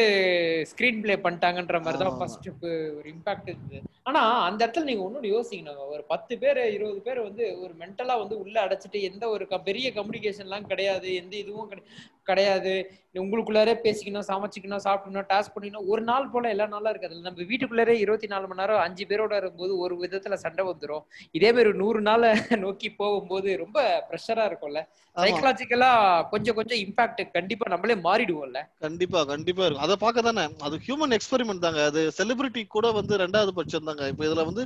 ஸ்கிரீன் 0.71 1.01
பிளே 1.01 1.15
பண்ணிட்டாங்கன்ற 1.15 1.79
மாதிரி 1.79 2.03
தான். 2.03 2.17
ஃபர்ஸ்ட் 2.17 2.49
ஒரு 2.91 3.09
இம்பாக்ட் 3.09 3.47
இருந்தது. 3.47 3.79
ஆனா 4.03 4.21
அந்த 4.41 4.67
இடத்துல 4.67 4.83
நீங்க 4.83 5.03
ஒன்னொன்னு 5.03 5.31
யோசிக்கணும். 5.31 5.87
ஒரு 5.87 6.03
பத்து 6.07 6.37
பேர் 6.37 6.73
இருபது 6.73 7.01
பேர் 7.01 7.21
வந்து 7.21 7.61
ஒரு 7.61 7.73
மென்டலா 7.79 8.17
வந்து 8.17 8.39
உள்ள 8.39 8.67
அடைச்சிட்டு 8.67 9.01
எந்த 9.01 9.29
ஒரு 9.29 9.47
பெரிய 9.63 9.91
கம்யூனிகேஷன்லாம் 9.91 10.67
கிடையாது 10.67 11.15
எந்த 11.15 11.35
இதுவும் 11.37 11.69
கிடை- 11.69 11.87
கிடையாது. 12.27 12.73
உங்களுக்குள்ளாரே 13.15 13.73
பேசிக்கணும் 13.83 14.27
சமைச்சிக்கணும் 14.29 14.83
சாப்பிடணும் 14.85 15.27
டாஸ்க் 15.29 15.53
பண்ணிக்கணும். 15.55 15.87
ஒரு 15.93 16.01
நாள் 16.01 16.31
போல 16.33 16.49
எல்லா 16.53 16.65
நாளா 16.73 16.89
இருக்காது. 16.89 17.19
நம்ம 17.27 17.45
வீட்டுக்குள்ளாரே 17.51 17.95
இருபத்தி 18.03 18.27
நாலு 18.27 18.47
மணி 18.47 18.61
நேரம் 18.61 18.83
அஞ்சு 18.85 19.05
பேரோட 19.11 19.33
இருக்கும்போது 19.41 19.73
ஒரு 19.77 19.95
விதத்துல 20.03 20.37
சண்டை 20.43 20.65
வந்துரும். 20.65 21.03
இதே 21.37 21.51
மாதிரி 21.51 21.69
ஒரு 21.69 21.79
நூறு 21.83 22.01
நாளை 22.01 22.29
நோக்கி 22.65 22.89
போகும்போது 23.01 23.49
ரொம்ப 23.63 23.77
ப்ரெஷரா 24.09 24.45
இருக்கும்ல. 24.49 24.81
சைக்கலாஜிக்கலா 25.15 25.89
கொஞ்சம் 26.31 26.55
கொஞ்சம் 26.55 26.79
இம்பாக்ட் 26.85 27.21
கண்டிப்பா 27.35 27.65
நம்மளே 27.73 27.95
மாறிடுவோம்ல. 28.07 28.61
கண்டிப்பா 28.85 29.19
கண்டிப்பா 29.33 29.63
இருக்கும். 29.65 29.85
அதை 29.87 29.95
பார்க்க 30.03 30.27
தானே 30.29 30.43
அது 30.67 30.77
ஹியூமன் 30.87 31.15
எக்ஸ்பெரிமெண்ட் 31.17 31.65
தாங்க. 31.67 31.83
அது 31.91 32.01
செலிபிரிட்டி 32.19 32.63
கூட 32.75 32.91
வந்து 32.99 33.21
ரெண்டாவது 33.23 33.53
பட்சம் 33.59 33.89
தாங்க 33.91 34.09
இப்ப 34.13 34.25
இதுல 34.29 34.45
வந்து 34.49 34.65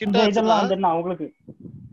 ஹிட் 0.00 0.18
ஆச்சுன்னா 0.22 0.56
என்ன 0.76 0.88
அவங்களுக்கு. 0.94 1.28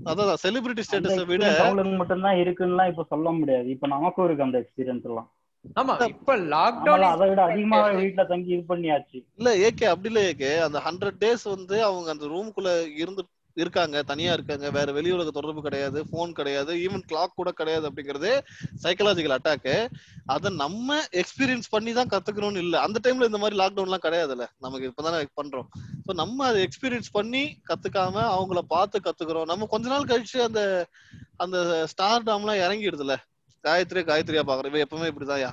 அதான் 0.06 0.42
செலிபிரிட்டி 0.44 0.84
ஸ்டேட்டஸை 0.86 1.24
விட 1.26 1.46
அவங்களுக்கு 1.58 1.98
மட்டும்தான் 1.98 2.40
இருக்குன்னுலாம் 2.42 2.92
இப்ப 2.92 3.06
சொல்ல 3.10 3.30
முடியாது. 3.32 3.68
இப்ப 3.70 3.88
நமக்கும் 3.88 4.26
இருக்கு 4.26 4.48
அந்த 4.48 4.60
எக்ஸ்பீரியன்ஸ் 4.60 5.08
எல்லாம் 5.10 5.30
ஆமா 5.76 5.94
இப்ப 6.10 6.36
லாக்டவுன் 6.52 7.06
அதை 7.08 7.26
விட 7.30 7.42
அதிகமாவே 7.48 7.92
வீட்டுல 7.98 8.24
தங்கி 8.28 8.54
இது 8.56 8.64
பண்ணியாச்சு. 8.68 9.18
இல்ல 9.40 9.50
ஏகே 9.66 9.86
அப்படி 9.86 10.10
இல்ல 10.12 10.22
ஏகே 10.30 10.52
அந்த 10.64 10.80
ஹண்ட்ரட் 10.86 11.20
டேஸ் 11.22 11.44
வந்து 11.50 11.78
அவங்க 11.84 12.10
அந்த 12.12 12.26
ரூமுக்குள்ள 12.28 12.72
இருந்து 12.96 13.24
இருக்காங்க 13.58 14.04
தனியா 14.04 14.32
இருக்காங்க 14.34 14.68
வேற 14.70 14.92
வெளி 14.92 15.10
உலக 15.12 15.32
தொடர்பு 15.32 15.62
கிடையாது 15.62 16.00
போன் 16.12 16.34
கிடையாது 16.34 16.72
ஈவன் 16.86 17.06
கிளாக் 17.10 17.36
கூட 17.36 17.52
கிடையாது 17.52 17.86
அப்படிங்கறதே 17.90 18.34
சைக்கலாஜிக்கல் 18.84 19.36
அட்டாக்கு 19.38 19.76
அதை 20.26 20.50
நம்ம 20.56 21.00
எக்ஸ்பீரியன்ஸ் 21.22 21.70
பண்ணி 21.70 21.94
தான் 21.94 22.12
கத்துக்கணும்னு 22.14 22.64
இல்ல. 22.66 22.76
அந்த 22.80 22.98
டைம்ல 23.04 23.30
இந்த 23.32 23.38
மாதிரி 23.38 23.58
லாக்டவுன் 23.62 23.90
எல்லாம் 23.90 24.06
கிடையாதுல்ல. 24.08 24.48
நமக்கு 24.58 24.90
இப்பதானே 24.90 25.22
பண்றோம். 25.42 25.68
ஸோ 26.06 26.14
நம்ம 26.14 26.46
அதை 26.46 26.60
எக்ஸ்பீரியன்ஸ் 26.68 27.10
பண்ணி 27.12 27.44
கத்துக்காம 27.70 28.16
அவங்கள 28.36 28.60
பார்த்து 28.76 29.06
கத்துக்கிறோம். 29.08 29.46
நம்ம 29.46 29.68
கொஞ்ச 29.74 29.88
நாள் 29.88 30.10
கழிச்சு 30.12 30.40
அந்த 30.50 30.62
அந்த 31.38 31.58
ஸ்டார் 31.88 32.24
டாம்லாம் 32.24 32.62
இறங்கிடுதுல 32.66 33.16
காயத்ரி 33.64 34.02
காயத்ரியா 34.10 34.44
பாக்குறோம் 34.50 34.74
இவ 34.74 34.84
எப்பவுமே 34.86 35.10
இப்படிதான்யா. 35.12 35.52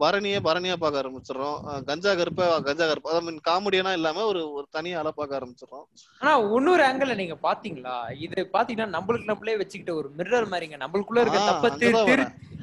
பரணியே 0.00 0.38
பரணியா 0.46 0.74
பார்க்க 0.76 1.00
ஆரம்பிச்சிடுறோம். 1.02 1.58
கஞ்சா 1.84 2.12
கருப்ப 2.14 2.48
கஞ்சா 2.66 2.86
கருப்ப. 2.86 3.12
ஐ 3.12 3.20
மீன் 3.20 3.38
காமெடியனா 3.46 3.92
இல்லாம 3.92 4.24
ஒரு 4.24 4.40
ஒரு 4.52 4.66
தனி 4.70 4.90
ஆளா 4.94 5.12
பார்க்க 5.12 5.38
ஆரம்பிச்சிடுறோம். 5.38 5.84
ஆனா 6.20 6.32
இன்னொரு 6.56 6.82
ஆங்கிள் 6.82 7.20
நீங்க 7.22 7.36
பாத்தீங்களா 7.42 7.94
இது 8.18 8.48
பாத்தீங்கன்னா 8.56 8.94
நம்மளுக்கு 8.96 9.30
நம்மளே 9.32 9.56
வச்சுக்கிட்ட 9.56 9.94
ஒரு 10.00 10.10
மிரர் 10.18 10.50
மாதிரிங்க 10.52 10.78
நம்மளுக்குள்ள 10.84 11.22
இருக்க 11.22 11.40
தப்ப. 11.46 11.70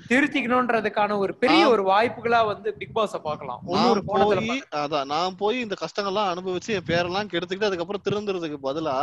திருத்திக்கணும்ன்றதுக்கான 0.09 1.17
ஒரு 1.17 1.33
பெரிய. 1.41 1.61
ஒரு 1.73 1.83
வாய்ப்புகளா 1.83 2.39
வந்து 2.47 2.69
பிக் 2.79 2.95
பாஸ 2.95 3.19
பாக்கலாம் 3.27 3.61
இன்னொரு 3.69 4.01
போய் 4.07 4.59
அதான் 4.81 5.09
நான் 5.11 5.37
போய் 5.37 5.57
இந்த 5.59 5.75
கஷ்டங்கள்லாம் 5.83 6.31
அனுபவிச்சு 6.33 6.71
என் 6.77 6.89
பேரெல்லாம் 6.89 7.31
கெடுத்துக்கிட்டு 7.31 7.69
அதுக்கப்புறம் 7.69 8.05
திருந்துறதுக்கு 8.07 8.59
பதிலா 8.65 8.95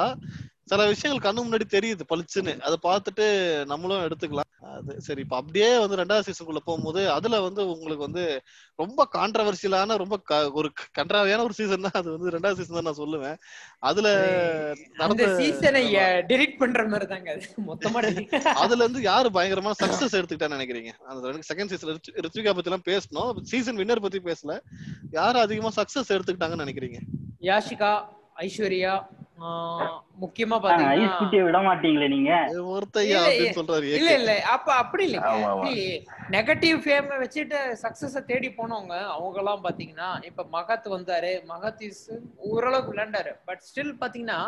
சில 0.71 0.85
விஷயங்கள் 0.93 1.25
கண்ணு 1.27 1.45
முன்னாடி 1.45 1.67
தெரியுது 1.75 2.05
பளிச்சுன்னு. 2.11 2.53
அதை 2.67 2.77
பார்த்துட்டு 2.89 3.27
நம்மளும் 3.71 4.05
எடுத்துக்கலாம். 4.07 4.47
அது 4.77 4.93
சரி 5.07 5.21
இப்ப 5.25 5.37
அப்படியே 5.41 5.69
வந்து 5.83 5.99
ரெண்டாவது 6.01 6.25
சீசனுக்குள்ள 6.27 6.61
போகும்போது 6.67 7.01
அதுல 7.15 7.39
வந்து 7.47 7.63
உங்களுக்கு 7.75 8.07
வந்து 8.07 8.25
ரொம்ப 8.83 9.07
கான்ட்ரவர்சியலான 9.15 9.97
ரொம்ப 10.03 10.17
ஒரு 10.59 10.69
கன்றாவியான 10.99 11.45
ஒரு 11.47 11.55
சீசன் 11.59 11.87
தான். 11.87 11.99
அது 12.01 12.09
வந்து 12.17 12.33
ரெண்டாவது 12.35 12.59
சீசன் 12.59 12.79
தான் 12.79 12.89
நான் 12.89 13.01
சொல்லுவேன். 13.01 13.39
அதுல 13.91 14.09
நடந்த 15.01 15.27
சீசனை 15.41 15.83
டெலிட் 16.33 16.61
பண்ற 16.63 16.85
மாதிரி 16.93 17.09
தாங்க 17.15 17.39
மொத்தமா. 17.71 18.03
அதுல 18.65 18.83
இருந்து 18.85 19.03
யாரு 19.11 19.31
பயங்கரமான 19.39 19.79
சக்சஸ் 19.83 20.19
எடுத்துக்கிட்டான்னு 20.19 20.59
நினைக்கிறீங்க? 20.59 20.93
அந்த 21.11 21.33
செகண்ட் 21.51 21.73
சீசன் 21.75 22.05
ரித்விகா 22.27 22.55
பத்தி 22.59 22.73
எல்லாம் 22.73 22.89
பேசணும். 22.91 23.33
சீசன் 23.53 23.81
வின்னர் 23.83 24.05
பத்தி 24.07 24.21
பேசல. 24.31 24.59
யாரு 25.19 25.41
அதிகமா 25.47 25.73
சக்சஸ் 25.81 26.15
எடுத்துக்கிட்டாங்கன்னு 26.17 26.67
நினைக்கிறீங்க? 26.67 27.01
யாஷிகா 27.51 27.93
ஐஸ்வர்யா 28.47 28.95
முக்கியமா 30.21 30.57
பாத்தீங்கன்னா 30.63 31.11
குட்டியை 31.19 31.43
விட 31.45 31.59
மாட்டீங்களே 31.67 32.09
நீங்க? 32.09 32.33
ஒருத்தையா 32.73 33.21
இல்ல, 33.33 33.53
சொல்றாரு 33.59 33.87
இல்ல. 33.91 34.11
இல்ல 34.19 34.33
அப்ப 34.55 34.69
அப்படி 34.75 35.07
ஆமா. 35.29 35.53
நெகட்டிவ் 36.37 36.79
ஃபேம் 36.85 37.09
வச்சுட்டு 37.23 37.61
சக்சஸ 37.85 38.25
தேடி 38.25 38.51
போனவங்க 38.59 38.97
அவங்க 39.15 39.39
எல்லாம் 39.39 39.65
பாத்தீங்கன்னா 39.65 40.11
இப்ப 40.25 40.47
மகத் 40.53 40.91
வந்தாரு. 40.97 41.33
மகத் 41.53 41.85
இஸ் 41.89 42.05
ஓரளவுக்கு 42.51 42.93
விளையாண்டாரு. 42.95 43.33
பட் 43.47 43.65
ஸ்டில் 43.69 43.95
பாத்தீங்கன்னா 44.03 44.41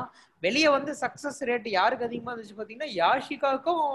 வெளிய 0.43 0.69
வந்து 0.71 0.93
சக்சஸ் 1.01 1.41
ரேட் 1.49 1.67
யாருக்கு 1.73 2.05
அதிகமா 2.05 2.31
இருந்துச்சு 2.33 2.61
பாத்தீங்கன்னா 2.61 2.93
யாஷிகாக்கும் 3.01 3.89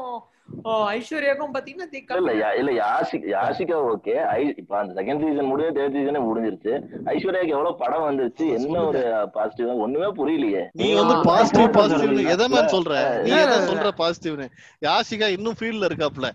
ஐஸ்வர்யாக்கும் 0.92 1.54
பாத்தீங்கன்னா 1.56 1.88
இல்ல 2.20 2.34
இல்ல 2.60 2.72
யாஷிக் 2.78 3.26
யாஷிகா 3.34 3.78
ஓகே. 3.90 4.14
ஐ 4.34 4.42
இப்ப 4.62 4.78
அந்த 4.78 4.94
செகண்ட் 5.00 5.24
சீசன் 5.24 5.50
முடிஞ்சு 5.50 5.76
தேர்ட் 5.78 5.98
சீசனே 5.98 6.22
முடிஞ்சிருச்சு. 6.28 6.74
ஐஸ்வர்யாக்கு 7.14 7.56
எவ்வளவு 7.56 7.80
படம் 7.82 8.06
வந்துருச்சு? 8.06 8.46
என்ன 8.58 8.84
ஒரு 8.84 9.02
பாசிட்டிவ் 9.34 9.82
ஒண்ணுமே 9.86 10.10
புரியலையே. 10.20 10.64
நீ 10.82 10.88
வந்து 10.94 11.16
பாசிட்டிவ் 11.30 11.67
பாசிட்டிவ் 11.76 12.32
எதை 12.34 12.48
மேன் 12.54 12.74
சொல்ற? 12.76 12.94
நீ 13.24 13.30
இல்ல, 13.32 13.42
எதை 13.46 13.58
சொல்ற 13.70 13.92
பாசிட்டிவ்னு 14.02 14.48
யாஷிகா 14.82 15.28
இன்னும் 15.36 15.58
ஃபீல்ட்ல 15.60 15.90
இருக்காப்ல 15.90 16.30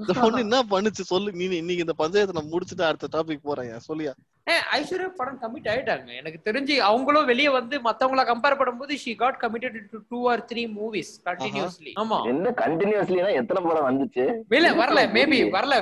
இந்த 0.00 0.12
பொண்ணு 0.20 0.38
என்ன 0.40 0.58
பண்ணுச்சு 0.70 1.02
சொல்லு. 1.10 1.28
நீ 1.32 1.44
இன்னைக்கு 1.56 1.84
இந்த 1.86 1.94
பஞ்சாயத்தை 1.98 2.34
நான் 2.36 2.52
முடிச்சுட்டு 2.52 2.84
அடுத்த 2.86 3.08
டாபிக் 3.12 3.44
போறேன் 3.48 3.84
சொல்லியா? 3.88 4.12
ஏ, 4.46 4.54
ஐஸ்வர்யா 4.76 5.10
படம் 5.18 5.38
கமிட் 5.42 5.68
ஆயிட்டாங்க. 5.72 6.08
எனக்கு 6.20 6.38
தெரிஞ்சு 6.48 6.74
அவங்களும் 6.88 7.28
வெளிய 7.30 7.50
வந்து 7.50 7.76
மத்தவங்கள 7.80 8.24
கம்பேர் 8.30 8.58
பண்ணும்போது 8.60 8.94
she 9.02 9.14
got 9.14 9.38
committed 9.44 9.78
to 9.92 10.00
two 10.10 10.20
or 10.32 10.42
three 10.50 10.64
movies 10.78 11.12
continuously 11.28 11.92
ஆமா. 12.02 12.18
என்ன 12.32 12.54
கண்டினியூஸ்லினா 12.62 13.30
எத்தனை 13.40 13.62
படம் 13.68 13.88
வந்துச்சு? 13.90 14.24
இல்ல 14.58 14.72
வரல. 14.82 15.04
மேபி. 15.18 15.40
வரல. 15.58 15.76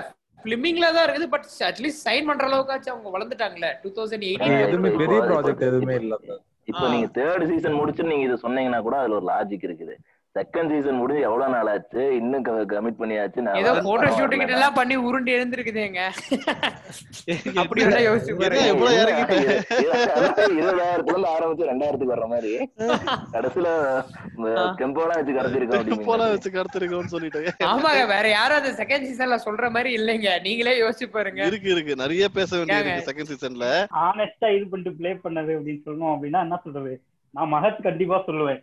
பிலிமிங்ல 0.45 0.87
தான் 0.95 1.05
இருக்குது 1.07 1.29
பட் 1.33 1.45
அட்லீஸ்ட் 1.66 2.05
சைன் 2.07 2.29
பண்ற 2.29 2.47
அளவுக்காச்சும் 2.49 2.95
அவங்க 2.95 3.11
வளர்ந்துட்டாங்களே. 3.16 3.71
டூ 3.83 3.90
தௌசண்ட் 3.99 4.29
ஆனா 4.45 4.57
எதுவுமே 4.66 4.90
பெரிய 5.03 5.18
ப்ராஜெக்ட் 5.29 5.68
எதுவுமே 5.68 5.95
இல்ல. 5.95 6.14
இப்போ. 6.68 6.85
நீங்க 6.88 7.09
தேர்ட் 7.14 7.44
சீசன் 7.46 7.79
முடிச்சு 7.79 8.03
நீங்க 8.05 8.25
இது 8.25 8.44
சொன்னீங்கன்னா 8.44 8.81
கூட 8.83 8.96
அதுல 8.98 9.18
ஒரு 9.20 9.29
லாஜிக் 9.29 9.66
இருக்குது 9.68 9.94
செகண்ட் 10.37 10.71
சீசன் 10.73 10.99
முடிஞ்சு 10.99 11.25
எவ்வளவு 11.29 11.53
நாள் 11.55 11.68
ஆச்சு 11.73 12.03
இன்னும் 12.18 12.45
கமிட் 12.71 12.99
பண்ணியாச்சு? 13.01 13.42
நான் 13.47 13.59
ஏதோ 13.62 13.73
போட்டோ 13.87 14.07
ஷூட்டிங். 14.18 14.45
எல்லாம் 14.57 14.77
பண்ணி 14.79 14.95
உருண்டு 15.07 15.35
எழுந்திருக்குதுங்க 15.37 16.03
அப்படி 17.62 17.83
வேணா 17.87 18.01
யோசிச்சு 18.07 18.37
பாருங்க. 18.38 18.62
எவ்வளவு 18.73 19.01
இறங்கிட்ட 19.03 19.35
இருபதாயிரத்துல 20.61 21.12
இருந்து 21.12 21.33
ஆரம்பிச்சு 21.35 21.68
ரெண்டாயிரத்துக்கு 21.73 22.14
வர்ற 22.14 22.29
மாதிரி. 22.33 22.53
கடைசியில 23.35 23.68
கெம்போலாம் 24.81 25.21
வச்சு 25.21 25.37
போல 26.09 26.23
அப்படின்னு 26.23 26.33
வச்சு 26.37 26.57
கடத்திருக்கோம்னு 26.57 27.14
சொல்லிட்டேன். 27.16 27.61
ஆமாங்க 27.75 28.03
வேற 28.14 28.27
யாரும் 28.37 28.61
அந்த 28.62 28.75
செகண்ட் 28.83 29.07
சீசன்ல 29.11 29.38
சொல்ற 29.47 29.71
மாதிரி 29.77 29.92
இல்லைங்க. 30.01 30.40
நீங்களே 30.49 30.77
யோசிச்சு 30.83 31.09
பாருங்க. 31.18 31.42
இருக்கு 31.53 31.73
இருக்கு. 31.77 32.03
நிறைய 32.05 32.33
பேச 32.40 32.51
வேண்டியது 32.59 33.09
செகண்ட் 33.12 33.33
சீசன்ல 33.35 33.68
ஆனஸ்டா 34.09 34.51
இது 34.59 34.66
பண்ணிட்டு 34.73 34.99
ப்ளே 35.01 35.12
பண்ணது 35.27 35.53
அப்படின்னு 35.61 35.87
சொல்லணும் 35.88 36.14
அப்படின்னா 36.16 36.47
என்ன 36.49 36.62
சொல்றது? 36.66 36.95
நான் 37.35 37.53
மகத் 37.53 37.83
கண்டிப்பா 37.83 38.16
சொல்லுவேன். 38.27 38.61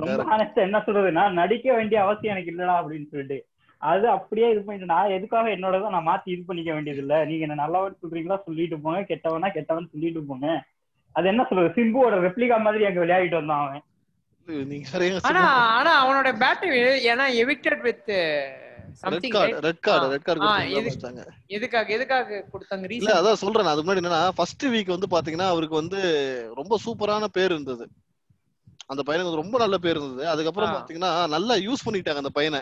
ரொம்ப 0.00 0.22
என்ன 0.62 0.82
சொல்றது? 0.86 1.12
நான் 1.12 1.32
நடிக்க 1.32 1.72
வேண்டிய 1.72 1.98
அவசியம் 2.02 2.34
எனக்கு 2.34 2.52
இல்லடா 2.52 2.74
அப்படின்னு 2.80 3.08
சொல்லிட்டு. 3.08 3.38
அது 3.82 4.08
அப்படியே 4.08 4.50
இது 4.50 4.60
பண்ணிட்டு 4.60 4.92
நான் 4.94 5.10
எதுக்காக 5.10 5.48
என்னோடதான் 5.48 5.94
நான் 5.96 6.08
மாத்தி 6.08 6.28
இது 6.28 6.42
பண்ணிக்க 6.46 6.72
வேண்டியது 6.72 7.00
இல்ல 7.00 7.24
நீங்க 7.24 7.44
என்ன 7.46 7.54
நல்லவன் 7.54 8.00
சொல்றீங்களா? 8.02 8.38
சொல்லிட்டு 8.44 8.78
போங்க. 8.78 9.00
கெட்டவனா 9.10 9.50
கெட்டவன் 9.52 9.92
சொல்லிட்டு 9.92 10.22
போங்க. 10.24 10.48
அது 11.16 11.28
என்ன 11.28 11.46
சொல்றது? 11.48 11.74
சிம்புவோட 11.76 12.16
ரெப்ளிகா 12.26 12.60
மாதிரி 12.60 12.84
அங்க 12.84 13.00
விளையாடிட்டு 13.00 13.40
வந்தான் 13.40 13.64
அவன். 13.64 13.84
ஆனா 15.28 15.42
ஆனா 15.78 15.92
அவனோட 16.00 16.28
பேட்டரி 16.42 16.78
ஏன்னா 17.10 17.26
evicted 17.42 17.80
with 17.80 18.10
something 18.94 19.34
red 19.66 19.80
card 19.80 20.06
red 20.10 20.26
card 20.26 20.46
எதுக்காக 21.48 21.88
எதுக்காக 21.88 22.44
கொடுத்தாங்க 22.52 22.84
இல்ல 22.90 22.92
ரீசன் 22.92 23.18
அதான் 23.20 23.40
சொல்றேன் 23.42 23.70
அதுக்கு 23.72 23.86
முன்னாடி 23.86 24.02
என்னன்னா 24.02 24.30
ஃபர்ஸ்ட் 24.30 24.64
வீக் 24.66 24.94
வந்து 24.96 25.08
பாத்தீங்கன்னா 25.10 25.48
அவருக்கு 25.48 25.74
வந்து 25.74 26.00
ரொம்ப 26.54 26.78
சூப்பரான 26.84 27.24
பேர் 27.32 27.52
இருந்தது. 27.52 27.84
அந்த 28.86 29.02
பையனுக்கு 29.06 29.42
ரொம்ப 29.42 29.58
நல்ல 29.58 29.78
பேர் 29.78 29.96
இருந்தது. 29.96 30.28
அதுக்கப்புறம். 30.28 30.74
பாத்தீங்கன்னா 30.76 31.28
நல்லா 31.28 31.54
யூஸ் 31.66 31.86
பண்ணிட்டாங்க 31.86 32.22
அந்த 32.24 32.32
பையனை. 32.38 32.60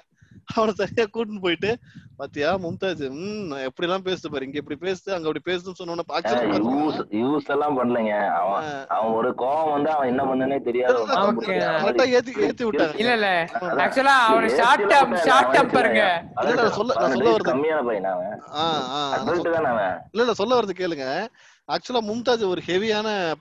அவனை 0.55 0.75
சரியா 0.75 1.07
கூட்டின்னு 1.15 1.41
போயிட்டு 1.41 1.79
பாத்தியா 2.17 2.59
மும்தாஜ்? 2.59 3.11
ம் 3.11 3.51
எப்படி 3.51 3.89
எல்லாம் 3.89 4.05
பேசுது 4.05 4.27
பாரு 4.31 4.45
இங்க 4.45 4.59
இப்படி 4.59 4.79
பேசுது 4.81 5.11
அங்க 5.11 5.29
அப்படி 5.29 5.57
பேசுதுன்னு 5.57 5.83
சொன்னோன்னு 5.85 5.99
யூஸ் 6.09 7.05
யூஸ் 7.11 7.47
எல்லாம் 7.47 7.79
பண்ணலைங்க. 7.79 8.29
அவன் 8.29 8.87
அவன் 8.89 9.13
ஒரு 9.13 9.35
கோவம் 9.39 9.71
வந்து 9.71 9.91
அவன் 9.91 10.09
என்ன 10.09 10.25
பண்ணனே 10.25 10.61
தெரியாது. 10.61 11.07
கரெக்டா 11.07 12.07
ஏத்தி 12.07 12.33
ஏத்தி 12.37 12.65
விட்டாங்க. 12.65 12.99
இல்ல 12.99 13.13
இல்ல. 13.13 13.45
ஆக்சுவலா 13.61 14.17
அவன 14.31 14.47
ஷார்ட் 14.47 14.79
விட்டான், 14.79 15.17
ஷார்ட் 15.17 15.45
அவன் 15.45 15.67
டேம் 15.67 15.73
பாருங்க. 15.73 16.25
அதான் 16.37 16.49
இல்ல, 16.49 16.71
சொல்ல- 16.71 16.95
நான் 16.95 17.11
சொல்ல 17.11 17.37
வருது. 17.37 17.49
கம்மியான 17.49 17.85
பையன் 17.85 18.05
அவன். 18.05 18.43
ஆ, 18.53 18.83
ஆ, 18.89 19.17
நான் 19.17 19.29
அடல்ட் 19.29 19.53
தானே 19.53 19.67
அவன். 19.67 19.99
இல்ல 20.13 20.33
இல்ல 20.33 20.35
சொல்ல 20.35 20.61
வரது 20.61 20.71
கேளுங்க. 20.77 21.27
ஆக்சுவலா 21.69 22.13
மும்தாஜ் 22.13 22.49
ஒரு 22.49 22.63
ஹெவியான 22.67 23.33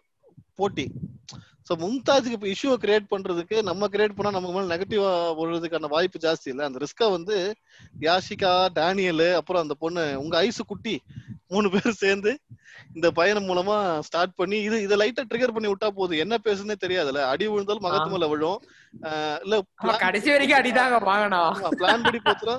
போட்டி. 0.55 0.91
சோ 1.67 1.75
மும்தாஜுக்கு 1.81 2.37
இப்ப 2.37 2.47
இஷ்யூவை 2.51 2.75
கிரியேட் 2.83 3.09
பண்றதுக்கு 3.11 3.57
நம்ம 3.69 3.87
கிரியேட் 3.93 4.15
பண்ணா 4.17 4.35
நமக்கு 4.35 4.55
மேல 4.55 4.71
நெகட்டிவா 4.73 5.09
போடுறதுக்கான 5.37 5.89
வாய்ப்பு 5.93 6.19
ஜாஸ்தி 6.25 6.47
இல்ல. 6.51 6.61
அந்த 6.67 6.79
ரிஸ்க 6.83 7.09
வந்து 7.15 7.37
யாஷிகா 8.05 8.51
டேனியல் 8.77 9.27
அப்புறம் 9.39 9.63
அந்த 9.65 9.75
பொண்ணு 9.83 10.03
உங்க 10.23 10.35
ஐசு 10.45 10.63
குட்டி 10.65 10.95
மூணு 11.51 11.67
பேரும் 11.73 12.01
சேர்ந்து 12.03 12.31
இந்த 12.95 13.07
பயணம் 13.17 13.47
மூலமா 13.49 13.75
ஸ்டார்ட் 14.07 14.33
பண்ணி 14.39 14.57
இது 14.67 14.77
இதை 14.85 14.95
லைட்டா 15.01 15.23
ட்ரிகர் 15.29 15.55
பண்ணி 15.55 15.69
விட்டா 15.71 15.89
போதும் 15.97 16.21
என்ன 16.23 16.35
பேசுனே 16.47 16.75
தெரியாதுல்ல. 16.83 17.21
அடி 17.31 17.45
விழுந்தாலும் 17.51 17.85
மகத்து 17.87 18.13
மேல 18.13 18.27
விழும். 18.33 18.59
இல்ல 19.45 19.55
கடைசி 20.05 20.29
வரைக்கும் 20.33 20.59
அடிதாங்க 20.59 20.99
பிளான் 21.79 22.05
படி 22.07 22.19
போச்சுன்னா 22.21 22.57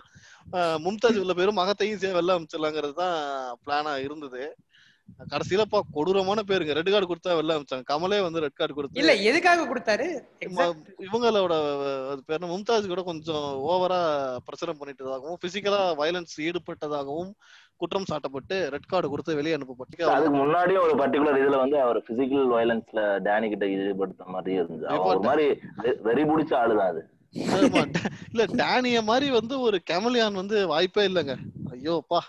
மும்தாஜ் 0.84 1.20
உள்ள 1.22 1.34
பேரும் 1.38 1.60
மகத்தையும் 1.60 2.16
வெளில 2.18 2.36
அமைச்சிடலாங்கிறது 2.36 2.94
தான் 3.02 3.16
பிளானா 3.64 3.92
இருந்தது. 4.06 4.42
கடைசியில 5.30 5.62
பா 5.66 5.78
கொடூரமான 5.94 6.40
பேருங்க. 6.48 6.72
ரெட் 6.76 6.90
கார்டு 6.90 7.08
கொடுத்தா 7.08 7.36
வெளில 7.38 7.56
அமைச்சாங்க 7.56 7.86
கமலே 7.88 8.18
வந்து 8.24 8.42
ரெட் 8.44 8.58
கார்டு 8.58 8.74
கொடுத்து 8.74 9.00
இல்ல 9.00 9.12
எதுக்காக 9.28 9.66
கொடுத்தாரு? 9.68 10.06
இவங்களோட 11.06 11.54
அது 12.10 12.20
பேர் 12.28 12.50
மும்தாஜ் 12.50 12.90
கூட 12.90 13.02
கொஞ்சம் 13.08 13.46
ஓவரா 13.68 14.00
பிரச்சனை 14.48 14.74
பண்ணிட்டதாகவும் 14.74 15.40
பிசிக்கலா 15.42 15.80
வயலன்ஸ் 16.00 16.36
ஈடுபட்டதாகவும் 16.46 17.30
குற்றம் 17.80 18.08
சாட்டப்பட்டு 18.08 18.56
ரெட் 18.74 18.90
கார்டு 18.90 19.08
கொடுத்து 19.10 19.38
வெளியே 19.38 19.56
அனுப்பப்பட்டு 19.56 20.06
அதுக்கு 20.12 20.38
முன்னாடியும் 20.38 20.84
ஒரு 20.86 20.94
பர்டிகுலர் 21.00 21.40
இதுல 21.42 21.60
வந்து 21.62 21.78
அவர் 21.82 22.00
பிசிக்கல் 22.08 22.48
வயலன்ஸ்ல 22.54 23.02
டேனி 23.26 23.48
கிட்ட 23.48 23.66
ஈடுபடுத்த 23.74 24.32
மாதிரி 24.34 24.56
இருந்துச்சு 24.58 25.04
ஒரு 25.10 25.22
மாதிரி 25.28 25.46
வெறி 26.08 26.24
பிடிச்ச 26.30 26.54
ஆளுதான் 26.60 26.90
அது. 26.92 27.04
இல்ல 28.32 28.42
டேனிய 28.60 28.98
மாதிரி 29.08 29.26
வந்து 29.34 29.54
ஒரு 29.64 29.78
கெமலியான் 29.88 30.38
வந்து 30.40 30.58
வாய்ப்பே 30.70 31.02
இல்லைங்க. 31.08 31.34
ஐயோப்பா. 31.74 32.20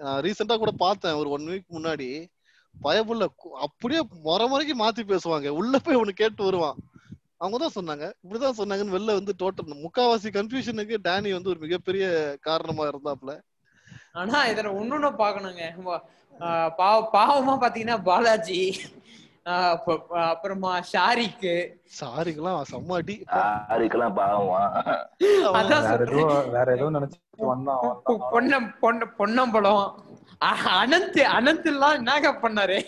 ரீசெண்டா 0.00 0.56
கூட 0.58 0.70
பார்த்தேன் 0.70 1.12
ஒரு 1.12 1.30
ஒன் 1.30 1.42
வீக் 1.42 1.74
முன்னாடி. 1.74 2.26
பயபுள்ள 2.82 3.26
அப்படியே 3.52 4.00
முறை 4.22 4.48
முறைக்கு 4.48 4.84
மாத்தி 4.84 5.04
பேசுவாங்க. 5.04 5.48
உள்ள 5.48 5.78
போய் 5.78 5.96
ஒண்ணு 5.96 6.08
கேட்டு 6.08 6.44
வருவான். 6.44 6.76
அவங்க 7.36 7.68
தான் 7.68 7.76
சொன்னாங்க. 7.78 8.12
இப்படிதான் 8.22 8.58
சொன்னாங்கன்னு 8.58 8.94
வெளில 8.96 9.04
வந்து 9.04 9.34
டோட்டல் 9.38 9.84
முக்காவாசி 9.84 10.28
கன்ஃபியூஷனுக்கு 10.30 10.96
டேனி 11.04 11.32
வந்து 11.32 11.48
ஒரு 11.48 11.58
மிகப்பெரிய 11.58 12.36
காரணமா 12.40 12.84
இருந்தாப்ல 12.84 13.40
ஆனா 14.12 14.46
இதுல 14.46 14.68
ஒன்னொன்னு 14.72 15.10
பாக்கணுங்க 15.18 15.62
ஆஹ் 16.40 16.70
பாவ- 16.76 17.08
பாவமா 17.12 17.62
பாத்தீங்கன்னா 17.62 18.02
பாலாஜி. 18.02 18.80
அப்புறமா 19.46 20.78
ஷாரிக்கு. 20.78 21.68
சாரிக்கெல்லாம் 22.00 22.62
செம்ம 22.72 22.92
அடி. 22.92 23.24
பாவமா. 24.16 24.68
அதான் 25.24 26.50
வேற. 26.50 26.76
ஏதோ 26.76 26.90
நினைச்சிட்டு 26.90 27.14
வந்தான் 27.36 27.78
பொன்னம் 28.32 28.74
பொன்ன 28.82 29.04
பொன்னம்பலம். 29.16 30.04
அனந்த் 30.40 31.14
அனந்த் 31.14 31.64
எல்லாம் 31.64 31.92
என்னங்க 31.92 32.32
பண்ணாரு? 32.32 32.84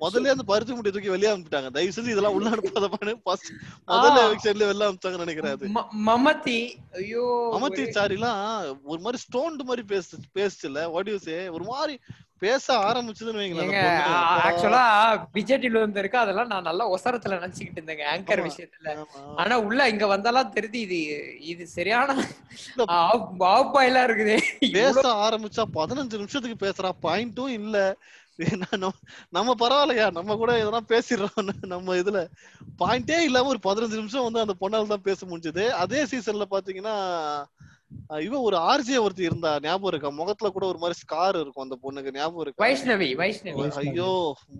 முதல்ல 0.00 0.28
அந்த 0.28 0.42
பருத்தி 0.46 0.72
முட்டை 0.72 0.92
தூக்கி 0.92 1.08
வெளியே 1.08 1.36
அனுப்பிட்டாங்க. 1.36 1.70
தயவு 1.70 1.92
செஞ்சு 1.94 2.08
இதெல்லாம் 2.08 2.32
உள்ள 2.32 2.50
அனுப்பாத 2.50 3.14
ஃபர்ஸ்ட் 3.22 3.52
முதல்ல. 3.86 4.34
எவிக்ஷன்ல 4.34 4.72
வெளில 4.72 5.50
அது. 5.50 5.66
ம- 5.66 5.88
மமதி 6.06 6.72
ஐயோ 6.92 7.56
ஒரு- 7.60 7.96
சாரிலாம் 7.96 8.78
ஒரு 8.82 9.00
மாதிரி 9.00 9.22
ஸ்டோன்டு 9.22 9.64
மாதிரி 9.64 9.82
பேசு 9.82 10.18
பேசுச்சுல 10.34 10.90
வாட் 10.90 11.08
யூ 11.08 11.18
சே 11.18 11.48
ஒரு 11.48 11.64
மாதிரி 11.64 12.00
பேச 12.42 12.66
ஆரம்பிச்சதுன்னு 12.82 13.40
வைங்களேன். 13.40 13.72
ஆக்சுவலா 14.44 14.82
டிவில 15.58 15.80
வந்து 15.80 16.00
இருக்கு 16.00 16.18
அதெல்லாம் 16.18 16.46
நான் 16.46 16.62
நல்லா 16.62 16.84
ஒசரத்துல 16.90 17.38
நினைச்சுக்கிட்டு 17.38 17.80
இருந்தேங்க 17.80 18.04
ஆங்கர். 18.12 18.42
விஷயத்துல. 18.46 18.92
ஆனா 19.36 19.56
உள்ள 19.60 19.88
இங்க 19.88 20.06
வந்தாலாம் 20.06 20.52
தெரியுது 20.54 20.78
இது 20.86 20.98
இது 21.46 21.66
சரியான 21.68 22.16
இல்ல. 22.58 22.86
ஆப்பாயிலா 23.50 24.02
இருக்குது 24.08 24.36
பேச 24.74 25.02
ஆரம்பிச்சா 25.24 25.64
பதினஞ்சு 25.74 26.20
நிமிஷத்துக்கு 26.20 26.64
பேசுறா 26.66 26.92
பாயிண்ட்டும் 27.02 27.52
இல்ல 27.56 27.76
நம்ம- 29.32 29.54
பரவாயில்லையா 29.60 30.04
நம்ம 30.12 30.36
கூட 30.36 30.52
எதனா 30.58 30.80
பேசிடுறோம் 30.90 31.38
நம்ம 31.66 31.96
இதுல 31.96 32.18
பாயிண்டே 32.80 33.16
இல்லாம 33.20 33.48
ஒரு 33.48 33.60
பதினஞ்சு 33.64 33.96
நிமிஷம் 33.96 34.26
வந்து 34.26 34.40
அந்த 34.40 34.54
பொண்ணால 34.60 34.86
தான் 34.86 35.02
பேச 35.02 35.26
முடிஞ்சது 35.26 35.64
அதே 35.78 36.02
சீசன்ல 36.04 36.46
பாத்தீங்கன்னா 36.50 36.94
இவ 38.26 38.38
ஒரு 38.46 38.56
ஆர்ஜே 38.70 38.98
ஒருத்தி 39.04 39.28
இருந்தா 39.28 39.50
ஞாபகம் 39.66 39.90
இருக்கா? 39.90 40.10
முகத்துல 40.20 40.48
கூட 40.56 40.64
ஒரு 40.72 40.78
மாதிரி 40.82 40.96
ஸ்கார் 41.02 41.36
இருக்கும் 41.42 41.64
அந்த 41.66 41.76
பொண்ணுக்கு 41.84 42.10
ஞாபகம் 42.18 42.42
இருக்கா? 42.44 42.62
வைஷ்ணவி 42.64 43.08
வைஷ்ணவி. 43.22 43.64
ஐயோ 43.82 44.10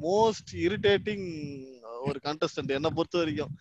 மோஸ்ட் 0.07 0.53
இரிட்டேட்டிங் 0.67 1.27
ஒரு 2.09 2.19
கண்டஸ்டன்ட் 2.29 2.77
என்ன 2.79 2.91
பொறுத்த 2.99 3.19
வரைக்கும். 3.23 3.53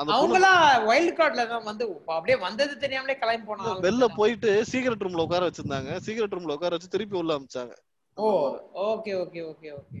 அந்த 0.00 0.14
அவங்களாம் 0.16 0.84
வைல்ட் 0.90 1.16
கார்ட்ல 1.18 1.42
தான் 1.52 1.66
வந்து 1.70 1.84
அப்படியே 2.16 2.36
வந்தது 2.46 2.72
தெரியாமலே 2.84 3.16
கிளம்பி 3.22 3.46
போனாங்க. 3.50 3.82
வெளில 3.86 4.06
போயிட்டு 4.20 4.52
சீக்ரெட் 4.70 5.04
ரூம்ல 5.06 5.26
உட்கார 5.26 5.48
வச்சிருந்தாங்க. 5.48 5.90
சீக்ரெட் 6.06 6.34
ரூம்ல 6.36 6.56
உட்கார 6.56 6.72
வச்சு 6.76 6.94
திருப்பி 6.94 7.16
உள்ள 7.22 7.36
அமிச்சாங்க. 7.38 7.74
Oh 8.16 8.26
okay 8.88 9.12
okay 9.22 9.40
okay 9.52 9.70
okay 9.80 10.00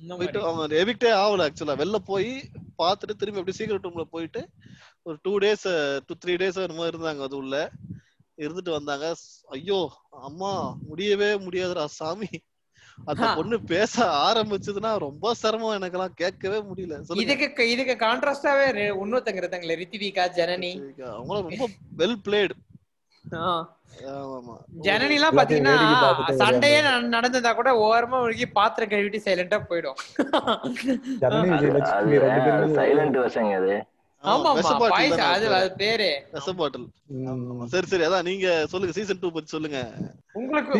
போயிட்டு 0.00 0.40
மாதிரி 0.56 0.78
எவிக்டே 0.80 1.10
ஆகல 1.20 1.44
ஆக்சுவலா 1.46 1.76
வெளில 1.80 1.98
போய் 2.10 2.30
பார்த்துட்டு 2.80 3.14
திரும்பி 3.20 3.40
அப்படியே 3.40 3.58
சீக்ரெட் 3.58 3.86
ரூம்ல 3.86 4.04
போயிட்டு 4.14 4.40
ஒரு 5.06 5.16
two 5.24 5.32
days 5.44 5.66
two 6.06 6.14
three 6.22 6.34
days 6.42 6.58
என்னமோ 6.64 6.88
இருந்தாங்க 6.92 7.22
அது 7.28 7.36
உள்ள. 7.42 7.54
இருந்துட்டு 8.36 8.70
வந்தாங்க. 8.70 9.14
ஐயோ 9.48 9.92
அம்மா 10.10 10.74
முடியவே 10.88 11.32
முடியாதுடா 11.38 11.84
சாமி. 11.84 12.28
அந்த. 13.04 13.32
பொண்ணு 13.36 13.62
பேச 13.62 14.04
ஆரம்பிச்சதுன்னா 14.06 14.98
ரொம்ப 14.98 15.34
சிரமம் 15.34 15.82
எனக்கெல்லாம். 15.82 16.12
கேட்கவே 16.14 16.58
முடியல. 16.58 17.18
இதுக்கு 17.20 17.70
இதுக்கு 17.70 18.06
கான்ட்ராஸ்டாவே 18.06 18.64
இன்னொருத்தங்க 19.02 19.40
இருந்தாங்களே 19.40 19.76
ரித்திவிகா 19.82 20.24
ஜனனி. 20.36 20.70
அவங்களும் 21.02 21.48
ரொம்ப 21.48 21.68
வெல் 21.98 22.16
பிளேடு 22.24 22.54
ஜனனி 24.80 25.14
எல்லாம் 25.14 25.36
பாத்தீங்கன்னா 25.36 26.34
சண்டையே 26.34 26.80
நட- 26.82 27.20
நடந்ததா 27.20 27.54
கூட 27.54 27.70
ஓரமா 27.72 28.14
ஒழுகி 28.14 28.44
பாத்திரம் 28.52 28.88
கழுவிட்டு 28.88 29.16
சைலண்டா 29.24 29.58
போயிடும். 29.70 29.98
ஜனனி 31.20 31.56
அது 31.56 31.66
விஜயலட்சுமி 31.66 32.18
ரெண்டு 32.18 32.40
பேரும் 32.44 32.76
சைலண்ட் 32.76 33.18
விஷயங்க 33.26 33.56
அது 33.56 33.86
சரி 37.72 37.86
சரி. 37.90 38.04
அதான் 38.06 38.26
நீங்க 38.28 38.46
சொல்லுங்க 38.70 38.94
சீசன் 38.96 39.20
டூ 39.20 39.28
பத்தி 39.30 39.48
சொல்லுங்க. 39.48 39.80
உங்களுக்கு 40.38 40.78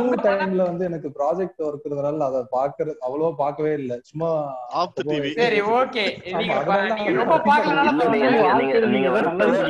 உங்க 0.00 0.16
டைம்ல 0.26 0.62
வந்து 0.68 0.84
எனக்கு 0.88 1.08
ப்ராஜெக்ட் 1.16 1.60
ஒர்க் 1.60 1.84
இருக்கிறதுனால 1.84 2.26
அதை 2.28 2.40
பாக்குறது 2.54 2.94
அவ்வளவா 3.06 3.30
பார்க்கவே 3.40 3.72
இல்ல. 3.80 3.92
சும்மா 4.10 4.30
ஆஃப் 4.80 4.94
த 4.96 5.04
டிவி 5.10 5.30
சரி 5.38 5.60
ஓகே. 5.76 6.04
நீங்க 6.40 6.56
ரொம்ப 7.20 7.36
நீங்க. 8.14 8.72
நீங்க 8.88 9.10
வருத்தமே 9.16 9.60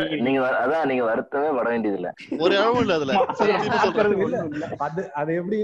அதான் 0.62 0.88
நீங்க 0.90 1.04
வருத்தமே 1.10 1.50
பட 1.58 1.68
வேண்டியது 1.68 1.98
இல்ல 2.00 2.10
ஒரு 2.40 2.54
இல்ல 2.80 2.94
அதுல. 2.98 3.14
அது 4.86 5.02
அது 5.14 5.30
எப்படி 5.40 5.58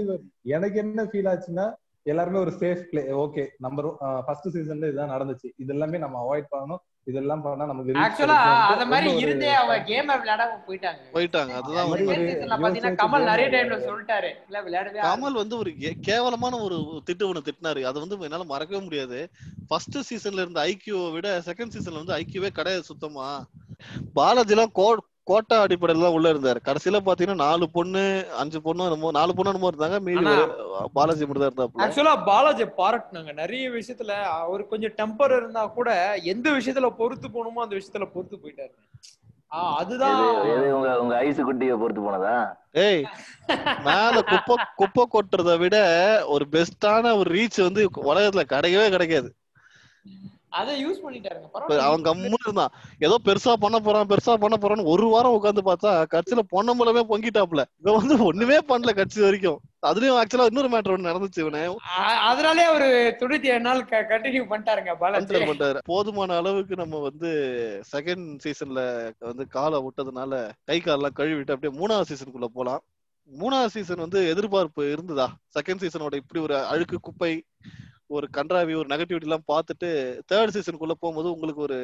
எனக்கு 0.51 0.79
என்ன 0.83 1.07
ஃபீல் 1.09 1.31
ஆச்சுன்னா 1.31 1.67
எல்லாருமே 2.05 2.39
ஒரு 2.39 2.51
safe 2.57 2.83
play 2.89 3.03
okay 3.19 3.43
number 3.59 3.87
first 4.25 4.51
சீசன்ல 4.53 4.89
இதுதான் 4.91 5.13
நடந்துச்சு. 5.13 5.47
இது 5.57 5.73
எல்லாமே 5.75 5.97
நம்ம 6.03 6.19
அவாய்ட் 6.23 6.51
பண்ணணும். 6.51 6.81
இதெல்லாம் 7.05 7.41
பண்ணா 7.41 7.65
நமக்கு 7.65 7.91
ஆக்சுவலா. 7.91 8.61
அத 8.61 8.85
மாதிரி 8.85 9.15
இருந்தே 9.17 9.53
அவ 9.53 9.79
கேம் 9.79 10.09
விளையாடாம 10.09 10.47
போயிட்டாங்க. 10.67 10.95
போயிட்டாங்க. 11.13 11.49
அதுதான் 11.49 11.87
பாத்தீங்கன்னா 12.61 12.95
கமல் 12.97 13.23
நிறைய 13.23 13.49
டைம்ல 13.49 13.89
சொல்லிட்டாரு. 13.89 14.31
இல்ல 14.45 14.61
விளையாடவே. 14.61 14.99
கமல் 14.99 15.31
வந்து 15.31 15.57
ஒரு 15.57 15.71
கே- 15.71 15.93
கேவலமான 16.01 16.57
ஒரு 16.57 17.03
திட்டு 17.11 17.23
ஒண்ணு 17.23 17.47
திட்டினாரு. 17.47 17.81
அதை 17.81 18.01
வந்து 18.01 18.19
என்னால 18.19 18.43
மறக்கவே 18.43 18.83
முடியாது. 18.83 19.29
ஃபர்ஸ்ட் 19.67 20.13
சீசன்ல 20.13 20.33
இருந்த 20.33 20.61
ஐக்கியூவை 20.61 21.11
விட 21.11 21.39
செகண்ட் 21.45 21.71
சீசன்ல 21.77 22.05
வந்து 22.05 22.13
ஐக்கியூவே 22.15 22.47
கிடையாது 22.47 22.83
சுத்தமா. 22.83 23.45
பாலாஜி 24.13 24.51
எல்லாம் 24.51 24.71
கோ 24.73 24.97
கோட்டா 25.27 25.55
அடிப்படையில 25.61 26.03
தான் 26.03 26.15
உள்ள 26.15 26.27
இருந்தாரு. 26.33 26.59
கடைசியில 26.65 26.97
பாத்தீங்கன்னா 27.01 27.43
நாலு 27.43 27.65
பொண்ணு 27.69 28.01
அஞ்சு 28.41 28.59
பொண்ணு 28.61 28.85
என்னமோ 28.87 29.11
நாலு 29.11 29.35
பொண்ணு 29.35 29.51
என்னமோ 29.51 29.71
இருந்தாங்க. 29.71 29.97
மீதி 30.01 30.25
பாலாஜி 30.93 31.25
மட்டும் 31.25 31.43
தான் 31.43 31.51
இருந்தாப்புல. 31.51 31.81
ஆக்சுவலா 31.83 32.15
பாலாஜி 32.25 32.65
பாராட்டினாங்க. 32.77 33.33
நிறைய 33.33 33.69
விஷயத்துல 33.71 34.11
அவர் 34.39 34.63
கொஞ்சம் 34.67 34.95
டெம்பர் 34.97 35.35
இருந்தா 35.37 35.63
கூட 35.77 35.89
எந்த 36.33 36.47
விஷயத்துல 36.57 36.89
பொறுத்து 36.97 37.29
போகணுமோ 37.29 37.63
அந்த 37.65 37.75
விஷயத்துல 37.75 38.07
பொறுத்து 38.13 38.37
போயிட்டாரு. 38.37 38.73
ஆ, 39.51 39.59
அதுதான் 39.75 40.21
உங்க 41.01 41.15
ஐஸ் 41.21 41.41
குட்டியை 41.41 41.75
பொறுத்து 41.81 42.01
போனதா? 42.01 42.35
ஏய் 42.83 43.03
மேல 43.85 44.15
குப்பை 44.29 44.55
குப்பை 44.75 45.03
கொட்டுறதை 45.07 45.55
விட 45.57 45.77
ஒரு 46.27 46.45
பெஸ்டான 46.51 47.13
ஒரு 47.17 47.29
ரீச் 47.35 47.59
வந்து 47.61 47.81
உலகத்துல 48.05 48.43
கிடைக்கவே 48.53 48.87
கிடைக்காது. 48.89 49.29
அதை 50.59 50.73
யூஸ் 50.83 51.03
பண்ணிட்டாருங்க. 51.03 51.47
அவன் 51.85 52.05
கம்முன்னு 52.07 52.45
இருந்தான். 52.45 52.73
ஏதோ 53.05 53.15
பெருசா 53.27 53.53
பண்ண 53.63 53.77
போறான் 53.85 54.09
பெருசா 54.11 54.33
பண்ண 54.43 54.55
போறான்னு 54.61 54.91
ஒரு 54.93 55.07
வாரம் 55.13 55.35
உட்காந்து 55.37 55.63
பார்த்தா 55.69 55.91
கட்சியில 56.13 56.43
பொன்னம்பலமே 56.53 57.03
பொங்கிட்டாப்ல 57.11 57.63
இவன் 57.81 57.99
வந்து 58.01 58.17
ஒண்ணுமே 58.29 58.57
பண்ணல 58.71 58.93
கட்சி 58.99 59.19
வரைக்கும். 59.25 59.59
அதுலயும் 59.89 60.19
ஆக்சுவலா 60.19 60.47
இன்னொரு 60.49 60.69
மேட்டர் 60.73 60.93
ஒண்ணு 60.93 61.09
நடந்துச்சு 61.09 61.41
இவனே. 61.43 61.63
அதனாலே 62.29 62.63
அவரு 62.71 62.87
தொண்ணூத்தி 63.19 63.47
ஏழு 63.53 63.63
நாள் 63.67 63.81
கண்டினியூ 64.11 64.43
பண்ணிட்டாருங்க 64.51 64.93
பண்ணிட்டாரு. 65.01 65.79
போதுமான 65.91 66.37
அளவுக்கு 66.41 66.75
நம்ம 66.83 67.01
வந்து 67.07 67.31
செகண்ட் 67.93 68.27
சீசன்ல 68.45 68.81
வந்து 69.29 69.45
காலை 69.57 69.79
விட்டதுனால 69.85 70.41
கை 70.71 70.79
காலெல்லாம் 70.79 71.17
கழுவிட்டு 71.19 71.55
அப்படியே 71.55 71.73
மூணாவது 71.79 72.09
சீசனுக்குள்ள 72.11 72.49
போலாம். 72.59 72.83
மூணாவது 73.31 73.73
சீசன் 73.75 74.03
வந்து 74.03 74.19
எதிர்பார்ப்பு 74.31 74.83
இருந்ததா? 74.95 75.27
செகண்ட் 75.55 75.83
சீசனோட 75.83 76.15
இப்படி 76.21 76.39
ஒரு 76.47 76.55
அழுக்கு 76.71 76.97
குப்பை 77.07 77.31
ஒரு 78.09 78.25
கன்றாவி 78.37 78.73
ஒரு 78.79 78.87
நெகட்டிவிட்டி 78.91 79.27
எல்லாம் 79.27 79.49
பார்த்துட்டு 79.51 79.89
தேர்ட் 80.31 80.53
சீசனுக்குள்ள 80.55 80.95
போகும்போது 80.97 81.29
உங்களுக்கு 81.35 81.61
ஒரு 81.67 81.77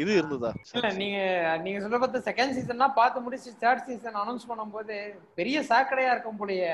இது 0.00 0.10
இருந்ததா? 0.18 0.50
இல்ல 0.76 0.88
நீங்க 1.00 1.18
நீங்க 1.64 1.78
சொல்ற 1.82 1.98
பார்த்து 2.02 2.26
செகண்ட் 2.28 2.54
சீசன்லாம் 2.56 2.98
பார்த்து 2.98 3.24
முடிச்சு 3.24 3.50
தேர்ட் 3.62 3.86
சீசன் 3.88 4.20
அனௌன்ஸ் 4.22 4.48
பண்ணும்போது 4.50 4.94
பெரிய 5.38 5.56
சாக்கடையா 5.70 6.12
இருக்கும் 6.14 6.40
போலயே. 6.40 6.70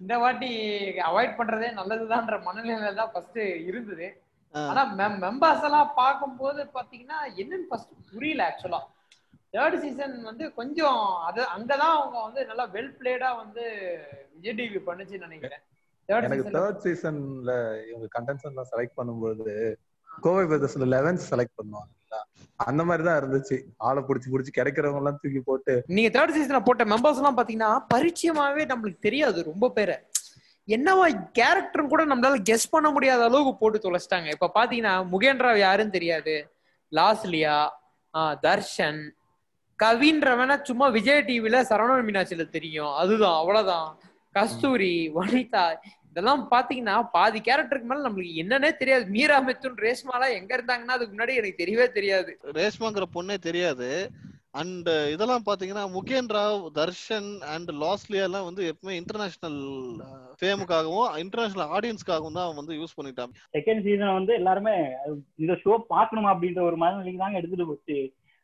இந்த 0.00 0.14
வாட்டி 0.22 0.50
அவாய்ட் 1.08 1.38
பண்றதே 1.38 1.68
நல்லதுதான்ற 1.80 2.36
மனநிலையில 2.46 2.94
தான் 3.00 3.12
ஃபர்ஸ்ட் 3.14 3.40
இருந்தது. 3.70 4.08
ஆனா 4.54 4.82
மெம்பர்ஸ் 5.24 5.66
எல்லாம் 5.68 5.92
பார்க்கும்போது 6.00 6.62
பாத்தீங்கன்னா 6.76 7.18
என்னன்னு 7.42 7.68
ஃபர்ஸ்ட் 7.68 7.92
புரியல 8.10 8.46
ஆக்சுவலா 8.48 8.80
தேர்ட் 9.54 9.76
சீசன் 9.84 10.16
வந்து 10.30 10.44
கொஞ்சம் 10.58 11.00
அது 11.28 11.40
அங்கதான் 11.54 11.96
அவங்க 11.98 12.18
வந்து 12.26 12.42
நல்லா 12.50 12.64
வெல் 12.76 12.94
பிளேடா 12.98 13.30
வந்து 13.42 13.64
விஜய் 14.36 14.56
டிவி 14.58 14.80
பண்ணுச்சுன்னு 14.88 15.26
நினைக்கிறேன். 15.28 15.62
எனக்கு 16.18 16.52
தேர்ட் 16.58 16.84
சீசன்ல 16.86 17.54
இவங்க 17.88 18.06
கண்டென்ட்ஸ் 18.16 18.46
எல்லாம் 18.50 18.70
செலக்ட் 18.72 18.96
பண்ணும்போது 19.00 19.54
கோவை 20.08 20.44
பிரதர்ஸ்ல 20.44 20.88
லெவன்த் 20.94 21.26
செலக்ட் 21.30 21.58
பண்ணுவாங்கல்ல 21.60 22.18
அந்த 22.56 22.82
மாதிரி 22.88 23.02
தான் 23.08 23.18
இருந்துச்சு. 23.20 23.56
ஆளை 23.88 24.00
புடிச்சு 24.08 24.32
புடிச்சு 24.32 24.52
கிடைக்கிறவங்க 24.58 25.00
எல்லாம் 25.02 25.18
தூக்கி 25.22 25.40
போட்டு. 25.40 25.74
நீங்க 25.96 26.10
தேர்ட் 26.16 26.34
சீசன்ல 26.36 26.60
போட்ட 26.68 26.84
மெம்பர்ஸ் 26.84 27.20
எல்லாம் 27.20 27.38
பாத்தீங்கன்னா 27.38 27.70
பரிச்சயமாவே 27.94 28.64
நம்மளுக்கு 28.72 29.06
தெரியாது 29.06 29.42
ரொம்ப 29.42 29.70
பேரை. 29.70 29.96
என்னவா 30.68 31.06
கேரக்டர் 31.38 31.90
கூட 31.92 32.02
நம்மளால 32.06 32.36
கெஸ் 32.50 32.72
பண்ண 32.74 32.90
முடியாத 32.90 33.22
அளவுக்கு 33.24 33.54
போட்டு 33.62 33.78
தொலைச்சிட்டாங்க. 33.78 34.28
இப்ப 34.36 34.50
பாத்தீங்கன்னா 34.58 34.94
முகேந்திரா 35.14 35.56
யாருன்னு 35.58 35.96
தெரியாது. 35.96 36.34
லாஸ்லியா 36.92 37.56
தர்ஷன். 38.46 39.02
கவின்றவன 39.78 40.60
சும்மா 40.62 40.86
விஜய் 40.88 41.24
டிவில 41.28 41.62
சரவணன் 41.70 42.06
மீனாட்சியில 42.08 42.44
தெரியும். 42.56 42.92
அதுதான் 43.02 43.38
அவ்வளவுதான். 43.40 43.88
கஸ்தூரி 44.34 44.94
வனிதா 45.16 45.64
இதெல்லாம் 46.12 46.42
பாத்தீங்கன்னா 46.54 46.96
பாதி 47.14 47.38
கேரக்டருக்கு 47.46 47.90
மேல 47.90 48.06
நம்மளுக்கு 48.06 48.40
என்னன்னே 48.42 48.70
தெரியாது. 48.80 49.04
மீரா 49.14 49.38
மித்துன் 49.46 49.78
ரேஷ்மாலாம் 49.86 50.36
எங்க 50.38 50.52
இருந்தாங்கன்னா 50.56 50.96
அதுக்கு 50.96 51.14
முன்னாடி 51.14 51.38
எனக்கு 51.40 51.62
தெரியவே 51.62 51.86
தெரியாது. 51.98 52.32
ரேஷ்மாங்கிற 52.58 53.06
பொண்ணே 53.16 53.36
தெரியாது. 53.48 53.88
அண்ட் 54.60 54.88
இதெல்லாம் 55.12 55.44
பாத்தீங்கன்னா 55.46 55.84
முகேன் 55.94 56.26
ராவ் 56.36 56.64
தர்ஷன் 56.78 57.28
அண்ட் 57.52 57.70
லாஸ்லியா 57.82 58.24
எல்லாம் 58.28 58.46
வந்து 58.48 58.62
எப்பவுமே 58.70 58.94
இன்டர்நேஷனல் 59.00 59.60
ஃபேமுக்காகவும் 60.40 61.14
இன்டர்நேஷனல் 61.22 61.72
ஆடியன்ஸ்க்காகவும் 61.76 62.38
தான் 62.38 62.58
வந்து 62.58 62.74
யூஸ் 62.80 62.96
பண்ணிட்டாங்க. 62.98 63.32
செகண்ட் 63.56 63.84
சீசன் 63.86 64.16
வந்து 64.18 64.34
எல்லாருமே 64.40 64.74
இந்த 65.42 65.56
ஷோ 65.62 65.74
பார்க்கணுமா 65.94 66.32
அப்படின்ற 66.34 66.62
ஒரு 66.70 66.78
மனநிலைக்கு 66.82 67.22
தாங்க 67.24 67.40
எடுத்துட்டு 67.40 67.68
போச்சு. 67.70 67.98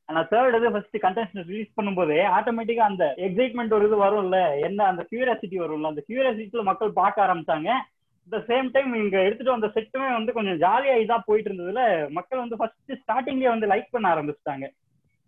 ஆனா 0.09 0.21
தேர்ட் 0.33 0.57
இது 0.59 0.73
ஃபர்ஸ்ட் 0.75 0.97
கண்டென்ட் 1.05 1.49
ரிலீஸ் 1.51 1.77
பண்ணும்போதே 1.79 2.19
ஆட்டோமேட்டிக்கா 2.37 2.85
அந்த 2.91 3.05
எக்ஸைட்மெண்ட் 3.27 3.75
ஒரு 3.79 3.87
இது 3.89 3.97
வரும்ல. 4.05 4.39
என்ன 4.69 4.81
அந்த 4.93 5.03
கியூரியாசிட்டி 5.11 5.57
வரும்ல. 5.63 5.93
அந்த 5.93 6.03
கியூரியாசிட்டில 6.09 6.65
மக்கள் 6.71 6.99
பார்க்க 7.01 7.25
ஆரம்பிச்சாங்க. 7.27 7.71
த 8.33 8.39
சேம் 8.49 8.67
டைம் 8.75 8.91
இங்க 9.03 9.17
எடுத்துட்டு 9.27 9.55
வந்த 9.55 9.69
செட்டுமே 9.77 10.09
வந்து 10.17 10.33
கொஞ்சம் 10.39 10.59
ஜாலியா 10.65 10.95
இதா 11.05 11.17
போயிட்டு 11.29 11.51
இருந்ததுல 11.51 11.83
மக்கள் 12.19 12.43
வந்து 12.45 12.59
ஃபர்ஸ்ட் 12.61 12.93
ஸ்டார்டிங்லயே 13.03 13.53
வந்து 13.55 13.71
லைக் 13.73 13.95
பண்ண 13.95 14.07
ஆரம்பிச்சிட்டாங்க. 14.15 14.67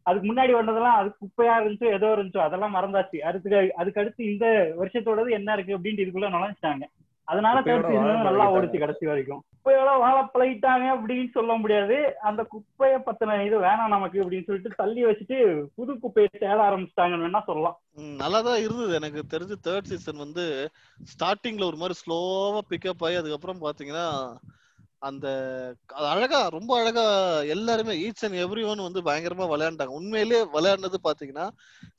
அதுக்கு 0.07 0.27
முன்னாடி 0.29 0.53
வந்ததெல்லாம் 0.59 0.99
அது 1.01 1.09
குப்பையா 1.23 1.55
இருந்துச்சு 1.61 1.95
ஏதோ 1.97 2.09
இருந்துச்சோ 2.15 2.43
அதெல்லாம் 2.47 2.77
மறந்தாச்சு. 2.77 3.19
அதுக்கு 3.29 3.59
அதுக்கு 3.81 4.01
அடுத்து 4.03 4.31
இந்த 4.33 4.47
வருஷத்தோடது 4.81 5.31
என்ன 5.39 5.55
இருக்கு 5.57 5.77
அப்படின்ட்டு 5.77 6.05
இதுக்குள்ள 6.05 6.31
நுழைஞ்சிட்டாங்க. 6.37 6.85
அதனால 7.29 7.57
தேர்ட் 7.67 7.89
சீசன் 7.91 8.29
நல்லா. 8.29 8.47
ஓடிச்சு 8.55 8.85
கடைசி 8.85 9.05
வரைக்கும். 9.11 9.43
குப்பையோட 9.65 9.91
வாழ 10.03 10.19
பழகிட்டாங்க 10.35 10.85
அப்படின்னு 10.93 11.25
சொல்ல 11.35 11.53
முடியாது. 11.63 11.97
அந்த 12.29 12.43
குப்பைய 12.53 12.95
பத்தின 13.07 13.35
இது 13.47 13.57
வேணாம் 13.65 13.93
நமக்கு 13.95 14.23
அப்படின்னு 14.23 14.47
சொல்லிட்டு 14.47 14.79
தள்ளி 14.79 15.03
வச்சுட்டு 15.07 15.39
புது 15.79 15.93
குப்பையை 16.05 16.29
தேட 16.35 16.59
ஆரம்பிச்சிட்டாங்கன்னு 16.69 17.27
வேணா 17.27 17.43
சொல்லலாம். 17.49 17.77
நல்லா 18.23 18.41
தான் 18.47 18.63
இருந்தது. 18.67 18.93
எனக்கு 19.01 19.23
தெரிஞ்சு 19.35 19.57
தேர்ட் 19.67 19.91
சீசன் 19.91 20.23
வந்து 20.25 20.45
ஸ்டார்டிங்ல 21.13 21.69
ஒரு 21.71 21.81
மாதிரி 21.83 21.97
ஸ்லோவா 22.01 22.63
பிக்கப் 22.71 23.05
ஆகி 23.09 23.21
அதுக்கப்புறம் 23.21 23.61
பாத்தீங்கன்னா 23.67 24.07
அந்த 25.09 25.27
அது 25.97 26.07
அழகா 26.15 26.41
ரொம்ப 26.57 26.73
அழகா 26.81 27.05
எல்லாருமே 27.57 27.95
ஈச் 28.07 28.25
அண்ட் 28.27 28.41
எவ்ரி 28.45 28.65
ஒன் 28.71 28.87
வந்து 28.87 29.03
பயங்கரமா 29.11 29.47
விளையாண்டாங்க. 29.53 29.99
உண்மையிலேயே 30.01 30.43
விளையாடுனது 30.57 31.01
பாத்தீங்கன்னா 31.09 31.47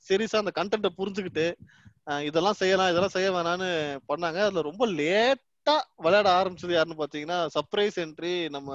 சீரியஸா 0.08 0.42
அந்த 0.42 0.54
கண்டென்ட்டை 0.60 0.92
புரிஞ்சுக்கிட்டு 1.00 1.46
இதெல்லாம் 2.28 2.60
செய்யலாம் 2.60 2.92
இதெல்லாம் 2.92 3.16
செய்ய 3.16 3.30
வேணாம்னு 3.38 3.72
பண்ணாங்க. 4.10 4.38
அதுல 4.46 4.68
ரொம்ப 4.70 4.84
லேட் 5.00 5.42
கரெக்டா 5.66 6.04
விளையாட 6.04 6.28
ஆரம்பிச்சது 6.38 6.72
யாருன்னு 6.74 7.00
பாத்தீங்கன்னா 7.00 7.36
சர்ப்ரைஸ் 7.54 7.96
என்ட்ரி 8.04 8.32
நம்ம 8.54 8.70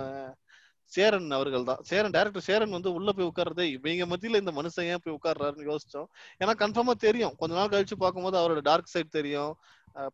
சேரன் 0.91 1.25
அவர்கள் 1.37 1.65
தான் 1.69 1.81
சேரன் 1.89 2.13
டேரக்டர் 2.15 2.45
சேரன் 2.47 2.75
வந்து 2.75 2.89
உள்ள 2.97 3.09
போய் 3.15 3.27
உட்கார்றதே 3.29 3.65
இவங்க 3.75 4.05
மத்தியில 4.11 4.39
இந்த 4.43 4.51
மனுஷன் 4.59 4.87
ஏன் 4.91 5.01
போய் 5.03 5.15
உட்கார்றாருன்னு 5.15 5.67
யோசிச்சோம். 5.71 6.07
ஏன்னா 6.41 6.53
கன்ஃபார்மா 6.61 6.93
தெரியும். 7.05 7.33
கொஞ்ச 7.39 7.53
நாள் 7.59 7.73
கழிச்சு 7.73 7.95
பார்க்கும்போது 8.03 8.37
அவரோட 8.41 8.61
டார்க் 8.69 8.93
சைட் 8.93 9.17
தெரியும். 9.17 9.51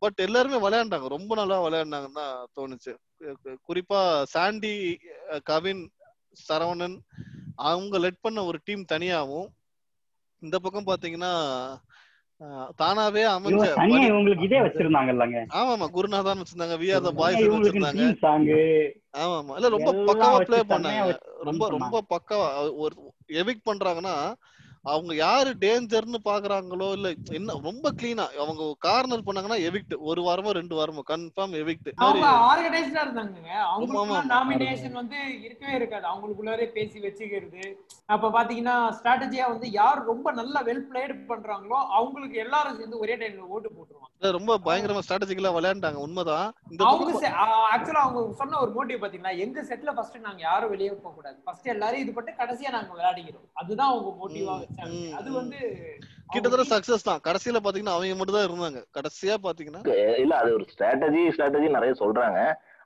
பட் 0.03 0.19
எல்லாருமே 0.27 0.57
விளையாண்டாங்க. 0.65 1.07
ரொம்ப 1.15 1.31
நல்லா 1.41 1.57
விளையாண்டாங்கன்னு 1.65 2.19
தான் 2.21 2.47
தோணுச்சு. 2.57 2.93
குறிப்பா 3.69 4.01
சாண்டி 4.33 4.73
கவின் 5.51 5.83
சரவணன் 6.47 6.97
அவங்க 7.69 7.95
லெட் 8.05 8.23
பண்ண 8.25 8.39
ஒரு 8.49 8.59
டீம் 8.67 8.91
தனியாகவும் 8.93 9.49
இந்த 10.43 10.57
பக்கம் 10.59 10.89
பாத்தீங்கன்னா 10.91 11.33
தானாவே 12.77 13.23
அமைஞ்ச 13.31 13.65
தனியா 13.77 14.07
இவங்களுக்கு 14.09 14.47
இதே 14.47 14.59
வச்சிருந்தாங்கல்லங்க. 14.65 15.39
ஆமா 15.59 15.87
குருநாதான் 15.95 16.41
வச்சிருந்தாங்க 16.41 16.77
வி 16.79 16.87
ஆர் 16.95 17.07
த 17.07 17.11
பாய்ஸ் 17.19 17.43
வச்சிருந்தாங்க. 17.49 18.03
ஆமா 19.15 19.33
ஆமா 19.39 19.55
இல்ல 19.55 19.69
ரொம்ப 19.69 19.89
பக்காவா 20.07 20.37
ப்ளே 20.47 20.59
பண்ணாங்க. 20.69 21.03
ரொம்ப 21.41 21.63
ரொம்ப 21.69 21.95
பக்காவா 22.09 22.47
ஒரு 22.83 22.95
எவிக் 23.41 23.67
பண்றாங்கன்னா 23.69 24.15
அவங்க 24.85 25.11
யாரு 25.17 25.51
டேஞ்சர்னு 25.61 26.19
பாக்குறாங்களோ 26.25 26.87
இல்ல 26.95 27.07
என்ன 27.37 27.53
ரொம்ப 27.63 27.91
கிளீனா 27.99 28.25
அவங்க 28.37 28.63
கார்னர் 28.85 29.25
பண்ணாங்கன்னா 29.27 29.59
எவிக்ட் 29.67 29.93
ஒரு 30.09 30.21
வாரமோ 30.25 30.53
ரெண்டு 30.57 30.75
வாரமோ 30.75 31.03
கன்ஃபார்ம் 31.11 31.53
எவிக்ட் 31.61 31.89
அவங்க 32.03 32.25
ஆர்கனைஸ்டா 32.47 33.03
இருந்தாங்க 33.05 33.39
ஆமா. 33.67 34.17
நாமினேஷன் 34.31 34.99
வந்து 34.99 35.17
இருக்கவே 35.45 35.75
இருக்காது. 35.75 36.05
அவங்களுக்குள்ளாரே 36.11 36.67
பேசி 36.75 36.97
வச்சுக்கிறது. 36.99 37.63
அப்ப 38.09 38.31
பாத்தீங்கன்னா 38.35 38.75
ஸ்ட்ராட்டஜியா 38.97 39.45
வந்து 39.49 39.67
யார் 39.73 40.01
ரொம்ப 40.05 40.31
நல்லா 40.33 40.61
வெல் 40.67 40.85
பிளேட் 40.89 41.15
பண்றாங்களோ 41.29 41.79
அவங்களுக்கு 41.97 42.37
எல்லாரும் 42.43 42.77
சேர்ந்து 42.79 43.01
ஒரே 43.03 43.15
டைம்ல 43.15 43.47
ஓட்டு 43.49 43.69
போட்டுருவாங்க. 43.69 44.09
ரொம்ப 44.35 44.53
பயங்கரமா 44.65 45.03
ஸ்ட்ராட்டஜிக்கலா 45.05 45.53
விளையாண்டாங்க. 45.55 45.99
உண்மைதான். 46.03 46.49
அவங்க 46.83 47.31
ஆக்சுவலா 47.71 48.03
அவங்க 48.03 48.21
சொன்ன 48.41 48.59
ஒரு 48.59 48.71
மோட்டிவ் 48.75 49.01
பாத்தீங்களா? 49.01 49.33
எங்க 49.45 49.63
செட்ல 49.69 49.93
ஃபர்ஸ்ட் 49.95 50.19
நாங்க 50.25 50.41
யாரும் 50.43 50.71
வெளியே 50.71 50.91
போக 50.97 51.13
கூடாது 51.13 51.37
ஃபர்ஸ்ட் 51.45 51.73
எல்லாரும் 51.73 52.03
இது 52.03 52.13
பண்ணி 52.13 52.33
கடைசியா 52.37 52.69
நாங்க 52.71 52.91
விளையாடிக்கிறோம். 52.93 53.47
அதுதான் 53.61 53.91
அவங்க 53.91 54.11
மோட்டிவா 54.21 54.55
அது. 55.17 55.29
வந்து 55.39 55.59
கிட்டத்தட்ட 56.33 56.65
சக்சஸ் 56.71 57.07
தான். 57.07 57.21
கடைசியில 57.25 57.59
பாத்தீங்கன்னா 57.63 57.95
அவங்க 57.95 58.17
மட்டும் 58.19 58.37
தான் 58.37 58.47
இருந்தாங்க. 58.47 58.79
கடைசியா 58.97 59.35
பாத்தீங்கன்னா 59.45 59.81
இல்ல 60.23 60.33
அது 60.41 60.51
ஒரு 60.57 60.65
ஸ்ட்ராட்டஜி 60.73 61.23
ஸ்ட்ராட்டஜி 61.35 61.69
நிறைய 61.77 61.93
சொல்றாங்க. 62.01 62.39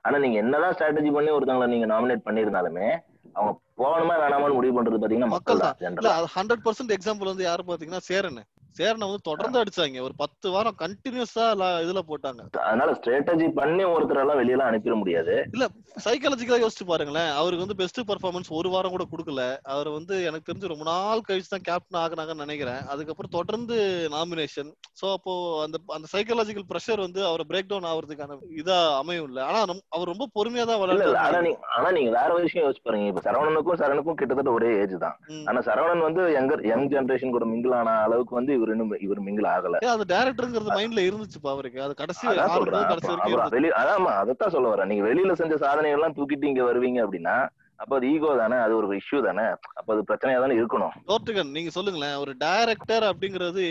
ஆனா 0.04 0.18
நீங்க 0.18 0.36
என்னதான் 0.38 0.74
ஸ்ட்ராட்டஜி 0.76 1.10
பண்ணி 1.16 1.30
ஒருத்தவங்களை 1.36 1.70
நீங்க 1.72 1.86
நாமினேட் 1.86 2.26
பண்ணிருந்தாலுமே 2.26 2.88
அவங்க 3.36 3.52
போகணுமா 3.80 4.14
வேணாமான்னு 4.22 4.58
முடிவு 4.58 4.76
பண்றது 4.76 5.00
பாத்தீங்கன்னா 5.00 5.34
மக்கள் 5.34 5.62
தான் 5.64 6.30
ஹண்ட்ரட் 6.36 6.64
பர்சன்ட் 6.66 6.94
எக்ஸாம்பிள் 6.96 7.30
வந்து 7.32 7.46
யாரு 7.48 7.64
பாத்தீங்கன்னா 7.70 8.04
சேரன். 8.10 8.40
சேரனை 8.78 9.04
வந்து 9.08 9.26
தொடர்ந்து 9.28 9.60
அடிச்சாங்க. 9.60 10.00
ஒரு 10.08 10.14
பத்து 10.22 10.46
வாரம் 10.54 10.78
கண்டினியூஸா 10.82 11.46
இதுல 11.84 12.02
போட்டாங்க. 12.10 12.42
அதனால 12.68 12.90
ஸ்ட்ராட்டஜி 12.98 13.46
பண்ணி 13.60 13.84
ஒருத்தர் 13.94 14.22
எல்லாம் 14.24 14.40
வெளியெல்லாம் 14.40 14.70
அனுப்பிட 14.72 14.96
முடியாது. 15.02 15.34
இல்ல 15.56 15.66
சைக்காலஜிக்கலா 16.06 16.60
யோசிச்சு 16.64 16.86
பாருங்களேன். 16.90 17.30
அவருக்கு 17.40 17.64
வந்து 17.64 17.78
பெஸ்ட் 17.82 18.00
பர்ஃபார்மன்ஸ் 18.10 18.50
ஒரு 18.58 18.70
வாரம் 18.74 18.94
கூட 18.96 19.06
கொடுக்கல. 19.12 19.42
அவர் 19.74 19.90
வந்து 19.98 20.14
எனக்கு 20.30 20.48
தெரிஞ்சு 20.50 20.72
ரொம்ப 20.72 20.86
நாள் 20.90 21.24
கழிச்சு 21.28 21.52
தான் 21.54 21.66
கேப்டன் 21.68 22.00
ஆகுனாங்கன்னு 22.02 22.44
நினைக்கிறேன். 22.46 22.82
அதுக்கப்புறம் 22.94 23.34
தொடர்ந்து 23.38 23.78
நாமினேஷன் 24.16 24.70
சோ 25.00 25.06
அப்போ 25.16 25.32
அந்த 25.64 25.76
அந்த 25.96 26.06
சைக்காலஜிக்கல் 26.14 26.68
ப்ரெஷர் 26.70 27.04
வந்து 27.06 27.20
அவர் 27.30 27.48
பிரேக் 27.50 27.70
டவுன் 27.72 27.90
ஆகுறதுக்கான 27.92 28.38
இதா 28.60 28.78
அமையும் 29.00 29.28
இல்ல. 29.30 29.40
ஆனா 29.48 29.60
அவர் 29.96 30.12
ரொம்ப 30.12 30.28
பொறுமையா 30.36 30.66
தான் 30.70 30.86
இல்ல 30.96 31.24
ஆனா 31.26 31.40
நீங்க 31.46 31.60
ஆனா 31.76 31.88
நீங்க 31.98 32.10
வேற 32.18 32.28
ஒரு 32.36 32.46
விஷயம் 32.46 32.66
யோசிச்சு 32.66 32.86
பாருங்க. 32.86 33.10
இப்ப 33.12 33.22
சரவணனுக்கும் 33.26 33.80
சரணுக்கும் 33.82 34.18
கிட்டத்தட்ட 34.20 34.52
ஒரே 34.58 34.70
ஏஜ் 34.82 34.96
தான். 35.04 35.16
ஆனா 35.50 35.60
சரவணன் 35.68 36.06
வந்து 36.08 36.22
யங்கர் 36.38 36.64
யங் 36.70 36.88
ஜெனரேஷன் 36.94 37.34
கூட 37.36 37.46
மிங்கிள் 37.52 37.76
ஆன 37.80 37.96
அளவுக்கு 38.06 38.34
வந்து 38.38 38.52
இவர் 38.58 38.67
இன்னும் 38.74 38.92
இவர் 39.06 39.20
மிங்கிள் 39.26 39.48
ஆகல. 39.54 39.80
அது 39.94 40.04
டேரக்டருங்கிறது 40.14 40.76
மைண்ட்ல 40.78 41.04
இருந்துச்சுப்பா 41.08 41.50
அவருக்கு. 41.54 41.80
அது 41.86 41.94
கடைசி 42.00 42.24
அதான் 42.26 42.42
ஆறு 42.44 42.56
சொல்றேன். 42.56 42.74
முதல் 42.74 42.90
கடைசி 42.92 43.06
அப்ப 43.06 43.14
வரைக்கும் 43.14 43.24
அப்புறம் 43.24 43.46
இருந்துச்சு 43.46 43.58
வெளி 43.58 43.70
அதாம்மா 43.82 44.12
அதைத்தான் 44.22 44.54
சொல்ல 44.56 44.74
வரேன். 44.74 44.90
நீங்க 44.92 45.04
வெளியில 45.08 45.36
செஞ்ச 45.42 45.56
சாதனை 45.64 45.90
எல்லாம் 45.96 46.16
தூக்கிட்டு 46.18 46.50
இங்க 46.52 46.64
வருவீங்க 46.70 47.00
அப்படின்னா 47.06 47.36
அப்ப 47.82 47.96
அது 47.96 48.06
ஈகோ 48.12 48.30
தானே? 48.42 48.56
அது 48.66 48.72
ஒரு 48.76 48.86
இஷ்யூ 49.00 49.18
தானே? 49.26 49.44
அப்ப 49.80 49.88
அது 49.94 50.00
பிரச்சனையா 50.08 50.38
தானே 50.44 50.54
இருக்கணும். 50.60 50.94
டோர்ட்டுகன் 51.10 51.52
நீங்க 51.56 51.70
சொல்லுங்களேன். 51.76 52.16
ஒரு 52.22 52.32
டைரக்டர் 52.44 53.04
அப்படிங்கிறது 53.10 53.64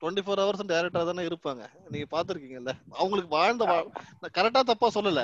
டுவெண்ட்டி 0.00 0.22
ஃபோர் 0.24 0.42
ஹவர்ஸ் 0.42 0.70
டைரக்டரா 0.72 1.02
தானே 1.08 1.22
இருப்பாங்க. 1.30 1.62
நீங்க 1.92 2.06
பாத்திருக்கீங்கல்ல 2.14 2.72
அவங்களுக்கு 2.98 3.30
வாழ்ந்த 3.38 3.64
கரெக்டா 4.38 4.62
தப்பா 4.70 4.90
சொல்லல. 4.98 5.22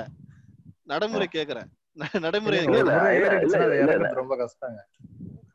நடைமுறை 0.91 1.27
கேக்குறேன். 1.37 1.69
நடைமுறை 2.25 2.59
ரொம்ப 4.21 4.35
கஷ்டங்க. 4.41 4.79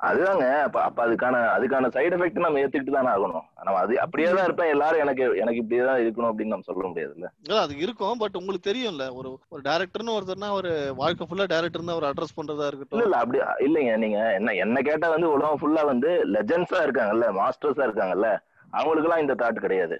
அதுதாங்க. 0.01 0.45
அப்ப 0.65 0.79
அப்ப 0.83 0.99
அதுக்கான 1.05 1.37
அதுக்கான 1.55 1.89
சைடு 1.95 2.15
எஃபெக்ட் 2.17 2.45
நம்ம 2.45 2.61
ஏத்துக்கிட்டு 2.63 2.97
தானே 2.97 3.11
ஆகணும். 3.15 3.47
நம்ம 3.59 3.79
அது 3.81 3.95
அப்படியே 4.05 4.29
தான் 4.31 4.47
இருப்பேன். 4.49 4.71
எல்லாரும் 4.75 5.03
எனக்கு 5.05 5.25
எனக்கு 5.43 5.61
இப்படியே 5.63 5.85
தான் 5.89 6.01
இருக்கணும் 6.03 6.31
அப்படின்னு 6.31 6.55
நம்ம 6.55 6.67
சொல்ல 6.69 6.85
முடியாதுல்ல. 6.91 7.29
இல்ல, 7.45 7.59
அது 7.65 7.75
இருக்கும். 7.85 8.21
பட் 8.21 8.39
உங்களுக்கு 8.41 8.69
தெரியும்ல 8.69 9.07
ஒரு 9.19 9.31
ஒரு 9.53 9.63
டேரக்டர்னு 9.69 10.15
ஒருத்தர்னா 10.17 10.51
ஒரு 10.59 10.71
வாழ்க்கை 11.01 11.27
ஃபுல்லா 11.29 11.47
டேரக்டர் 11.55 11.85
தான் 11.85 11.97
அவர் 11.97 12.09
அட்ரஸ் 12.11 12.37
பண்றதா 12.39 12.69
இருக்கட்டும். 12.71 13.05
இல்ல 13.07 13.23
அப்படி 13.23 13.41
இல்லைங்க 13.67 13.95
நீங்க 14.05 14.21
என்ன 14.39 14.55
என்ன 14.65 14.83
கேட்டா 14.89 15.09
வந்து 15.15 15.31
உலகம் 15.35 15.61
ஃபுல்லா 15.63 15.85
வந்து 15.93 16.13
லெஜெண்ட்ஸா 16.37 16.83
இருக்காங்கல்ல 16.87 17.29
மாஸ்டர்ஸா 17.41 17.87
இருக்காங்கல்ல 17.89 18.31
அவங்களுக்கு 18.73 19.09
எல்லாம் 19.09 19.25
இந்த 19.25 19.37
தாட் 19.43 19.65
கிடையாது. 19.65 19.97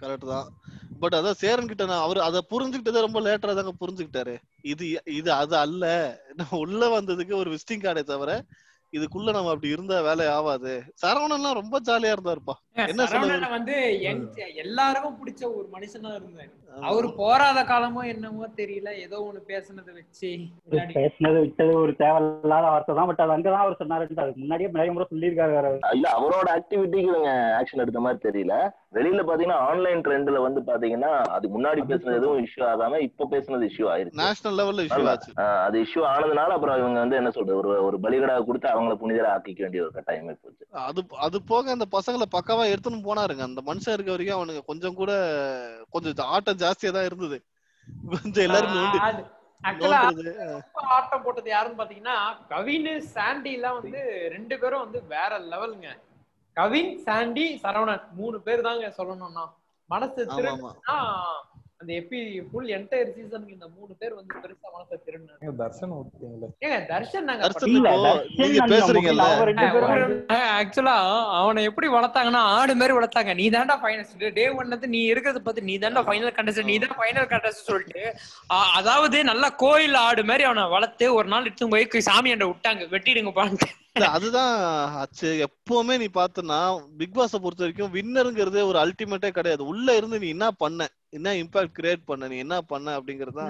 கரெக்ட் 0.00 0.30
தான். 0.32 0.48
பட் 1.02 1.14
அதான் 1.18 1.38
சேரன் 1.40 1.68
கிட்ட 1.68 1.84
நான் 1.86 2.04
அவர் 2.06 2.18
அதை 2.24 2.40
புரிஞ்சுக்கிட்டதே 2.50 3.04
ரொம்ப 3.04 3.20
லேட்டரா 3.26 3.52
தாங்க 3.58 3.72
புரிஞ்சுக்கிட்டாரு. 3.82 4.34
இது 4.72 4.84
இது 5.18 5.30
அது 5.42 5.54
அல்ல. 5.58 5.84
உள்ள 6.62 6.82
வந்ததுக்கு 6.94 7.34
ஒரு 7.38 7.50
விசிட்டிங் 7.54 7.84
கார்டே 7.84 8.02
தவிர 8.10 8.32
இதுக்குள்ள 8.92 9.32
நம்ம 9.32 9.50
அப்படி 9.50 9.68
இருந்தா 9.68 9.96
வேலை 10.00 10.26
ஆகாது 10.30 10.72
சரவணன்லாம் 11.02 11.58
ரொம்ப 11.58 11.76
ஜாலியா 11.86 12.14
இருந்தாருப்பா 12.14 12.54
என்ன 12.84 13.02
சரவணனை 13.04 13.34
சொல்றது? 13.34 13.54
வந்து 13.56 13.76
எல்லாருக்கும் 14.62 15.18
பிடிச்ச 15.20 15.42
ஒரு 15.52 15.68
மனுஷனா 15.72 16.12
இருந்தாரு 16.14 16.52
அவரு 16.72 17.08
போராத 17.20 17.58
காலமோ 17.70 18.02
என்னமோ 18.10 18.44
தெரியல. 18.58 18.90
ஏதோ 19.04 19.16
ஒண்ணு 19.26 19.40
பேசுனதை 19.50 19.92
வச்சு 19.96 20.30
பேசினது 20.96 21.38
விட்டது 21.44 21.72
ஒரு 21.82 21.92
தேவையில்லாத 22.02 22.66
வார்த்தை 22.72 22.94
தான். 22.98 23.08
பட் 23.10 23.22
அது 23.24 23.34
அங்கதான் 23.36 23.64
அவர் 23.64 23.80
சொன்னாரு 23.80 24.06
அதுக்கு 24.22 24.42
முன்னாடியே 24.42 24.70
நிறைய 24.76 24.92
முறை 24.92 25.06
சொல்லியிருக்காரு 25.12 25.72
இல்ல 25.96 26.06
அவரோட 26.18 26.46
ஆக்டிவிட்டிக்கு 26.58 27.10
இவங்க 27.12 27.32
ஆக்ஷன் 27.58 27.82
எடுத்த 27.84 28.02
மாதிரி 28.04 28.20
தெரியல. 28.28 28.54
வெளியில 28.96 29.22
பாத்தீங்கன்னா 29.26 29.58
ஆன்லைன் 29.70 30.04
ட்ரெண்ட்ல 30.06 30.38
வந்து 30.44 30.60
பாத்தீங்கன்னா 30.70 31.10
அதுக்கு 31.34 31.52
முன்னாடி 31.56 31.80
பேசுனது 31.90 32.18
எதுவும் 32.20 32.44
இஷ்யூ 32.46 32.64
ஆகாம 32.70 33.00
இப்ப 33.08 33.28
பேசுனது 33.34 33.68
இஷ்யூ 33.70 33.86
ஆயிருச்சு. 33.92 34.20
நேஷனல் 34.22 34.58
லெவல்ல 34.60 34.86
இஷ்யூ. 34.88 35.04
ஆச்சு. 35.12 35.32
அது 35.66 35.76
இஷ்யூ 35.84 36.04
ஆனதுனால 36.12 36.56
அப்புறம் 36.56 36.78
இவங்க 36.82 36.98
வந்து 37.04 37.18
என்ன 37.20 37.32
சொல்றது? 37.36 37.58
ஒரு 37.62 37.70
ஒரு 37.88 37.98
பலிகடா 38.06 38.36
கொடுத்து 38.48 38.68
அவங்கள 38.74 38.96
புனிதரா 39.02 39.34
ஆக்கிக்க 39.34 39.62
வேண்டிய 39.66 39.84
ஒரு 39.86 39.94
கட்டாயமே 39.98 40.36
போச்சு. 40.42 40.64
அது 40.88 41.02
அது 41.26 41.36
போக 41.52 41.70
அந்த 41.76 41.88
பசங்களை 41.96 42.28
பக்காவா 42.36 42.64
எடுத்துன்னு 42.72 43.06
போனாருங்க. 43.10 43.44
அந்த 43.50 43.62
மனுஷன் 43.70 43.96
இருக்க 43.96 44.10
வரைக்கும் 44.16 44.38
அவனுக்கு 44.38 44.64
கொஞ்சம் 44.70 44.98
கூட 45.02 45.12
கொஞ்சம் 45.94 46.32
ஆட்டம் 46.34 46.59
ஜாஸ்தியா 46.62 46.92
தான் 46.96 47.08
இருந்தது. 47.08 47.38
கொஞ்சம் 48.12 48.44
எல்லாரும் 48.46 48.76
ஆட்டம் 50.96 51.24
போட்டது 51.24 51.48
யாருன்னு 51.54 51.80
பாத்தீங்கன்னா 51.80 52.16
கவின் 52.52 52.88
சாண்டி 53.14 53.50
எல்லாம் 53.58 53.78
வந்து 53.78 54.00
ரெண்டு 54.34 54.54
பேரும் 54.62 54.84
வந்து 54.84 55.00
வேற 55.14 55.32
லெவலுங்க. 55.52 55.88
கவின் 56.56 56.92
சாண்டி 57.06 57.44
சரவணன் 57.64 58.06
மூணு 58.20 58.36
பேர் 58.46 58.66
தாங்க 58.68 58.88
சொல்லணும்னா. 58.98 59.44
மனசு 59.90 60.22
ஆமா 60.52 60.70
அந்த 61.80 61.92
எப்பி 62.00 62.18
ஃபுல் 62.48 62.70
என்டையர் 62.76 63.12
சீசனுக்கு 63.14 63.54
இந்த 63.56 63.66
மூணு 63.76 63.92
பேர் 64.00 64.16
வந்து 64.16 64.40
பெருசா 64.42 64.68
மனசை 64.74 64.96
திருடினாங்க. 65.04 65.52
தர்ஷன் 65.60 65.92
ஓகேங்களே. 65.98 66.48
ஏங்க 66.64 66.78
தர்ஷன் 66.90 67.26
நாங்க 67.28 67.48
நீங்க 68.40 68.66
பேசுறீங்கல்ல. 68.72 69.24
அவங்க 69.28 69.46
ரெண்டு 69.50 69.66
பேரும் 69.76 70.12
ஆக்சுவலா 70.58 70.96
அவனை 71.38 71.62
எப்படி 71.70 71.88
வளர்த்தாங்கன்னா 71.96 72.42
ஆடு 72.58 72.74
மாதிரி 72.80 72.96
வளர்த்தாங்க. 72.98 73.34
நீ 73.40 73.46
தாண்டா 73.56 73.76
ஃபைனல்ஸ்ட் 73.84 74.26
டே 74.38 74.46
ஒன் 74.58 74.74
வந்து 74.74 74.92
நீ 74.96 75.00
இருக்கிறத 75.12 75.42
பார்த்து 75.46 75.66
நீ 75.70 75.76
தாண்டா 75.86 76.04
ஃபைனல் 76.10 76.36
கண்டஸ்ட் 76.38 76.68
நீ 76.70 76.76
தான் 76.84 76.96
ஃபைனல் 77.00 77.30
கண்டஸ்ட் 77.32 77.68
சொல்லிட்டு 77.70 78.04
அதாவது 78.80 79.18
நல்லா 79.32 79.50
கோயில் 79.64 79.98
ஆடு 80.06 80.24
மாதிரி 80.32 80.46
அவனை 80.50 80.66
வளர்த்து 80.76 81.08
ஒரு 81.18 81.28
நாள் 81.34 81.48
எடுத்து 81.48 81.72
போய் 81.74 82.08
சாமி 82.10 82.36
அண்ட 82.36 82.46
விட்டாங்க. 82.52 82.84
வெட்டிடுங்க 82.94 83.32
இல்ல, 83.96 84.08
அதுதான் 84.16 84.52
ஆச்சு. 85.00 85.28
எப்பவுமே 85.46 85.94
நீ 86.02 86.06
பார்த்தனா 86.18 86.58
பிக் 87.00 87.16
பாஸ 87.16 87.38
பொறுத்த 87.44 87.64
வரைக்கும் 87.64 87.94
வின்னருங்கிறதே 87.96 88.62
ஒரு 88.70 88.78
அல்டிமேட்டே 88.82 89.30
கிடையாது. 89.38 89.62
உள்ள 89.72 89.96
இருந்து 89.98 90.20
நீ 90.22 90.28
என்ன 90.36 90.48
பண்ண? 90.62 90.86
என்ன 91.12 91.28
இம்பாக்ட் 91.42 91.78
கிரியேட் 91.78 92.08
பண்ண? 92.10 92.28
நீ 92.32 92.36
என்ன 92.44 92.56
பண்ண? 92.72 92.88
அப்படிங்கறது. 92.98 93.42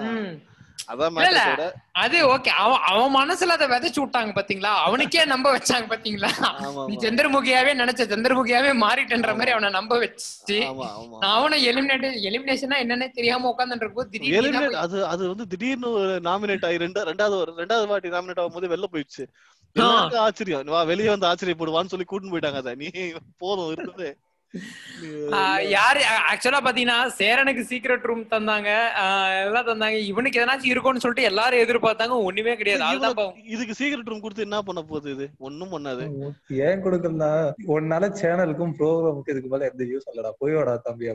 அதான் 0.91 1.17
அது 2.03 2.17
ஓகே 2.33 2.51
அவன் 2.61 2.83
அவன் 2.91 3.11
மனசுல 3.17 3.55
அதை 3.57 3.65
விதைச்சு 3.73 3.99
விட்டாங்க 4.03 4.31
பாத்தீங்களா? 4.37 4.71
அவனுக்கே 4.85 5.23
நம்ப 5.31 5.47
வச்சாங்க 5.55 5.85
பாத்தீங்களா? 5.91 6.29
நீ 6.89 6.95
சந்திரமுகியாவே 7.03 7.71
நினைச்ச 7.81 8.07
சந்திரமுகியாவே 8.13 8.71
மாறிட்டன்ற 8.83 9.33
மாதிரி 9.39 9.53
அவனை 9.55 9.69
நம்ப 9.77 9.99
வச்சு 10.03 10.57
அவனை 11.33 11.59
எலிமினேட் 11.71 12.07
எலிமினேஷனா 12.29 12.79
என்னன்னே 12.85 13.09
தெரியாம 13.19 13.49
உட்காந்துட்டு 13.53 13.87
இருக்கும். 13.87 14.79
அது 14.85 14.97
அது 15.13 15.23
வந்து 15.33 15.47
திடீர்னு 15.53 15.91
ஒரு 16.01 16.15
நாமினேட் 16.29 16.67
ஆகி 16.69 16.83
ரெண்டா 16.85 17.03
ரெண்டாவது 17.11 17.37
ஒரு 17.43 17.53
ரெண்டாவது 17.61 17.91
வாட்டி 17.93 18.15
நாமினேட் 18.17 18.43
ஆகும்போது 18.43 18.73
வெளில 18.73 18.89
போயிடுச்சு. 18.95 19.25
ஆச்சரியம். 20.25 20.73
வா 20.75 20.83
வெளியே 20.93 21.11
வந்து 21.15 21.29
ஆச்சரியப்படுவான்னு 21.31 21.93
சொல்லி 21.93 22.07
கூட்டின்னு 22.09 22.35
போயிட்டாங்க 22.35 22.61
அதை. 22.63 22.75
நீ 22.81 22.89
போதும் 23.43 23.71
இருக்குது 23.75 24.09
யாரு 25.73 25.99
ஆக்சுவலா 26.31 26.59
பாத்தீங்கன்னா 26.65 26.97
சேரனுக்கு 27.19 27.61
சீக்ரெட் 27.69 28.07
ரூம் 28.09 28.23
தந்தாங்க. 28.33 28.69
எல்லாம் 29.45 29.67
தந்தாங்க. 29.69 29.97
இவனுக்கு 30.11 30.39
எதனாச்சும் 30.39 30.71
இருக்கும்னு 30.73 31.03
சொல்லிட்டு 31.03 31.27
எல்லாரும் 31.29 31.63
எதிர்பார்த்தாங்க. 31.65 32.15
ஒண்ணுமே 32.29 32.55
கிடையாது. 32.61 32.83
இதுக்கு 33.53 33.77
சீக்கிரட் 33.79 34.09
ரூம் 34.11 34.23
கொடுத்து 34.25 34.45
என்ன 34.47 34.59
பண்ண 34.69 34.81
போகுது 34.89 35.11
இது? 35.15 35.27
ஒண்ணும் 35.47 35.73
பண்ணாது. 35.75 36.05
ஏன் 36.67 36.83
கொடுக்கறதா 36.85 37.31
உன்னால 37.75 38.09
சேனலுக்கும் 38.21 38.75
ப்ரோக்ராமுக்கு 38.79 39.33
இதுக்கு 39.35 39.51
மேல 39.53 39.69
எந்த 39.71 39.85
யூஸ் 39.91 40.09
இல்லடா. 40.11 40.31
போய் 40.41 40.57
வாடா 40.57 40.75
தம்பி 40.87 41.09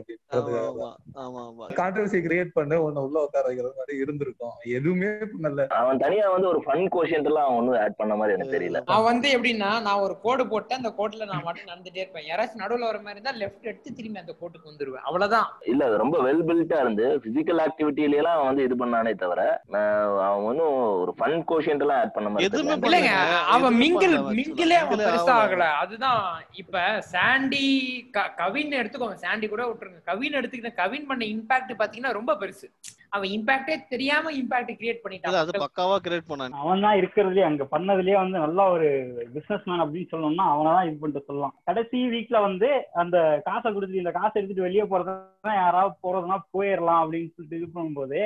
ஆமா 1.27 1.67
கான்ட்ரவர்சி 1.79 2.19
கிரியேட் 2.27 2.55
பண்ண 2.57 2.81
உன்னை 2.85 3.03
உள்ள 3.05 3.17
உட்கார 3.27 3.45
வைக்கிற 3.49 3.71
மாதிரி 3.79 3.95
இருந்திருக்கும். 4.03 4.55
எதுவுமே 4.77 5.11
பண்ணல. 5.33 5.67
அவன் 5.81 6.01
தனியா 6.05 6.25
வந்து 6.35 6.51
ஒரு 6.53 6.61
ஃபன் 6.65 6.85
கோஷியன்ட் 6.95 7.29
எல்லாம் 7.31 7.47
அவன் 7.47 7.59
ஒன்னும் 7.61 7.79
ஆட் 7.83 7.99
பண்ண 8.01 8.15
மாதிரி 8.19 8.35
எனக்கு 8.37 8.55
தெரியல. 8.57 8.81
நான் 8.91 9.07
வந்து 9.11 9.29
எப்படின்னா 9.37 9.71
நான் 9.87 10.03
ஒரு 10.07 10.17
கோடு 10.25 10.45
போட்டு 10.53 10.79
அந்த 10.79 10.91
கோட்ல 10.99 11.29
நான் 11.31 11.45
மட்டும் 11.47 11.71
நடந்துட்டே 11.71 12.03
இருப்பேன். 12.03 12.27
யாராச்சும் 12.31 12.63
நடுவுல 12.65 12.89
வர 12.91 12.99
மாதிரி 13.05 13.25
இருந்தா 13.27 13.41
லெஃப்ட் 13.41 13.67
எடுத்து 13.67 13.89
திரும்பி 13.93 14.19
அந்த 14.19 14.33
கோட்டுக்கு 14.33 14.69
வந்துருவேன் 14.69 15.05
அவ்வளவுதான் 15.05 15.47
இல்ல 15.65 15.81
அது 15.85 15.95
ரொம்ப 15.97 16.17
வெல் 16.23 16.43
பில்டா 16.47 16.77
இருந்து 16.79 17.05
பிசிக்கல் 17.23 17.61
ஆக்டிவிட்டில 17.63 18.19
எல்லாம் 18.19 18.45
வந்து 18.45 18.63
இது 18.63 18.75
பண்ணானே 18.75 19.13
தவிர 19.15 19.41
நான் 19.67 19.95
அவன் 20.25 20.45
ஒன்னும் 20.45 20.73
ஒரு 21.01 21.13
ஃபன் 21.17 21.37
கோஷியன்ட் 21.49 21.83
எல்லாம் 21.85 21.99
ஆட் 21.99 22.13
பண்ண 22.13 22.29
மாதிரி. 22.29 22.45
இல்லைங்க. 22.87 23.13
அவன் 23.49 23.75
மிங்கிள். 23.77 24.15
மிங்கிலே 24.33 24.77
அவன் 24.79 25.01
பெருசா 25.01 25.33
ஆகல. 25.37 25.65
அதுதான் 25.77 26.21
இப்ப 26.55 26.75
சாண்டி 27.07 27.65
க- 28.11 28.31
கவின் 28.35 28.77
எடுத்துக்கோங்க 28.79 29.17
சாண்டி 29.19 29.47
கூட 29.47 29.63
விட்டுருங்க 29.67 30.01
கவின் 30.05 30.33
எடுத்துக்கிட்ட 30.33 30.73
கவின் 30.75 31.07
பண்ண 31.07 31.25
இம்பாக்ட் 31.27 31.73
பாத்தீங்கன்னா 31.79 32.13
ரொம்ப 32.13 32.35
பெருசு 32.37 32.67
அவன் 33.13 33.33
இம்பாக்டே 33.35 33.75
தெரியாம 33.91 34.31
இம்பாக்ட் 34.39 34.71
கிரியேட் 34.79 34.97
இல்ல 35.09 35.41
அது 35.41 35.51
பண்ணிட்டான் 35.51 35.63
பக்காவா 35.65 35.97
கிரியேட் 36.05 36.29
பண்ணாங்க 36.29 36.61
அவன் 36.63 36.83
தான் 36.85 36.97
இருக்கிறதுலயே 37.01 37.45
அங்க 37.49 37.65
பண்ணதுலயே 37.73 38.17
வந்து 38.21 38.37
நல்ல 38.45 38.65
ஒரு 38.73 38.87
பிசினஸ் 39.35 39.67
மேன் 39.69 39.83
அப்படின்னு 39.83 40.11
சொல்லணும்னா 40.11 40.47
அவனை 40.53 40.71
தான் 40.71 40.87
இது 40.87 40.97
பண்ணிட்டு 41.01 41.27
சொல்லலாம். 41.29 41.53
கடைசி 41.69 41.99
வீக்ல 42.13 42.39
வந்து 42.47 42.69
அந்த 43.03 43.17
காசை 43.47 43.67
கொடுத்துட்டு 43.69 44.03
இந்த 44.03 44.13
காசை 44.17 44.35
எடுத்துட்டு 44.39 44.67
வெளியே 44.67 44.85
போறதுனா 44.91 45.53
யாராவது 45.63 45.95
போறதுனா 46.05 46.37
போயிடலாம் 46.55 47.01
அப்படின்னு 47.03 47.31
சொல்லிட்டு 47.35 47.59
இது 47.61 47.69
பண்ணும்போது 47.77 48.19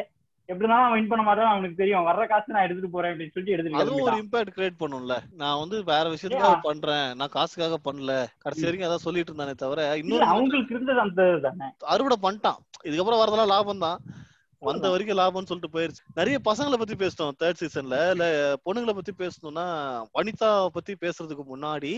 எப்படி 0.49 0.65
இருந்தாலும் 0.65 0.85
அவன் 0.85 0.97
வின் 0.97 1.11
பண்ண 1.11 1.23
மாட்டான் 1.25 1.51
அவனுக்கு 1.51 1.79
தெரியும். 1.81 2.07
வர்ற 2.07 2.23
காசு 2.31 2.53
நான் 2.53 2.65
எடுத்துட்டு 2.65 2.93
போறேன் 2.95 3.11
அப்படின்னு 3.11 3.33
சொல்லிட்டு 3.33 3.53
எடுத்துட்டு 3.55 3.81
அதுவும் 3.81 4.05
ஒரு. 4.07 4.15
இம்பாக்ட் 4.23 4.55
கிரியேட் 4.55 4.81
பண்ணும்ல. 4.81 5.15
நான் 5.41 5.61
வந்து 5.61 5.77
வேற 5.91 6.05
விஷயத்துக்காக 6.13 6.57
பண்றேன். 6.65 7.07
நான் 7.19 7.33
காசுக்காக 7.35 7.77
பண்ணல. 7.87 8.15
கடைசி 8.43 8.65
வரைக்கும் 8.65 8.87
அதான் 8.87 9.05
சொல்லிட்டு 9.05 9.31
இருந்தானே 9.31 9.53
தவிர 9.63 9.85
இன்னொரு 10.01 10.27
அவங்களுக்கு 10.33 10.75
இருந்தது 10.75 11.01
அந்த 11.05 11.27
தானே 11.45 11.69
அறுவடை 11.93 12.17
பண்ணிட்டான். 12.25 12.59
இதுக்கப்புறம் 12.87 13.21
வரதெல்லாம் 13.21 13.53
லாபம் 13.53 13.85
தான் 13.87 13.99
வந்த 14.67 14.89
வரைக்கும் 14.93 15.19
லாபம்னு 15.19 15.49
சொல்லிட்டு 15.49 15.75
போயிருச்சு. 15.75 16.03
நிறைய 16.19 16.37
பசங்களை 16.49 16.77
பத்தி 16.81 16.95
பேசினோம் 17.03 17.37
தேர்ட் 17.41 17.61
சீசன்ல 17.61 17.97
இல்ல 18.13 18.25
பொண்ணுங்களை 18.65 18.93
பத்தி 18.97 19.13
பேசணும்னா 19.21 19.65
வனிதா 20.17 20.49
பத்தி 20.77 20.93
பேசுறதுக்கு 21.03 21.45
முன்னாடி 21.53 21.93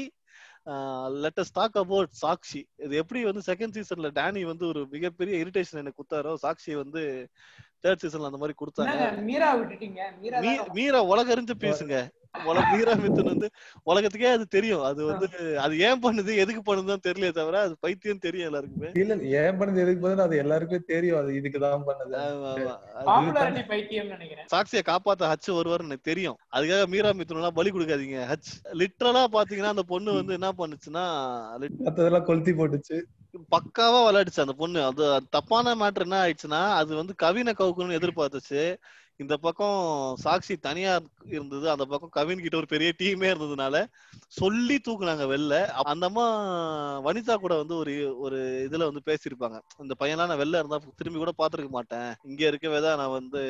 லெட்டஸ் 1.23 1.53
டாக் 1.57 1.77
அபவுட் 1.81 2.11
சாக்ஷி. 2.21 2.61
இது 2.85 2.93
எப்படி 3.01 3.21
வந்து 3.29 3.41
செகண்ட் 3.47 3.75
சீசன்ல 3.77 4.09
டேனி 4.19 4.43
வந்து 4.51 4.65
ஒரு 4.71 4.81
மிகப்பெரிய 4.95 5.43
இரிட்டேஷன் 5.43 5.81
எனக்கு 5.81 6.01
குத்தாரோ 6.01 6.33
சாக்ஷி 6.45 6.73
வந்து 6.83 7.01
தேர்ட் 7.83 8.03
சீசன்ல 8.03 8.29
அந்த 8.29 8.41
மாதிரி 8.43 8.57
கொடுத்தாங்க. 8.61 9.07
மீரா 9.29 9.49
விட்டுட்டீங்க? 9.61 10.01
மீரா 10.21 10.39
மீரா 10.79 11.01
உலகறிஞ்சு 11.13 11.55
பேசுங்க. 11.65 11.97
உலக 12.33 12.75
மீரா 12.75 12.93
மித்துன் 12.93 13.23
வந்து 13.23 13.47
உலகத்துக்கே 13.83 14.31
அது 14.31 14.47
தெரியும். 14.47 14.81
அது 14.81 15.05
வந்து 15.05 15.27
அது 15.57 15.79
ஏன் 15.79 16.01
பண்ணுது 16.01 16.35
எதுக்கு 16.35 16.61
பண்ணுதுன்னு 16.61 17.05
தெரியல 17.07 17.31
தவிர 17.31 17.59
அது 17.59 17.77
பைத்தியம் 17.79 18.19
தெரியும் 18.19 18.47
எல்லாருக்குமே. 18.47 18.89
இல்ல 18.93 19.15
ஏன் 19.41 19.59
பண்ணது 19.59 19.77
எதுக்கு 19.77 20.01
பதில் 20.01 20.17
அது 20.17 20.37
எல்லாருக்குமே 20.37 20.79
தெரியும். 20.85 21.17
அது 21.17 21.31
இதுக்குதான் 21.33 21.85
பண்ணது. 21.85 22.13
ஆமா, 22.23 22.51
ஆமா. 22.53 22.73
அது 22.93 23.07
பாப்புலாரிட்டி 23.09 23.67
பைத்தியம் 23.67 24.07
நினைக்கிறேன். 24.07 24.47
சாக்சியை 24.53 24.83
காப்பாத்த 24.83 25.31
ஹச் 25.31 25.51
வருவார் 25.53 25.81
எனக்கு 25.81 26.03
தெரியும். 26.03 26.37
அதுக்காக 26.51 26.87
மீரா 26.87 27.09
மித்துன் 27.11 27.35
எல்லாம் 27.35 27.53
பலி 27.53 27.71
கொடுக்காதீங்க. 27.71 28.19
ஹச். 28.31 28.51
லிட்டரலா 28.73 29.23
பாத்தீங்கன்னா 29.31 29.73
அந்த 29.75 29.83
பொண்ணு 29.83 30.13
வந்து 30.13 30.33
என்ன 30.33 30.51
பண்ணுச்சுன்னா 30.51 31.05
மத்ததெல்லாம் 31.85 32.23
கொளுத்தி 32.23 32.51
போட்டுச்சு. 32.51 32.97
பக்காவா 33.51 33.99
விளையாடுச்சு 34.07 34.39
அந்த 34.39 34.53
பொண்ணு. 34.53 34.83
அது 34.83 35.13
அது 35.13 35.25
தப்பான 35.29 35.75
மேட்டர் 35.75 36.01
என்ன 36.01 36.17
ஆயிடுச்சுன்னா 36.23 36.63
அது 36.73 36.95
வந்து 36.95 37.13
கவினை 37.23 37.53
கவுக்கணும்னு 37.53 37.99
எதிர்பார்த்துச்சு. 37.99 38.63
இந்த 39.19 39.37
பக்கம் 39.37 39.79
சாக்ஷி 40.23 40.55
தனியா 40.59 40.93
இருந்தது 41.25 41.65
அந்த 41.71 41.85
பக்கம் 41.85 42.09
கவின் 42.09 42.41
கிட்ட 42.41 42.57
ஒரு 42.57 42.67
பெரிய 42.67 42.93
டீமே 43.01 43.27
இருந்ததுனால 43.31 43.75
சொல்லி 44.27 44.75
தூக்குனாங்க 44.85 45.25
வெளில. 45.33 45.55
அந்த 45.83 46.05
அம்மா 46.05 46.25
வனிதா 47.05 47.35
கூட 47.35 47.57
வந்து 47.57 47.75
ஒரு 47.75 47.93
ஒரு 48.17 48.39
இதுல 48.67 48.87
வந்து 48.89 49.03
பேசியிருப்பாங்க. 49.05 49.59
இந்த 49.77 49.95
பையனா 49.99 50.27
நான் 50.27 50.41
வெளில 50.43 50.61
இருந்தா 50.61 50.79
திரும்பி 50.95 51.19
கூட 51.19 51.33
பாத்துருக்க 51.37 51.69
மாட்டேன். 51.69 52.13
இங்க 52.23 52.47
இருக்கவே 52.47 52.81
தான் 52.81 52.97
நான் 52.97 53.11
வந்து 53.11 53.41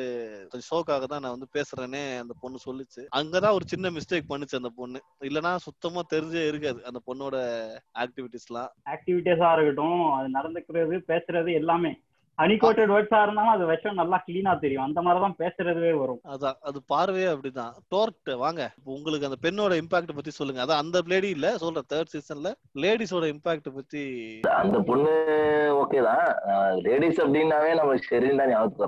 ஷோக்காக 0.70 1.04
தான் 1.04 1.20
நான் 1.20 1.36
வந்து 1.38 1.48
பேசுறேனே 1.52 2.18
அந்த 2.18 2.34
பொண்ணு 2.40 2.58
சொல்லிச்சு. 2.66 3.04
அங்கதான் 3.10 3.52
ஒரு 3.52 3.66
சின்ன 3.66 3.90
மிஸ்டேக் 3.90 4.30
பண்ணுச்சு 4.32 4.60
அந்த 4.62 4.72
பொண்ணு. 4.76 5.00
இல்லனா 5.20 5.56
சுத்தமா 5.56 6.02
தெரிஞ்சே 6.10 6.46
இருக்காது 6.46 6.84
அந்த 6.84 7.00
பொண்ணோட 7.06 7.36
ஆக்டிவிட்டிஸ்லாம் 7.98 8.72
ஆக்டிவிட்டிஸா 8.86 9.50
இருக்கட்டும் 9.52 10.00
அது 10.12 10.28
நடந்துக்கிறது 10.30 10.98
பேசுறது 11.12 11.52
எல்லாமே. 11.52 11.92
அனிகோட்டட் 12.38 12.92
வேர்ட்ஸா 12.92 13.22
இருந்தாலும் 13.22 13.52
அது 13.52 13.66
விஷம் 13.66 13.94
நல்லா 13.94 14.24
கிளீனா 14.28 14.58
தெரியும். 14.58 14.84
அந்த 14.84 15.02
மாதிரிதான் 15.02 15.36
பேசுறதுவே 15.38 15.98
வரும். 15.98 16.20
அதான் 16.32 16.56
அது 16.60 16.82
பார்வையே 16.86 17.26
அப்படிதான். 17.26 17.74
டோர்ட் 17.94 18.34
வாங்க. 18.36 18.72
இப்ப 18.78 18.92
உங்களுக்கு 18.92 19.26
அந்த 19.26 19.38
பெண்ணோட 19.42 19.74
இம்பாக்ட் 19.82 20.14
பத்தி 20.14 20.30
சொல்லுங்க. 20.30 20.64
அதான் 20.64 20.82
அந்த 20.84 21.02
லேடி 21.06 21.28
இல்ல 21.28 21.54
சொல்ற 21.54 21.82
தேர்ட் 21.92 22.12
சீசன்ல 22.14 22.52
லேடிஸோட 22.74 23.26
இம்பாக்ட் 23.34 23.70
பத்தி. 23.74 24.04
அந்த 24.40 24.78
பொண்ணு 24.80 25.14
ஓகே 25.82 26.02
தான். 26.02 26.24
லேடிஸ் 26.78 27.20
அப்படின்னாவே 27.20 27.74
நம்ம 27.74 27.94
சரின்னு 28.10 28.36
தான் 28.36 28.48
ஞாபகத்துக்கு 28.48 28.82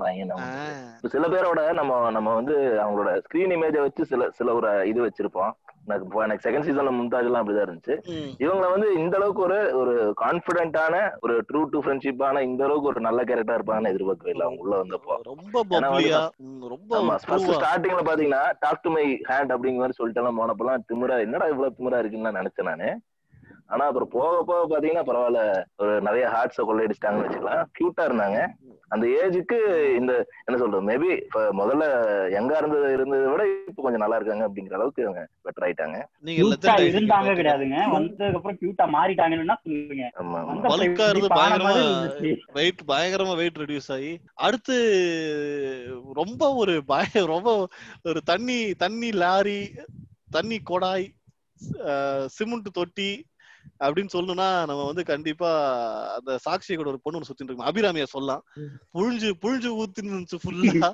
இப்ப 0.97 1.07
சில 1.07 1.27
பேரோட 1.27 1.73
நம்ம 1.73 2.11
நம்ம 2.11 2.33
வந்து 2.33 2.57
அவங்களோட 2.83 3.21
ஸ்கிரீன் 3.27 3.55
இமேஜை 3.57 3.79
வச்சு 3.79 4.05
சில 4.05 4.29
சில 4.29 4.53
ஒரு 4.53 4.87
இது 4.87 4.99
வச்சிருப்போம். 5.07 5.53
எனக்கு 5.87 6.21
எனக்கு 6.21 6.49
செகண்ட் 6.49 6.67
சீசன்ல 6.67 6.91
மும்தாஜ் 6.93 7.27
எல்லாம் 7.27 7.43
அப்படிதான் 7.43 7.67
இருந்துச்சு. 7.67 7.95
இவங்கள 8.37 8.71
வந்து 8.71 8.93
இந்த 8.93 9.15
அளவுக்கு 9.15 9.41
ஒரு 9.41 9.59
ஒரு 9.73 9.93
கான்பிடென்ட்டான 10.21 10.95
ஒரு 11.19 11.43
ட்ரூ 11.49 11.65
டு 11.65 11.79
ஃப்ரெண்ட்ஷிப்பான 11.79 12.41
இந்த 12.41 12.63
அளவுக்கு 12.63 12.87
ஒரு 12.87 13.01
நல்ல 13.01 13.23
கேரக்டா 13.23 13.57
இருப்பாங்கன்னு 13.57 13.87
எதிர்பார்க்கவே 13.87 14.31
இல்லை 14.31 14.45
அவங்க 14.45 14.61
உள்ள 14.61 14.75
வந்தப்போ. 14.83 15.15
ரொம்ப 15.23 15.61
ரொம்ப. 16.67 17.01
ஸ்டார்டிங்ல 17.55 18.03
பாத்தீங்கன்னா 18.09 18.43
டாக் 18.59 18.81
டு 18.81 18.89
மை 18.89 19.05
ஹேண்ட் 19.29 19.53
அப்படிங்கிற 19.55 19.75
மாதிரி 19.75 19.91
சொல்லிட்டு 19.91 20.21
எல்லாம் 20.21 20.39
போனப்பெல்லாம் 20.39 20.85
திமிரா 20.91 21.19
என்னடா 21.19 21.47
இவ்வளவு 21.47 21.75
திமிரா 21.79 21.99
இருக்குன்னு 21.99 22.31
நான் 22.31 22.41
நினைச்சேன் 22.41 22.69
நானு. 22.71 22.89
ஆனா 23.69 23.83
அப்புறம் 23.89 24.11
போக 24.13 24.35
போக 24.43 24.59
பாத்தீங்கன்னா 24.65 25.05
பரவாயில்ல. 25.07 25.41
ஒரு 25.77 25.93
நிறைய 26.01 26.25
ஹார்ட்ஸ 26.33 26.65
கொள்ளையடிச்சிட்டாங்கன்னு 26.67 27.27
வச்சுக்கலாம். 27.27 27.63
கியூட்டா 27.77 28.03
இருந்தாங்க. 28.07 28.39
அந்த 28.91 29.05
ஏஜுக்கு 29.21 29.57
இந்த 29.99 30.11
என்ன 30.47 30.57
சொல்றது 30.59 30.87
மேபி 30.89 31.09
முதல்ல 31.57 31.85
எங்கா 32.39 32.57
இருந்தது 32.57 32.91
இருந்ததை 32.93 33.25
விட 33.31 33.43
இப்ப 33.69 33.81
கொஞ்சம் 33.81 34.03
நல்லா 34.03 34.17
இருக்காங்க 34.19 34.45
அப்படிங்கிற 34.47 34.77
அளவுக்கு 34.77 35.05
அவங்க 35.05 35.23
பெட்டர் 35.45 35.65
ஆயிட்டாங்க. 35.67 35.97
நீங்க 36.21 36.39
இருந்தாங்க. 36.91 37.33
கிடையாதுங்க. 37.39 37.79
வந்ததுக்கு 37.95 38.39
அப்புறம் 38.39 38.59
கியூட்டா 38.61 38.85
மாறிட்டாங்கன்னா 38.95 39.57
சொல்லுங்க 39.63 40.05
ஆமா 40.21 40.39
பல்கா 40.71 41.07
இருந்து 41.09 41.31
பயங்கரமா. 41.35 41.73
வெயிட் 42.57 42.81
பயங்கரமா 42.87 43.35
வெயிட் 43.35 43.61
ரெடியூஸ் 43.63 43.91
ஆகி 43.91 44.13
அடுத்து 44.47 44.77
ரொம்ப 46.21 46.53
ஒரு 46.53 46.75
பய 46.85 47.25
ரொம்ப 47.25 47.49
ஒரு 48.05 48.21
தண்ணி 48.23 48.59
தண்ணி 48.75 49.11
லாரி 49.23 49.61
தண்ணி 50.31 50.59
கொடாய் 50.69 51.07
சிமெண்ட் 52.29 52.69
தொட்டி 52.73 53.11
அப்படின்னு 53.79 54.13
சொல்லணும்னா 54.13 54.47
நம்ம 54.65 54.85
வந்து 54.85 55.03
கண்டிப்பா 55.03 55.49
அந்த 56.15 56.37
சாட்சி 56.37 56.75
கூட 56.75 56.89
ஒரு 56.89 56.99
பொண்ணு 57.03 57.27
சுத்திட்டு 57.29 57.49
இருக்கோம் 57.49 57.69
அபிராமிய 57.71 58.03
சொல்லலாம். 58.03 58.43
புழிஞ்சு 58.93 59.29
புழிஞ்சு 59.43 59.71
ஊத்தின்னு 59.81 60.13
இருந்துச்சு 60.13 60.41
ஃபுல்லா 60.43 60.89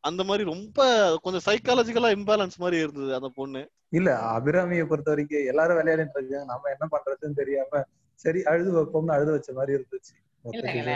அந்த 0.00 0.24
மாதிரி 0.24 0.44
ரொம்ப 0.44 0.78
கொஞ்சம் 1.22 1.46
சைக்காலஜிக்கலா 1.48 2.12
இம்பேலன்ஸ் 2.18 2.56
மாதிரி 2.56 2.78
இருந்தது 2.82 3.14
அந்த 3.14 3.30
பொண்ணு. 3.34 3.62
இல்ல 3.88 4.08
அபிராமியை 4.36 4.86
பொறுத்த 4.86 5.10
வரைக்கும் 5.10 5.46
எல்லாரும் 5.46 5.78
விளையாடிட்டு 5.78 6.16
இருக்காங்க. 6.16 6.44
நம்ம 6.44 6.70
என்ன 6.70 6.86
பண்றதுன்னு 6.94 7.40
தெரியாம 7.42 7.82
சரி 8.14 8.42
அழுது 8.42 8.70
வைப்போம்னு 8.78 9.12
அழுது 9.12 9.30
வச்ச 9.32 9.52
மாதிரி 9.52 9.72
இருந்துச்சு. 9.78 10.14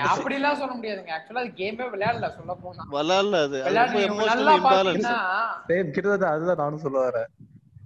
அப்படி 0.09 0.35
எல்லாம் 0.35 0.57
சொல்ல 0.57 0.75
முடியாதுங்க. 0.75 1.13
ஆக்சுவலா 1.17 1.43
அது 1.45 1.53
கேமே 1.57 1.87
விளையாடல 1.95 2.29
சொல்ல 2.37 2.55
போனா. 2.55 2.85
விளாட்ல 2.93 3.41
அது. 3.47 3.59
கிட்டத்தட்ட 5.93 6.29
அதுதான் 6.29 6.57
நானும் 6.57 6.79
சொல்ல 6.79 6.99
வரேன். 7.09 7.31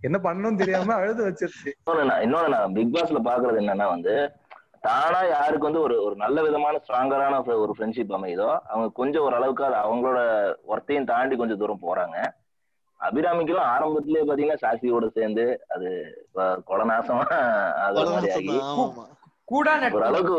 என்ன 0.07 0.19
பண்ணணும்னு 0.23 0.59
தெரியாம 0.59 0.95
அழுது 0.95 1.23
வச்சிருச்சு. 1.27 1.71
இன்னொன்னு 2.25 2.49
நான் 2.49 2.75
பிக் 2.75 2.95
பாஸ்ல 2.95 3.21
பாக்குறது 3.29 3.61
என்னன்னா 3.63 3.87
வந்து 3.89 4.15
தானா 4.81 5.21
யாருக்கு 5.27 5.69
வந்து 5.69 5.81
ஒரு 5.81 5.95
ஒரு 6.03 6.17
நல்ல 6.17 6.43
விதமான 6.43 6.81
ஸ்ட்ராங்கரான 6.83 7.37
ஒரு 7.57 7.73
ஃப்ரெண்ட்ஷிப் 7.77 8.17
அமையுதோ 8.17 8.49
அவங்க 8.65 8.89
கொஞ்சம் 8.93 9.23
ஓரளவுக்கு 9.23 9.65
அது 9.65 9.77
அவங்களோட 9.85 10.19
ஒர்த்தையும் 10.69 11.05
தாண்டி 11.05 11.37
கொஞ்சம் 11.37 11.59
தூரம் 11.59 11.85
போறாங்க. 11.87 12.17
அபிராமிக்கெல்லாம் 13.01 13.71
ஆரம்பத்திலேயே 13.73 14.25
பாத்தீங்கன்னா 14.25 14.63
சாசியோட 14.63 15.07
சேர்ந்து 15.17 15.45
அது 15.75 15.89
கொலநாசமா 16.69 17.25
ஆகுற 17.85 18.05
மாதிரி 18.13 18.31
ஆகி. 18.31 18.55
அளவுக்கு 20.07 20.37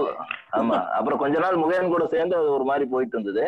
ஆமா. 0.57 0.77
அப்புறம் 0.97 1.19
கொஞ்ச 1.19 1.37
நாள் 1.39 1.61
முகையன் 1.63 1.93
கூட 1.93 2.05
சேர்ந்து 2.07 2.35
அது 2.37 2.49
ஒரு 2.51 2.63
மாதிரி 2.63 2.85
போயிட்டு 2.89 3.15
இருந்தது. 3.17 3.45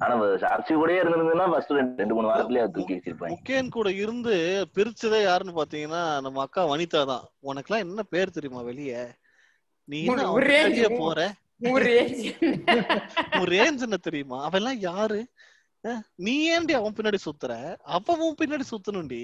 ஆனா 0.00 0.14
சாட்சி 0.38 0.72
கூடயே 0.74 1.00
இருந்திருந்ததுன்னா 1.00 1.46
ஃபர்ஸ்ட் 1.52 1.72
ரெண்டு 1.72 1.96
ரெண்டு 1.96 2.14
மூணு 2.14 2.28
வாரத்திலேயே 2.28 2.64
தூக்கி 2.74 2.94
வச்சிருப்பாங்க. 2.94 3.32
முகேன் 3.34 3.68
கூட 3.68 3.88
இருந்து 3.94 4.34
பிரிச்சதே 4.74 5.20
யாருன்னு 5.22 5.58
பாத்தீங்கன்னா 5.58 6.02
நம்ம 6.20 6.42
அக்கா 6.42 6.62
வனிதா 6.66 7.02
தான். 7.04 7.24
உனக்கெல்லாம் 7.42 7.84
என்ன 7.86 8.02
பேர் 8.12 8.30
தெரியுமா 8.30 8.62
வெளிய? 8.62 8.92
நீ 9.88 9.98
என்ன 10.06 10.26
போற? 10.98 11.20
ரேஞ்ச் 13.52 13.82
என்ன? 13.86 13.96
தெரியுமா? 13.98 14.38
அவன் 14.42 14.60
எல்லாம் 14.60 14.80
யாரு 14.88 15.20
நீ 16.18 16.34
ஏன்டி 16.50 16.72
அவன் 16.72 16.96
பின்னாடி 16.96 17.18
சுத்துற? 17.24 17.52
உன் 18.24 18.38
பின்னாடி 18.40 18.64
சுத்தணும்டி. 18.70 19.22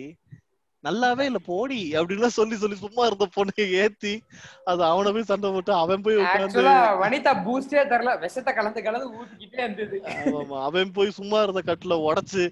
நல்லாவே 0.85 1.25
இல்ல 1.29 1.41
போடி 1.49 1.79
அப்படின்லாம் 1.99 2.39
சொல்லி 2.39 2.57
சொல்லி 2.57 2.77
சும்மா 2.83 3.03
இருந்த 3.09 3.27
பொண்ணை 3.37 3.65
ஏத்தி 3.83 4.15
அது 4.71 4.83
அவனை 4.91 5.13
போய் 5.15 5.31
சண்டை 5.31 5.51
போட்டு 5.51 5.73
அவன் 5.83 6.05
போய் 6.07 6.19
உட்காந்து 6.19 6.45
ஆக்சுவலா 6.47 6.75
வனிதா 7.03 7.33
பூஸ்டே 7.47 7.85
தரல 7.93 8.13
விஷத்தை 8.25 8.53
கலந்து 8.59 8.87
கலந்து 8.87 9.09
ஊத்திக்கிட்டே 9.19 9.63
இருந்தது. 9.67 9.99
ஆமாமா 10.19 10.59
அவன் 10.69 10.95
போய் 10.99 11.17
சும்மா 11.21 11.41
இருந்த 11.45 11.63
கட்டுல 11.71 11.97
உடைச்சு 12.09 12.45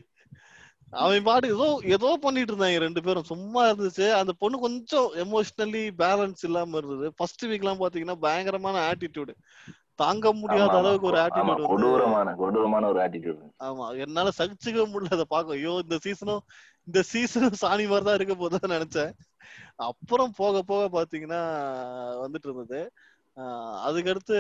அவன் 1.03 1.27
பாட்டு 1.27 1.53
ஏதோ 1.55 1.67
ஏதோ 1.97 2.09
பண்ணிட்டு 2.25 2.53
இருந்தாங்க 2.53 2.81
ரெண்டு 2.85 3.01
பேரும். 3.05 3.29
சும்மா 3.31 3.61
இருந்துச்சு. 3.69 4.07
அந்த 4.17 4.33
பொண்ணு 4.41 4.57
கொஞ்சம் 4.65 5.07
எமோஷனலி 5.23 5.85
பேலன்ஸ் 6.01 6.43
இல்லாம 6.49 6.77
இருந்தது. 6.81 7.07
ஃபர்ஸ்ட் 7.17 7.45
வீக் 7.51 7.65
எல்லாம் 7.65 7.81
பாத்தீங்கன்னா 7.83 8.19
பயங்கரமான 8.25 8.83
ஆட்டிடியூடு 8.89 9.35
தாங்க 10.03 10.27
முடியாத 10.33 10.69
ஆமா, 10.69 10.81
அளவுக்கு 10.81 11.09
ஒரு 11.11 11.19
ஆமா, 11.19 11.25
ஆட்டிடியூட் 11.27 11.71
கொடூரமான 11.73 12.29
கொடூரமான 12.35 12.85
ஒரு 12.89 13.01
ஆட்டிடியூட் 13.05 13.41
ஆமா 13.67 13.87
என்னால 14.05 14.29
சகிச்சுக்க 14.39 14.85
முடியல 14.93 15.17
அதை 15.19 15.27
பார்க்க. 15.35 15.59
ஐயோ 15.59 15.75
இந்த 15.85 15.97
சீசனும் 16.07 16.45
இந்த 16.87 17.03
சீசன் 17.03 17.49
சாணி 17.49 17.87
மாதிரி 17.89 18.05
தான் 18.05 18.15
இருக்க 18.21 18.35
போதுன்னு 18.35 18.71
நினைச்சேன். 18.71 19.13
அப்புறம் 19.77 20.33
போக 20.37 20.63
போக 20.63 21.03
பாத்தீங்கன்னா 21.03 21.41
வந்துட்டு 22.25 22.49
இருந்தது. 22.49 22.93
ஆஹ் 23.37 23.79
அதுக்கடுத்து 23.87 24.39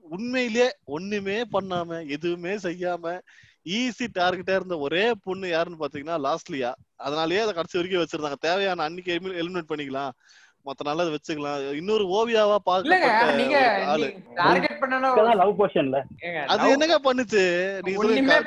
உண்மையிலேயே 0.00 0.76
ஒண்ணுமே 0.84 1.44
பண்ணாம 1.52 2.08
எதுவுமே 2.08 2.54
செய்யாம 2.56 3.20
ஈஸி 3.64 4.06
டார்கெட்டா 4.14 4.54
இருந்த 4.54 4.78
ஒரே 4.78 5.14
பொண்ணு 5.22 5.48
யாருன்னு 5.48 5.86
பாத்தீங்கன்னா 5.86 6.16
லாஸ்ட்லியா 6.26 6.74
அதனாலயே 6.98 7.40
அதை 7.40 7.52
கடைசி 7.52 7.78
வரைக்கும் 7.78 8.02
வச்சிருந்தாங்க. 8.02 8.34
தேவையான 8.40 8.82
அன்னைக்கு 8.82 9.18
எலிமினேட் 9.18 9.70
பண்ணிக்கலாம். 9.72 10.10
மத்த 10.66 10.84
நாள் 10.86 11.00
அதை 11.02 11.12
வச்சுக்கலாம். 11.14 11.62
இன்னொரு 11.78 12.04
ஓவியாவா 12.16 12.56
பார்க்கப்பட்ட 12.66 13.32
நீங்க 13.40 13.56
டார்கெட் 14.38 14.76
பண்ணனா 14.82 15.08
லவ் 15.40 15.62
அது 16.52 16.66
என்னங்க 16.74 16.96
பண்ணுச்சு? 17.06 17.42
நீ 17.86 17.92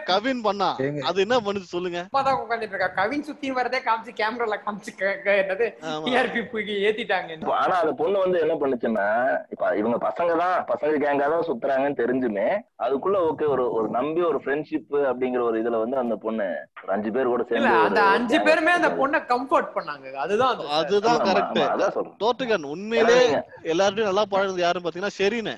கவின் 0.09 0.41
பண்ணா. 0.45 0.69
அது 1.09 1.17
என்ன 1.25 1.37
பண்ணுச்சு 1.45 1.69
சொல்லுங்க. 1.73 1.99
சும்மா 2.05 2.23
தான் 2.27 2.39
உட்கார்ந்துட்டு 2.41 2.75
இருக்கா 2.75 2.89
கவின் 2.99 3.25
சுத்தி 3.29 3.49
வரதே 3.57 3.79
காமிச்சு 3.87 4.13
கேமரால 4.21 4.57
காமிச்சு 4.63 4.93
என்னது. 5.35 5.67
டிஆர்பி 6.05 6.43
ஏத்திட்டாங்க 6.87 7.51
ஆனா 7.59 7.75
அந்த 7.81 7.93
பொண்ணு 8.01 8.23
வந்து 8.23 8.39
என்ன 8.45 8.55
பண்ணுச்சுன்னா 8.61 9.07
இப்ப 9.53 9.73
இவங்க 9.81 9.99
பசங்க 10.07 10.31
தான் 10.43 10.55
பசங்க 10.71 10.93
கேங்கா 11.03 11.27
தான் 11.33 11.47
சுத்துறாங்கன்னு 11.49 12.01
தெரிஞ்சுமே 12.01 12.47
அதுக்குள்ள 12.85 13.17
ஓகே 13.29 13.45
ஒரு 13.55 13.65
ஒரு 13.77 13.87
நம்பி 13.97 14.23
ஒரு 14.29 14.41
ஃப்ரெண்ட்ஷிப் 14.43 14.95
அப்படிங்கிற 15.09 15.43
ஒரு 15.49 15.59
இதுல 15.63 15.79
வந்து 15.83 16.01
அந்த 16.03 16.17
பொண்ணு 16.25 16.47
ஒரு 16.83 16.93
அஞ்சு 16.95 17.11
பேர் 17.15 17.31
கூட 17.33 17.41
இல்ல 17.41 17.51
சேர்ந்து 17.53 17.85
அந்த 17.87 18.01
அஞ்சு 18.15 18.39
பேருமே 18.47 18.73
அந்த. 18.77 18.91
பொண்ணை 18.99 19.19
கம்ஃபர்ட் 19.29 19.71
பண்ணாங்க. 19.75 20.05
அதுதான் 20.23 20.51
அதுதான் 20.79 21.21
கரெக்ட் 21.27 21.61
அதான் 21.67 21.95
தோட்டுகன் 22.19 22.63
உண்மையிலே 22.65 23.19
எல்லார்ட்டையும் 23.63 24.09
நல்லா 24.11 24.25
பழகுது 24.31 24.59
யாருன்னு 24.59 24.89
பாத்தீங்கன்னா 24.89 25.15
ஷெரீனு. 25.19 25.55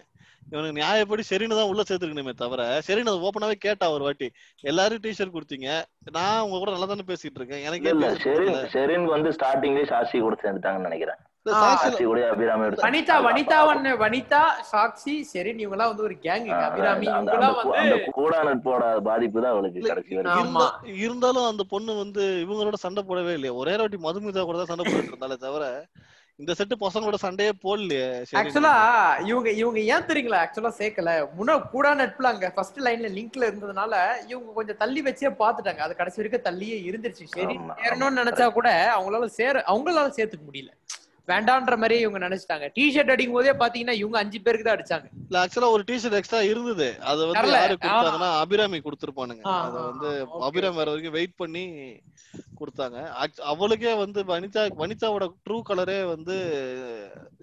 இவனுக்கு 0.51 0.81
நியாயப்படி 0.81 1.23
ஷெரீனு 1.29 1.55
தான் 1.55 1.67
உள்ள 1.67 1.81
சேர்த்துக்கணுமே 1.81 2.33
தவிர 2.33 2.81
ஷெரீன் 2.87 3.09
அதை 3.09 3.19
ஓப்பனாவே 3.19 3.51
கேட்டா 3.59 3.91
ஒரு 3.91 4.03
வாட்டி. 4.03 4.27
எல்லாரும் 4.63 5.01
டிஷர்ட் 5.01 5.33
கொடுத்தீங்க. 5.33 5.69
நான் 6.11 6.41
உங்க 6.41 6.57
கூட 6.57 6.71
நல்லா 6.71 6.85
தானே 6.85 7.03
பேசிட்டு 7.07 7.35
இருக்கேன். 7.35 7.63
எனக்கே. 7.63 7.89
ஷெரின் 8.73 9.05
வந்து 9.05 9.29
ஸ்டார்டிங்லேயே 9.29 9.89
சாஷி 9.89 10.19
கூட 10.19 10.37
சேர்ந்துட்டாங்கன்னு 10.41 10.89
நினைக்கிறேன். 10.89 11.19
வனிதா 12.83 13.15
வனிதா 13.25 13.57
வனிதா 13.97 14.41
சாக்ஷி 14.71 15.13
சரின்னு 15.33 15.59
இவங்க 15.59 15.75
எல்லாம் 15.75 15.87
வந்து 15.87 16.03
ஒரு 16.03 16.15
கேங் 16.23 16.47
அபிராமி 16.59 17.05
அந்த- 17.07 17.11
இவங்க 17.11 17.33
எல்லாம் 17.33 17.55
அந்த- 17.55 17.69
வந்து 17.69 17.93
அந்த 17.95 18.11
கூடா 18.11 18.43
நட்போட 18.43 19.01
பாதிப்பு 19.01 19.41
தான் 19.41 19.51
அவளுக்கு 19.51 19.83
இருந்தாலும் 20.97 21.45
அந்த 21.45 21.63
பொண்ணு 21.69 21.95
வந்து 21.95 22.23
இவங்களோட 22.45 22.73
சண்டை 22.77 23.03
போடவே 23.03 23.33
இல்லையா. 23.33 23.53
ஒரே 23.53 23.75
வாட்டி 23.75 23.97
மதுமிதா 23.97 24.43
கூட 24.43 24.57
தான் 24.57 24.65
சண்டை 24.65 24.85
போட்டுட்டு 24.85 25.07
இருந்தாலே 25.07 25.35
தவிர 25.37 25.63
இந்த 26.39 26.53
செட்டு 26.53 26.75
பசங்களோட 26.81 27.15
சண்டையே 27.15 27.51
போடலையே. 27.63 28.07
ஆக்சுவலா 28.39 28.73
இவங்க 29.25 29.49
இவங்க 29.51 29.79
ஏன் 29.93 30.05
தெரியுங்களா? 30.09 30.41
ஆக்சுவலா 30.45 30.71
சேர்க்கல. 30.79 31.11
முன்ன 31.37 31.55
கூடா 31.71 31.91
நட்புல 31.95 32.31
அங்க 32.31 32.51
ஃபர்ஸ்ட் 32.55 32.77
லைன்ல 32.79 33.09
லிங்க்ல 33.09 33.47
இருந்ததுனால 33.49 33.93
இவங்க 34.27 34.51
கொஞ்சம் 34.53 34.77
தள்ளி 34.77 35.01
வச்சே 35.01 35.31
பாத்துட்டாங்க 35.41 35.77
அது 35.77 35.95
கடைசி 35.95 36.21
வரைக்கும் 36.21 36.45
தள்ளியே 36.49 36.77
இருந்துருச்சு. 36.89 37.25
சரி 37.35 37.55
சேரணும்னு 37.79 38.21
நினைச்சா 38.21 38.47
கூட 38.59 38.69
அவங்களால 38.97 39.25
சேர 39.39 39.63
அவங்களால 39.67 40.13
சேர்த்துக்க 40.19 40.45
முடியல. 40.45 40.71
வேண்டான்ற 41.27 41.75
மாதிரி 41.77 41.95
இவங்க 41.99 42.19
நினைச்சிட்டாங்க. 42.19 42.65
டிஷர்ட் 42.75 43.11
அடிக்கும் 43.13 43.37
போதே 43.37 43.53
பாத்தீங்கன்னா 43.53 43.95
இவங்க 43.97 44.17
அஞ்சு 44.17 44.41
பேருக்கு 44.41 44.67
தான் 44.67 44.77
அடிச்சாங்க. 44.77 45.07
இல்ல 45.21 45.37
ஆக்சுவலா 45.43 45.69
ஒரு 45.71 45.83
டிஷர்ட் 45.87 46.17
எக்ஸ்ட்ரா 46.19 46.41
இருந்தது. 46.43 46.87
அது 47.03 47.21
வந்து. 47.23 47.51
யாரு 47.55 47.75
கொடுத்தாங்கன்னா 47.77 48.29
அபிராமி 48.41 48.79
கொடுத்திருப்பானுங்க. 48.79 49.43
அத 49.57 49.75
வந்து. 49.81 50.09
அபிராமி 50.47 50.77
வர 50.77 50.89
வரைக்கும் 50.89 51.17
வெயிட் 51.17 51.35
பண்ணி 51.35 51.65
கொடுத்தாங்க. 52.59 52.97
அவளுக்கே 53.47 53.93
வந்து 53.95 54.19
வனிதா 54.25 54.61
வனிதாவோட 54.79 55.25
ட்ரூ 55.45 55.59
கலரே 55.69 55.99
வந்து 56.07 56.37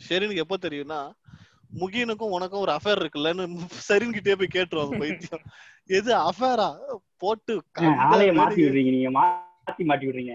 ஷெரினுக்கு 0.07 0.45
எப்ப 0.45 0.59
தெரியும்னா 0.63 1.01
முகினுக்கும் 1.75 2.35
உனக்கும் 2.35 2.61
ஒரு 2.61 2.73
அஃபேர் 2.73 3.01
இருக்குல்லன்னு 3.01 3.45
சரின் 3.89 4.17
கிட்டே 4.17 4.35
போய் 4.35 4.55
கேட்டுருவாங்க 4.55 4.99
பைத்தியம். 4.99 5.45
எது 5.97 6.11
அஃபேரா 6.29 6.69
போட்டு 7.19 7.55
மாத்தி 8.39 8.55
வெடி- 8.55 8.65
விடுறீங்க 8.65 8.91
நீங்க 8.91 9.11
மாத்தி 9.17 9.85
மாட்டி 9.85 10.07
விடுறீங்க. 10.07 10.35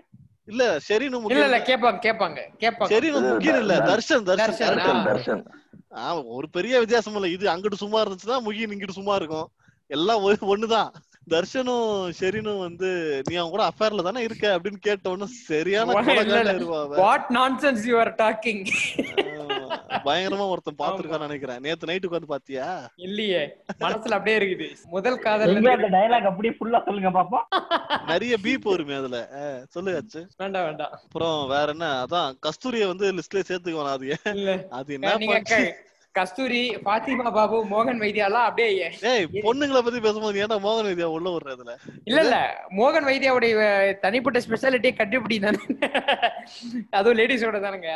இல்ல 0.51 0.63
ஷெரினு 0.87 1.19
இல்ல 1.31 1.45
இல்ல 1.47 1.59
கேப்பாங்க 1.69 1.99
கேப்பாங்க 2.05 2.39
கேப்பாங்க. 2.63 2.91
ஷெரினு 2.93 3.19
இது 3.21 3.33
முகின் 3.33 3.59
இல்ல 3.63 3.75
தர்ஷன். 3.91 4.23
தர்ஷன் 4.29 4.79
தர்ஷன். 5.09 5.43
ஆமா 6.05 6.21
ஒரு 6.37 6.47
பெரிய 6.49 6.79
வித்தியாசம் 6.79 7.15
இல்ல. 7.19 7.29
இது 7.35 7.45
அங்கிட்டு 7.53 7.83
சும்மா 7.83 7.99
இருந்துச்சுன்னா 8.03 8.39
முகின் 8.47 8.73
இங்கிட்டு 8.75 8.97
சும்மா 8.99 9.15
இருக்கும். 9.21 9.47
எல்லாம் 9.97 10.23
ஒரு 10.23 10.37
ஒண்ணுதான். 10.53 10.89
தர்ஷனும் 11.33 11.87
ஷெரினும் 12.19 12.59
வந்து 12.59 12.89
நீ 13.29 13.33
அவன் 13.35 13.53
கூட 13.55 13.63
அஃபேர்ல 13.69 14.05
தானே 14.07 14.21
இருக்க? 14.23 14.45
அப்படின்னு 14.55 14.79
கேட்ட 14.87 15.09
உடனே 15.09 15.27
சரியான. 15.49 15.93
What 17.03 17.29
nonsense 17.39 17.83
you 17.89 17.97
are 17.99 18.13
talking. 18.23 18.61
பயங்கரமா 20.03 20.49
ஒருத்தன் 20.49 20.75
பாத்துருக்கான்னு 20.79 21.19
நினைக்கிறேன். 21.19 21.59
நேத்து 21.59 21.85
நைட்டுக்கு 21.85 22.17
வந்து 22.17 22.27
பாத்தியா 22.27 22.89
இல்லையே. 22.95 23.41
மனசுல 23.79 24.11
அப்படியே 24.11 24.37
இருக்குது. 24.37 24.67
முதல் 24.89 25.19
காதல் 25.19 25.55
அந்த 25.55 25.87
டயலாக் 25.89 26.21
அப்படியே 26.21 26.55
ஃபுல்லா 26.59 26.85
சொல்லுங்க 26.85 27.11
பாப்போம். 27.11 27.45
நிறைய 28.05 28.37
பீப் 28.43 28.63
வருமே 28.63 28.95
அதுல. 28.95 29.29
அஹ், 29.33 29.65
சொல்லு 29.69 29.95
அச்சு. 29.95 30.27
வேண்டாம் 30.37 30.63
வேண்டாம். 30.63 30.91
அப்புறம் 30.91 31.47
வேற 31.47 31.71
என்ன? 31.71 32.05
அதான் 32.09 32.33
கஸ்தூரிய 32.39 32.87
வந்து 32.87 33.13
லிஸ்ட்லயே 33.13 33.43
சேர்த்துக்குவான் 33.47 33.87
அது 33.87 34.17
அது 34.69 34.93
என்ன? 34.93 35.75
கஸ்தூரி 36.11 36.75
பாத்திமா 36.75 37.31
பாபு 37.31 37.65
மோகன் 37.65 37.97
வைத்தியாலாம் 37.97 38.43
அப்படியே 38.43 38.91
ஏய் 39.01 39.25
பொண்ணுங்களை 39.25 39.81
பத்தி 39.81 39.99
பேசும்போது 39.99 40.45
ஏன்டா 40.45 40.49
மோகன் 40.49 40.89
வித்யா 40.89 41.03
உள்ள 41.03 41.37
விடுறதுல 41.37 41.75
இல்ல 42.03 42.21
இல்ல. 42.21 42.65
மோகன் 42.69 43.05
வைத்தியாவுடைய 43.05 43.99
தனிப்பட்ட 43.99 44.39
ஸ்பெஷாலிட்டி 44.39 44.91
கண்டுபிடி 44.91 45.41
தானே. 45.41 45.57
அதுவும் 46.89 47.17
லேடிஸோட 47.17 47.59
தானுங்க. 47.59 47.87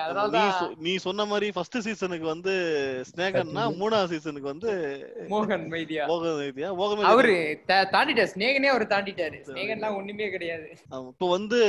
சொ- 0.62 0.76
நீ 0.78 0.96
சொன்ன 0.96 1.26
மாதிரி 1.26 1.52
ஃபர்ஸ்ட் 1.52 1.78
சீசனுக்கு 1.78 2.26
வந்து 2.26 2.54
ஸ்னேகன்னா 3.16 3.66
மூணாவது 3.80 4.06
சீசனுக்கு 4.06 4.48
வந்து 4.48 4.72
மோகன் 5.30 5.68
வைத்தியா. 5.68 6.06
மோகன் 6.06 6.52
வித்யா 6.52 6.76
மோகன் 6.76 7.02
அவரு 7.02 7.60
தாண்டிட்டார். 7.68 8.28
ஸ்னேகனே 8.36 8.66
அவர் 8.66 8.88
தாண்டிட்டாரு. 8.88 9.44
ஸ்னேகன்லாம் 9.48 9.96
ஒண்ணுமே 9.96 10.30
கிடையாது. 10.30 10.70
இப்போ 11.08 11.30
வந்து 11.30 11.60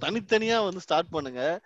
தனித்தனியா 0.00 0.64
வந்து 0.64 0.80
ஸ்டார்ட் 0.80 1.08
பண்ணுங்க. 1.08 1.60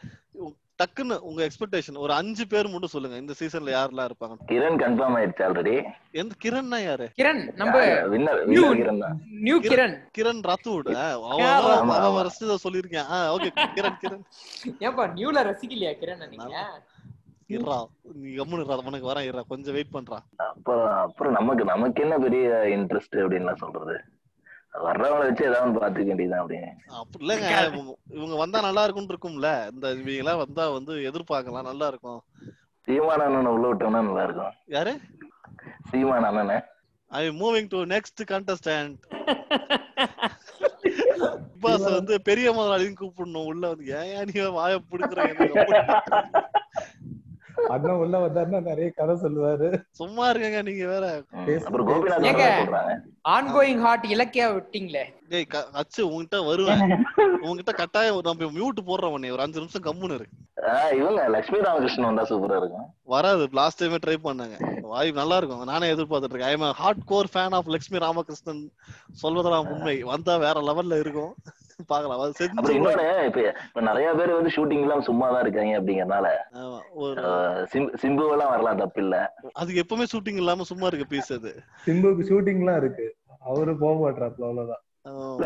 டக்குன்னு 0.80 1.16
உங்க 1.28 1.40
எக்ஸ்பெக்டேஷன் 1.46 1.98
ஒரு 2.04 2.12
அஞ்சு 2.12 2.44
பேர் 2.52 2.70
மட்டும் 2.72 2.92
சொல்லுங்க. 2.94 3.16
இந்த 3.22 3.34
சீசன்ல 3.40 3.70
யாரெல்லாம் 3.74 4.08
இருப்பாங்க 4.08 4.34
கிரண் 4.50 4.76
கன்ஃபார்ம் 4.82 5.16
ஆயிடுச்சு 5.18 5.44
ஆல்ரெடி 5.46 5.74
எந்த 6.22 6.34
கிரண்னா 6.44 6.78
யாரு? 6.84 7.06
கிரண் 7.20 7.42
நம்ம 7.60 7.76
வின்னர் 8.14 8.40
கிரண் 8.82 9.04
தான். 9.04 9.16
நியூ 9.46 9.58
கிரண். 9.70 9.96
கிரண் 10.18 10.42
ராத்தூட். 10.50 10.90
ஆமா, 11.04 11.46
அவன். 11.58 12.02
அவன் 12.08 12.26
ரசிச்சத 12.28 12.58
சொல்லியிருக்கேன். 12.66 13.08
ஓகே 13.36 13.50
கிரண் 13.78 13.98
கிரண். 14.04 14.24
ஏன்பா 14.86 15.06
நியூல 15.18 15.46
ரசிக்கலையா 15.50 15.94
கிரண் 16.02 16.28
நீங்க 16.34 16.52
இருறா 17.54 17.78
நீ 18.22 18.28
கம்முனு 18.36 18.62
இருடா, 18.62 18.76
உனக்கு 18.90 19.10
வரேன் 19.10 19.26
இருடா. 19.26 19.42
கொஞ்சம் 19.50 19.74
வெயிட் 19.76 19.92
பண்றான் 19.96 20.24
அப்புறம் 20.50 20.86
அப்புறம் 21.06 21.36
நமக்கு 21.38 21.64
நமக்கு 21.72 22.02
என்ன 22.06 22.16
பெரிய 22.24 22.46
இன்ட்ரெஸ்ட் 22.76 23.16
அப்படின்னு 23.24 23.54
சொல்றது? 23.64 23.96
வர்றவங்களை 24.84 25.18
வச்சு 25.18 25.44
ஏதாவது 25.44 25.80
பாத்துக்க 25.80 26.06
வேண்டியதுதான் 26.06 26.46
அப்படின்னு 26.46 26.70
அப்படி 26.86 27.26
இல்லங்க 27.26 27.94
இவங்க- 28.10 28.36
வந்தா 28.36 28.60
நல்லா 28.60 28.84
இருக்கும்னு 28.84 29.14
இருக்கும்ல. 29.14 29.72
இந்த 29.72 29.90
இவங்க 29.90 30.10
எல்லாம் 30.10 30.36
வந்தா 30.36 30.70
வந்து 30.70 30.94
எதிர்பார்க்கலாம் 30.94 31.62
நல்லா 31.62 31.86
இருக்கும். 31.86 32.22
சீமான 32.88 33.22
அண்ணனை 33.22 33.52
உள்ள 33.52 33.74
விட்டோம்னா 33.74 34.02
நல்லா 34.02 34.22
இருக்கும். 34.22 34.52
யாரு? 34.66 35.00
சீமான 35.92 36.20
அண்ணனை. 36.20 36.60
I 37.08 37.28
moving 37.28 37.68
to 37.68 37.84
next 37.84 38.26
contestant 38.26 38.96
boss 41.60 41.90
வந்து 41.90 42.22
பெரிய 42.22 42.52
முதலாளியும் 42.52 42.94
கூப்பிடணும். 43.00 43.44
உள்ள 43.44 43.68
வந்து 43.68 43.86
ஏன் 43.86 44.28
நீ 44.32 44.40
வாய 44.40 44.78
புடுக்குற 44.90 45.20
அண்ணன் 47.68 48.00
உள்ள 48.02 48.18
வந்தாருன்னா 48.26 48.62
நிறைய 48.62 48.90
கதை 48.90 49.14
சொல்லுவாரு. 49.14 49.82
சும்மா 49.90 50.30
இருக்கங்க 50.30 50.62
நீங்க 50.62 50.86
வேற. 50.86 51.22
சொல்றாங்க. 51.32 52.96
ஆன்கோயிங் 53.28 53.80
ஹார்ட் 53.80 54.06
இலக்கியா 54.06 54.46
விட்டீங்களே. 54.56 55.04
டேய் 55.28 55.46
அச்சு 55.72 56.06
உன்கிட்ட 56.06 56.46
வருவேன். 56.46 57.04
உன்கிட்ட 57.18 57.72
கட்டாயம் 57.72 58.20
நம்ம 58.22 58.44
மியூட் 58.44 58.86
போடுறோம் 58.86 59.12
உன்னை. 59.16 59.30
ஒரு 59.30 59.42
அஞ்சு 59.42 59.58
நிமிஷம் 59.58 59.82
கம்முன்னு 59.82 60.18
இருக்கு 60.18 60.96
இவங்க 60.96 61.28
லட்சுமி 61.28 61.58
ராமகிருஷ்ணன் 61.58 62.14
வந்தா 62.14 62.22
சூப்பரா 62.22 62.56
இருக்கும். 62.56 62.94
வராது 63.02 63.48
லாஸ்ட் 63.52 63.84
டைமே 63.84 63.98
ட்ரை 64.06 64.16
பண்ணாங்க. 64.24 64.80
வாய் 64.80 65.10
நல்லா 65.10 65.36
இருக்கும். 65.36 65.64
நானே 65.64 65.92
எதிர்பார்த்துட்டு 65.92 66.32
இருக்கேன். 66.32 66.40
I 66.40 66.52
am 66.52 66.72
hard 66.72 67.04
core 67.04 67.30
fan 67.34 67.54
of 67.54 67.68
Lakshmi 67.68 68.00
Ramakrishnan. 68.00 68.72
சொல்வதெல்லாம் 69.22 69.70
உண்மை. 69.70 70.02
வந்தா 70.02 70.36
வேற 70.36 70.60
லெவல்ல 70.60 71.00
இருக்கும். 71.00 71.34
பார்க்கலாம் 71.86 72.20
அது 72.20 72.32
செஞ்சு 72.38 73.26
இப்ப 73.66 73.80
நிறைய 73.80 74.12
பேர் 74.12 74.32
வந்து 74.32 74.50
ஷூட்டிங் 74.56 74.80
எல்லாம் 74.80 75.00
சும்மா 75.00 75.30
தான் 75.30 75.40
இருக்காங்க 75.40 75.80
சிம்- 77.72 77.92
சிம்பு 78.02 78.30
எல்லாம் 78.30 78.50
வரலாம் 78.50 78.76
தப்பு 78.76 79.02
இல்ல. 79.02 79.34
அதுக்கு 79.52 79.82
எப்பவுமே 79.82 80.04
ஷூட்டிங் 80.12 80.36
இல்லாம 80.36 80.62
சும்மா 80.62 80.86
இருக்க 80.86 81.06
பீஸ் 81.08 81.32
அது. 81.32 81.62
சிம்புக்கு 81.86 82.26
ஷூட்டிங்லாம் 82.28 82.76
இருக்கு. 82.76 83.16
அவரு 83.40 83.76
போக 83.78 84.10
மாட்டாப்ல 84.10 84.46
அவ்வளவுதான். 84.46 84.82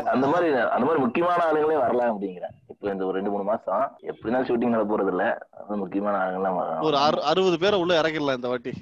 அந்த 0.05 0.27
மாதிரி 0.27 0.53
அந்த 0.55 0.87
மாதிரி 0.87 1.05
முக்கியமான 1.05 1.43
ஆளுங்களே 1.45 1.79
வரலாம் 1.79 2.21
அப்படிங்கிறேன். 2.21 2.55
இப்ப 2.69 2.91
இந்த 2.91 3.05
ஒரு 3.05 3.15
ரெண்டு 3.15 3.31
மூணு 3.31 3.43
மாசம் 3.43 3.97
எப்படின்னா 4.03 4.41
ஷூட்டிங் 4.41 4.69
நட 4.69 4.85
போறது 4.85 5.07
இல்ல 5.07 5.49
முக்கியமான 5.69 6.17
ஆளுங்கெல்லாம் 6.19 6.57
வரலாம் 6.57 6.81
ஒரு 6.81 6.97
அறு- 6.97 7.25
அறுபது 7.25 7.59
பேரை 7.59 7.81
உள்ள 7.81 8.01
இறக்கிடலாம் 8.01 8.35
இந்த 8.35 8.49
வாட்டி. 8.49 8.73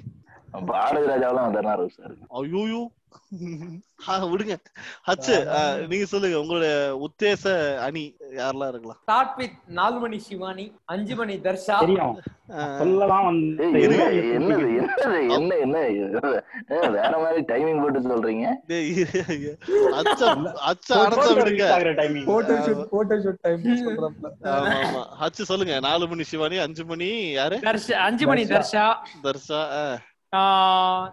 பாரதி 0.69 1.07
ராஜாவெல்லாம் 1.07 1.47
வந்தாருன்னா 1.47 1.75
ரோஸ் 1.79 1.99
இருக்கு. 2.01 2.25
ஐயோயோ. 2.39 2.81
விடுங்க. 4.31 4.55
அச்சு 5.05 5.35
ஆஹ், 5.55 5.79
நீங்க 5.89 6.05
சொல்லுங்க 6.05 6.37
உங்களுடைய 6.39 6.73
உத்தேச 7.05 7.43
அணி 7.85 8.03
யாரெல்லாம் 8.37 8.71
இருக்கலாம்? 8.71 8.99
ஸ்டார்ட் 9.01 9.35
வித் 9.39 9.55
நாலு 9.77 9.97
மணி 9.99 10.17
சிவானி 10.19 10.65
அஞ்சு 10.85 11.15
மணி 11.15 11.35
தர்ஷா 11.39 11.77
சொல்லலாம் 12.79 13.25
வந்து. 13.25 13.63
ஏய், 13.65 13.83
என்ன 13.87 14.03
என்னது 14.31 14.69
என்னது 14.77 15.17
என்ன 15.27 15.81
என்ன 15.87 16.89
வேற 16.95 17.13
மாதிரி 17.17 17.41
டைமிங் 17.51 17.81
போட்டு 17.83 18.01
சொல்றீங்க? 18.07 18.45
டேய், 18.67 18.89
அச்சா 19.99 20.27
அச்சா 20.71 20.95
அடைச்சா 21.01 21.31
விடுங்க 21.39 21.65
timing 21.99 22.27
photo 22.29 22.57
shoot 22.67 22.83
photo 22.93 23.17
shoot 23.25 23.41
time 23.43 23.65
சொல்றாப்ல. 23.81 24.31
ஆமா 24.53 24.75
ஆமா. 24.81 25.03
அச்சு 25.25 25.49
சொல்லுங்க 25.51 25.75
நாலு 25.81 26.07
மணி 26.07 26.25
சிவானி 26.31 26.59
அஞ்சு 26.65 26.85
மணி 26.85 27.09
யாரு? 27.33 27.57
தர்ஷா 27.65 27.99
அஞ்சு 28.07 28.27
மணி 28.27 28.45
தர்ஷா. 28.49 28.85
தர்ஷா 29.23 29.61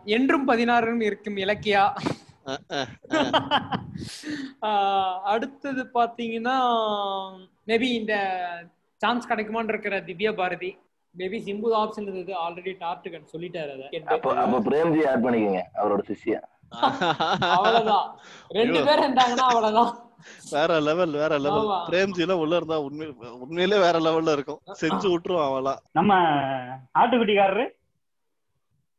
என்றும் 0.05 0.49
பதினாறுன்னு 0.49 1.09
இருக்கும் 1.11 1.37
இலக்கியா. 1.37 1.85
அடுத்தது 5.33 5.83
பாத்தீங்கன்னா 5.95 6.57
மேபி 7.69 7.89
இந்த 8.01 8.15
சான்ஸ் 8.97 9.29
கிடைக்குமான்னு 9.31 9.73
இருக்கிற 9.75 9.97
திவ்யா 10.09 10.33
பாரதி. 10.41 10.71
மேபி 11.15 11.39
சிம்பு 11.47 11.69
ஆப்ஷன் 11.83 12.07
இருந்தது 12.09 12.33
ஆல்ரெடி 12.45 12.73
டார்ட்டு 12.83 13.23
சொல்லிட்டாரு 13.35 14.03
அப்ப 14.17 14.35
அதை 14.43 14.59
பிரேம்ஜி 14.69 15.03
ஆட் 15.13 15.25
பண்ணிக்கோங்க 15.27 15.63
அவரோட 15.81 16.03
சிஷ்யா. 16.11 16.41
அவ்வளவுதான். 17.57 18.07
ரெண்டு 18.59 18.79
பேர் 18.87 19.03
இருந்தாங்கன்னா 19.05 19.47
அவ்வளவுதான். 19.53 19.93
வேற 20.51 20.79
லெவல் 20.87 21.13
வேற 21.23 21.33
லெவல். 21.45 21.67
பிரேம்ஜி 21.89 22.23
எல்லாம் 22.25 22.43
உள்ள 22.45 22.55
இருந்தா 22.61 22.79
உண்மை 22.87 23.07
உண்மையிலே 23.45 23.79
வேற 23.85 23.97
லெவல்ல 24.07 24.37
இருக்கும். 24.37 24.61
செஞ்சு 24.83 25.07
விட்டுருவான் 25.13 25.49
அவெல்லாம் 25.51 25.81
நம்ம 25.99 26.15
ஆட்டுக்குட்டிக்காரரு 27.01 27.67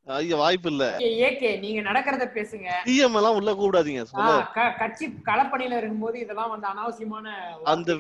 ஐயா 0.08 0.38
வாய்ப்பு 0.38 0.72
இல்ல. 0.72 0.96
ஏகே 1.00 1.60
நீங்க 1.60 1.92
நடக்கிறத 1.92 2.26
பேசுங்க. 2.34 2.68
டிஎம் 2.86 3.16
எல்லாம் 3.16 3.36
உள்ள 3.36 3.52
கூடாதீங்க 3.54 4.02
சொல்ல. 4.04 4.32
ஆஹ் 4.32 4.52
க- 4.54 4.74
கட்சி 4.78 5.14
களப்பணியில 5.26 5.78
இருக்கும்போது 5.78 6.20
இதெல்லாம் 6.20 6.50
வந்து 6.50 6.68
அனாவசியமான 6.68 7.28
அந்த. 7.64 7.92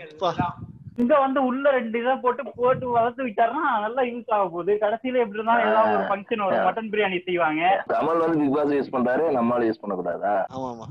இங்க 0.97 1.19
வந்து 1.19 1.45
உள்ள 1.45 1.71
ரெண்டு 1.71 1.99
இதை 1.99 2.15
போட்டு 2.15 2.43
போட்டு 2.55 2.89
வளர்த்து 2.89 3.27
விட்டாருன்னா 3.27 3.79
நல்லா 3.81 4.01
யூஸ் 4.01 4.31
ஆக 4.31 4.49
போகுது. 4.49 4.73
கடைசியில 4.73 5.17
எப்படி 5.17 5.29
இருந்தாலும் 5.29 5.69
ஏதாவது 5.69 5.97
ஒரு 5.97 6.03
ஃபங்க்ஷன் 6.03 6.45
ஒரு 6.45 6.55
மட்டன் 6.55 6.89
பிரியாணி 6.89 7.23
செய்வாங்க. 7.23 7.83
கமல் 7.87 8.17
வந்து 8.17 8.39
பிக் 8.39 8.53
பாஸ் 8.53 8.71
யூஸ் 8.71 8.95
பண்றாரு 8.95 9.35
நம்மளால 9.35 9.67
யூஸ் 9.67 9.81
பண்ணக்கூடாதா? 9.83 10.45
ஆமா 10.55 10.71
ஆமா. 10.73 10.87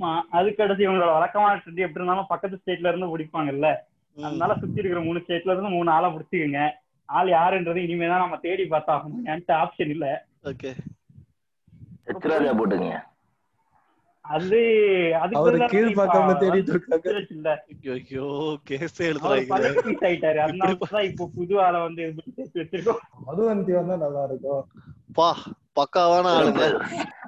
ஆமா 0.00 0.20
அதுக்கு 0.30 0.62
அடுத்து 0.62 0.88
இவங்களோட 0.88 1.12
வழக்கமான 1.12 1.54
ட்ரெண்ட் 1.54 1.78
எப்படி 1.78 1.94
இருந்தாலும் 1.94 2.26
பக்கத்து 2.28 2.60
ஸ்டேட்ல 2.66 2.88
இருந்து 2.88 3.18
பிடிப்பாங்கல்ல. 3.18 3.74
அதனால 4.18 4.54
சுத்தி 4.54 4.78
இருக்கிற 4.78 5.04
மூணு 5.04 5.18
ஸ்டேட்ல 5.18 5.50
இருந்து 5.50 5.68
மூணு 5.68 5.90
ஆளா 5.90 6.08
பிடிச்சிக்கங்க. 6.08 6.70
ஆள் 7.04 7.28
யாருன்றது 7.28 7.76
இனிமேதான் 7.76 8.24
நம்ம 8.24 8.36
தேடி 8.36 8.62
பார்த்தாகணும். 8.62 9.20
என்கிட்ட 9.24 9.52
ஆப்ஷன் 9.52 9.90
இல்ல. 9.90 10.26
ஓகே. 10.44 10.70
ஹெச் 12.06 12.28
ராஜா 12.32 12.52
போட்டுக்கங்க 12.58 12.98
அது 14.24 14.58
அது 15.22 15.34
அவரு 15.38 15.58
கீழ் 15.70 15.96
பக்கம்ல 15.98 16.34
தேடிட்டு 16.42 16.72
இருக்காங்க. 16.74 17.08
இல்ல 17.34 17.48
ஐயோ 17.72 17.94
ஐயோ 17.98 18.26
கேஸே 18.68 19.04
எழுதுறாங்க 19.10 19.54
ஆயிட்டாரு. 20.02 20.38
அதனாலதான் 20.46 21.08
இப்போ 21.10 21.24
புது 21.36 21.54
ஆளை 21.64 21.80
வந்து 21.86 22.02
இது 22.04 22.14
பண்ணி 22.18 22.32
சேர்த்து 22.36 22.62
வச்சிருக்கோம். 22.62 23.02
மதுவந்தி 23.26 23.72
வந்தா 23.78 23.96
நல்லா 24.04 24.22
இருக்கும் 24.30 24.62
பா 25.18 25.28
பக்காவான 25.78 26.26
ஆளுங்க. 26.36 26.64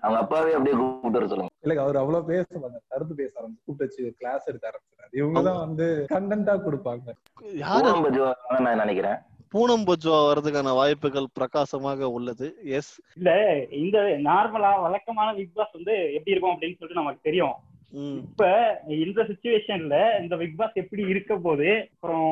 அவங்க 0.03 0.19
அப்பாவே 0.23 0.55
அப்படியே 0.57 0.77
கூப்பிட்டு 0.79 1.31
சொல்லுங்க. 1.33 1.53
இல்ல 1.63 1.83
அவர் 1.85 2.01
அவ்வளவு 2.03 2.29
பேச 2.31 2.49
மாட்டார். 2.63 2.85
கருத்து 2.89 3.15
பேச 3.21 3.33
ஆரம்பிச்சு 3.41 3.65
கூப்பிட்டு 3.67 3.87
வச்சு 3.87 4.17
கிளாஸ் 4.21 4.49
எடுக்க 4.51 4.65
ஆரம்பிச்சாரு 4.71 5.11
இவங்கதான் 5.21 5.63
வந்து 5.67 5.87
கண்டென்ட்டா 6.15 6.55
கொடுப்பாங்க. 6.67 7.07
யாரு? 7.65 7.91
நான் 8.65 8.83
நினைக்கிறேன். 8.83 9.19
பூனம் 9.55 9.85
பஜ்வா 9.89 10.17
வர்றதுக்கான 10.27 10.71
வாய்ப்புகள் 10.75 11.33
பிரகாசமாக 11.33 12.09
உள்ளது. 12.11 12.47
எஸ் 12.77 12.93
இல்ல 13.17 13.31
இந்த 13.83 13.99
நார்மலா 14.25 14.71
வழக்கமான 14.81 15.29
பிக் 15.35 15.55
பாஸ் 15.55 15.77
வந்து 15.79 15.95
எப்படி 16.15 16.33
இருக்கும் 16.35 16.55
அப்படின்னு 16.55 16.79
சொல்லிட்டு 16.79 17.01
நமக்கு 17.03 17.21
தெரியும். 17.23 17.55
இப்ப 18.23 18.47
இந்த 18.89 19.23
சுச்சுவேஷன்ல 19.23 19.97
இந்த 20.23 20.37
பிக் 20.37 20.57
பாஸ் 20.57 20.81
எப்படி 20.83 21.03
இருக்க 21.13 21.37
போது 21.37 21.69
அப்புறம் 21.93 22.31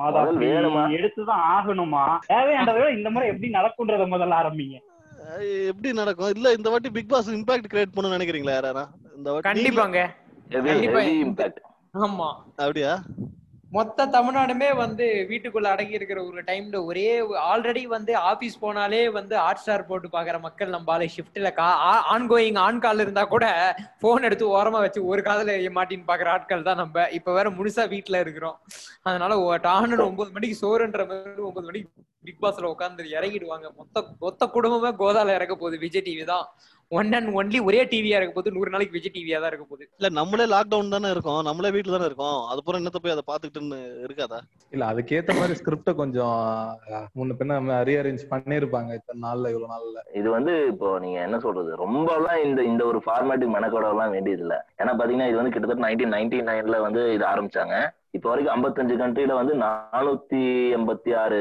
அதை 0.00 0.20
முதல்ல 0.20 0.28
அப்படி 0.28 0.46
வேணுமா? 0.52 0.84
எடுத்துதான் 0.98 1.42
ஆகணுமா? 1.54 2.04
தேவையானதை 2.28 2.86
இந்த 2.96 3.10
முறை 3.10 3.28
எப்படி 3.28 3.50
நடக்கும்ன்றத 3.58 4.06
முதல்ல 4.14 4.38
ஆரம்பிங்க. 4.40 4.78
எப்படி 5.66 5.92
நடக்கும்? 5.92 6.32
இல்ல 6.36 6.52
இந்த 6.52 6.70
வாட்டி 6.70 6.90
பிக் 6.90 7.08
பாஸ் 7.08 7.30
இம்பாக்ட் 7.30 7.70
கிரியேட் 7.72 7.94
பண்ணணும்னு 7.96 8.18
நினைக்கிறீங்களா 8.18 8.56
யாரா 8.58 8.86
இந்த 9.16 9.28
வாட்டி 9.32 9.48
கண்டிப்பாங்க. 9.48 10.00
கண்டிப்பா. 10.48 11.02
இம்பாக்ட் 11.26 11.60
ஆமா. 11.94 12.30
அப்படியா? 12.56 12.94
மொத்த 13.72 14.06
தமிழ்நாடுமே 14.06 14.66
வந்து 14.76 15.04
வீட்டுக்குள்ள 15.28 15.68
அடங்கி 15.74 15.94
இருக்கிற 15.98 16.18
ஒரு 16.24 16.40
டைம்ல 16.42 16.78
ஒரே 16.84 17.06
ஆல்ரெடி 17.52 17.82
வந்து 17.84 18.12
ஆபீஸ் 18.30 18.56
போனாலே 18.64 19.00
வந்து 19.10 19.34
ஹாட் 19.36 19.60
ஸ்டார் 19.62 19.86
போட்டு 19.86 20.08
பாக்குற 20.08 20.40
மக்கள் 20.40 20.74
நம்மளால 20.74 21.06
ஷிஃப்ட்ல 21.14 21.52
ஆன் 22.14 22.26
கோயிங் 22.30 22.58
ஆன் 22.58 22.78
கால் 22.78 23.02
இருந்தா 23.04 23.24
கூட 23.24 23.46
போன் 24.00 24.26
எடுத்து 24.28 24.46
ஓரமா 24.58 24.82
வச்சு 24.84 25.06
ஒரு 25.12 25.22
காதல 25.22 25.56
மாட்டின்னு 25.78 26.10
பாக்குற 26.10 26.30
ஆட்கள் 26.36 26.66
தான் 26.68 26.80
நம்ம. 26.82 27.08
இப்ப 27.18 27.32
வேற 27.38 27.50
முழுசா 27.50 27.84
வீட்டுல 27.94 28.20
இருக்கிறோம். 28.24 28.58
அதனால 29.02 29.58
டான்னு 29.68 30.04
ஒன்பது 30.08 30.30
மணிக்கு 30.36 30.58
சோறுன்ற 30.64 31.02
மாதிரி 31.10 31.42
ஒன்பது 31.48 31.66
மணிக்கு 31.70 31.90
பிக் 32.26 32.42
பாஸ்ல 32.42 32.68
உட்காந்து 32.74 33.04
இறங்கிடுவாங்க. 33.18 33.66
மொத்த 33.78 34.04
மொத்த 34.20 34.46
குடும்பமே 34.56 34.90
கோதால 35.02 35.34
இறக்க 35.38 35.54
போகுது. 35.56 35.78
விஜய் 35.78 36.06
டிவி 36.08 36.24
தான். 36.24 36.46
ஒன் 36.98 37.10
அண்ட் 37.16 37.30
ஒன்லி 37.40 37.58
ஒரே 37.68 37.80
டிவியா 37.90 38.16
இருக்க 38.18 38.32
போது 38.36 38.52
நூறு 38.54 38.72
நாளைக்கு 38.72 38.96
விஜய் 38.96 39.14
டிவியா 39.14 39.38
தான் 39.42 39.50
இருக்க 39.50 39.64
போகுது. 39.68 39.84
இல்ல 39.98 40.08
நம்மளே 40.18 40.46
லாக்டவுன் 40.52 40.94
தானே 40.94 41.10
இருக்கோம். 41.14 41.38
நம்மளே 41.48 41.70
வீட்டுல 41.74 41.94
தானே 41.96 42.08
இருக்கோம். 42.10 42.40
அதுக்கப்புறம் 42.48 42.80
என்னத்த 42.80 43.00
போய் 43.04 43.14
அதை 43.14 43.24
பாத்துக்கிட்டுன்னு 43.30 43.78
இருக்காதா? 44.06 44.38
இல்ல 44.74 44.84
அதுக்கேத்த 44.92 45.36
மாதிரி 45.38 45.56
ஸ்கிரிப்ட 45.60 45.94
கொஞ்சம் 46.02 46.36
முன்ன 47.20 47.36
பின்ன 47.40 47.78
ரீஅரேஞ்ச் 47.90 48.24
பண்ணிருப்பாங்க 48.32 48.98
இத்தனை 48.98 49.22
நாள்ல 49.26 49.52
இவ்வளவு 49.54 49.72
நாள்ல. 49.74 49.98
இது 50.20 50.28
வந்து 50.36 50.54
இப்போ 50.72 50.90
நீங்க 51.06 51.20
என்ன 51.28 51.38
சொல்றது? 51.46 51.72
ரொம்பலாம் 51.84 52.44
இந்த 52.48 52.60
இந்த 52.72 52.84
ஒரு 52.90 53.00
ஃபார்மேட்டுக்கு 53.06 53.56
மெனக்கோட 53.56 53.88
எல்லாம் 53.94 54.14
வேண்டியது 54.16 54.44
இல்ல 54.46 54.58
ஏன்னா 54.82 54.94
பாத்தீங்கன்னா 55.00 55.30
இது 55.32 55.40
வந்து 55.40 55.54
கிட்டத்தட்ட 55.56 55.86
நைன்டீன் 55.86 56.14
நைன்டி 56.16 56.40
நைன்ல 56.50 56.80
வந்து 56.86 57.02
இது 57.16 57.26
ஆரம்பிச்சாங்க. 57.32 57.76
இப்போ 58.16 58.28
வரைக்கும் 58.30 58.54
ஐம்பத்தஞ்சு 58.54 58.94
கண்ட்ரில 59.00 59.34
வந்து 59.40 59.54
நானூத்தி 59.64 60.40
எண்பத்தி 60.78 61.10
ஆறு 61.20 61.38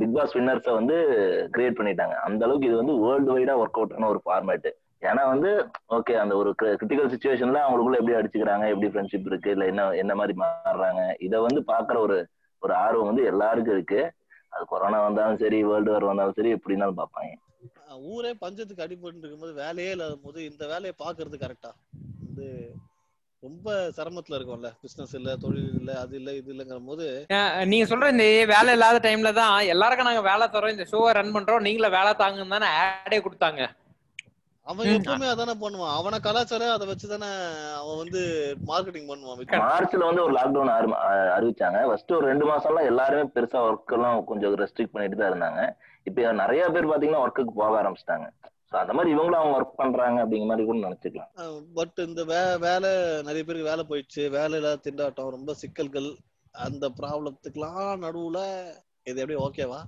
பிக் 0.00 0.14
பாஸ் 0.16 0.36
வின்னர்ஸை 0.36 0.72
வந்து 0.80 0.96
கிரியேட் 1.54 1.78
பண்ணிட்டாங்க. 1.78 2.16
அந்த 2.26 2.40
அளவுக்கு 2.46 2.68
இது 2.70 2.80
வந்து 2.82 2.96
வேர்ல்டு 3.04 3.32
வைடா 3.36 3.56
ஒர்க் 3.62 3.78
அவுட் 3.80 3.96
ஆன 3.98 4.08
ஒரு 4.14 4.22
ஃபார்மேட் 4.26 4.68
ஏன்னா 5.04 5.22
வந்து 5.30 5.50
ஓகே 5.96 6.14
அந்த 6.20 6.34
ஒரு 6.40 6.50
கிரிட்டிக்கல் 6.60 7.10
சுச்சுவேஷன்ல 7.12 7.62
அவங்களுக்குள்ள 7.64 8.00
எப்படி 8.00 8.16
அடிச்சுக்கிறாங்க 8.18 8.66
எப்படி 8.72 8.90
ஃப்ரெண்ட்ஷிப் 8.92 9.28
இருக்கு 9.30 9.50
இல்ல 9.54 9.64
என்ன 9.72 9.82
என்ன 10.02 10.12
மாதிரி 10.20 10.34
மாறுறாங்க 10.42 11.02
இதை 11.26 11.40
வந்து 11.46 11.62
பாக்குற 11.72 11.96
ஒரு 12.06 12.16
ஒரு 12.62 12.72
ஆர்வம் 12.82 13.10
வந்து 13.10 13.24
எல்லாருக்கும் 13.30 13.76
இருக்கு. 13.76 14.02
அது 14.52 14.64
கொரோனா 14.70 14.98
வந்தாலும் 15.04 15.40
சரி 15.42 15.58
வேர்ல்டு 15.68 15.92
வார் 15.92 16.10
வந்தாலும் 16.10 16.36
சரி 16.38 16.50
எப்படினாலும் 16.56 16.98
பார்ப்பாங்க. 17.00 17.32
ஊரே 18.12 18.30
பஞ்சத்துக்கு 18.42 18.84
அடிபட்டு 18.84 19.22
இருக்கும்போது 19.22 19.54
வேலையே 19.60 19.92
இல்லாத 19.94 20.16
போது 20.24 20.38
இந்த 20.50 20.64
வேலையை 20.72 20.94
பாக்குறது 21.02 21.36
கரெக்டா 21.42 21.70
வந்து 22.22 22.46
ரொம்ப 23.42 23.68
சிரமத்துல 23.96 24.36
இருக்கும்ல. 24.38 24.68
பிசினஸ் 24.82 25.14
இல்ல 25.18 25.30
தொழில் 25.42 25.70
இல்ல 25.80 25.92
அது 26.02 26.14
இல்ல 26.20 26.30
இது 26.40 26.52
இல்லங்கிற 26.54 26.78
போது 26.90 27.06
நீங்க 27.72 27.86
சொல்ற 27.90 28.08
இந்த 28.14 28.26
வேலை 28.54 28.72
இல்லாத 28.76 29.00
டைம்ல 29.06 29.32
தான் 29.40 29.54
எல்லாருக்கும் 29.74 30.10
நாங்க 30.10 30.24
வேலை 30.30 30.46
தரோம் 30.48 30.74
இந்த 30.74 30.86
ஷோவை 30.92 31.10
ரன் 31.18 31.34
பண்றோம் 31.36 31.66
நீங்கள 31.68 31.88
வேலை 31.98 32.12
தாங்கன்னு 32.22 32.56
தானே 32.56 32.70
ஆடே 32.80 33.18
கொடுத்தாங்க. 33.20 33.62
அவன். 34.66 34.86
எப்பவுமே 34.96 35.26
அதானே 35.30 35.54
பண்ணுவான். 35.62 35.94
அவன 35.98 36.18
கலாச்சாரம் 36.26 36.74
அதை 36.74 36.86
வச்சுதானே 36.90 37.30
அவன் 37.80 38.00
வந்து 38.02 38.20
மார்க்கெட்டிங் 38.70 39.10
பண்ணுவான். 39.10 39.40
மார்ச்ல 39.64 40.08
வந்து 40.08 40.24
ஒரு 40.26 40.34
லாக்டவுன் 40.38 40.72
அறிவிச்சாங்க. 41.36 41.80
ஃபர்ஸ்ட் 41.88 42.16
ஒரு 42.18 42.26
ரெண்டு 42.32 42.46
மாசம்லாம் 42.50 42.90
எல்லாருமே 42.92 43.24
பெருசா 43.34 43.60
ஒர்க் 43.68 43.94
எல்லாம் 43.98 44.18
கொஞ்சம் 44.30 44.56
ரெஸ்ட்ரிக்ட் 44.62 44.94
பண்ணிட்டு 44.94 45.20
தான் 45.20 45.32
இருந்தாங்க. 45.32 45.62
இப்ப 46.08 46.32
நிறைய 46.42 46.62
பேர் 46.74 46.90
பாத்தீங்கன்னா 46.90 47.22
ஒர்க்குக்கு 47.24 47.54
போக 47.60 47.76
ஆரம்பிச்சிட்டாங்க. 47.82 48.26
ஸோ 48.70 48.74
அந்த 48.82 48.92
மாதிரி 48.96 49.12
இவங்களும் 49.14 49.40
அவங்க 49.40 49.56
ஒர்க் 49.58 49.80
பண்றாங்க 49.80 50.18
அப்படிங்கிற 50.22 50.50
மாதிரி 50.50 50.66
கூட 50.66 50.78
நினைச்சுக்கலாம். 50.86 51.30
பட் 51.78 51.98
இந்த 52.06 52.22
வே 52.30 52.40
வேலை 52.66 52.90
நிறைய 53.28 53.42
பேருக்கு 53.44 53.70
வேலை 53.70 53.84
போயிடுச்சு. 53.90 54.22
வேலை 54.38 54.56
இல்லாத 54.60 54.82
திண்டாட்டம் 54.86 55.34
ரொம்ப 55.36 55.54
சிக்கல்கள் 55.62 56.08
அந்த 56.54 56.86
ப்ராப்ளத்துக்குலாம் 56.98 57.86
நடுவுல 58.04 58.40
இது 59.10 59.22
எப்படி 59.22 59.38
ஓகேவா 59.46 59.80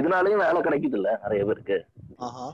இதனாலயும் 0.00 0.44
வேலை 0.44 0.58
கிடைக்குது 0.66 0.96
இல்ல 0.98 1.08
நிறைய 1.24 1.42
பேருக்கு. 1.48 1.78
ஆஹா. 2.26 2.46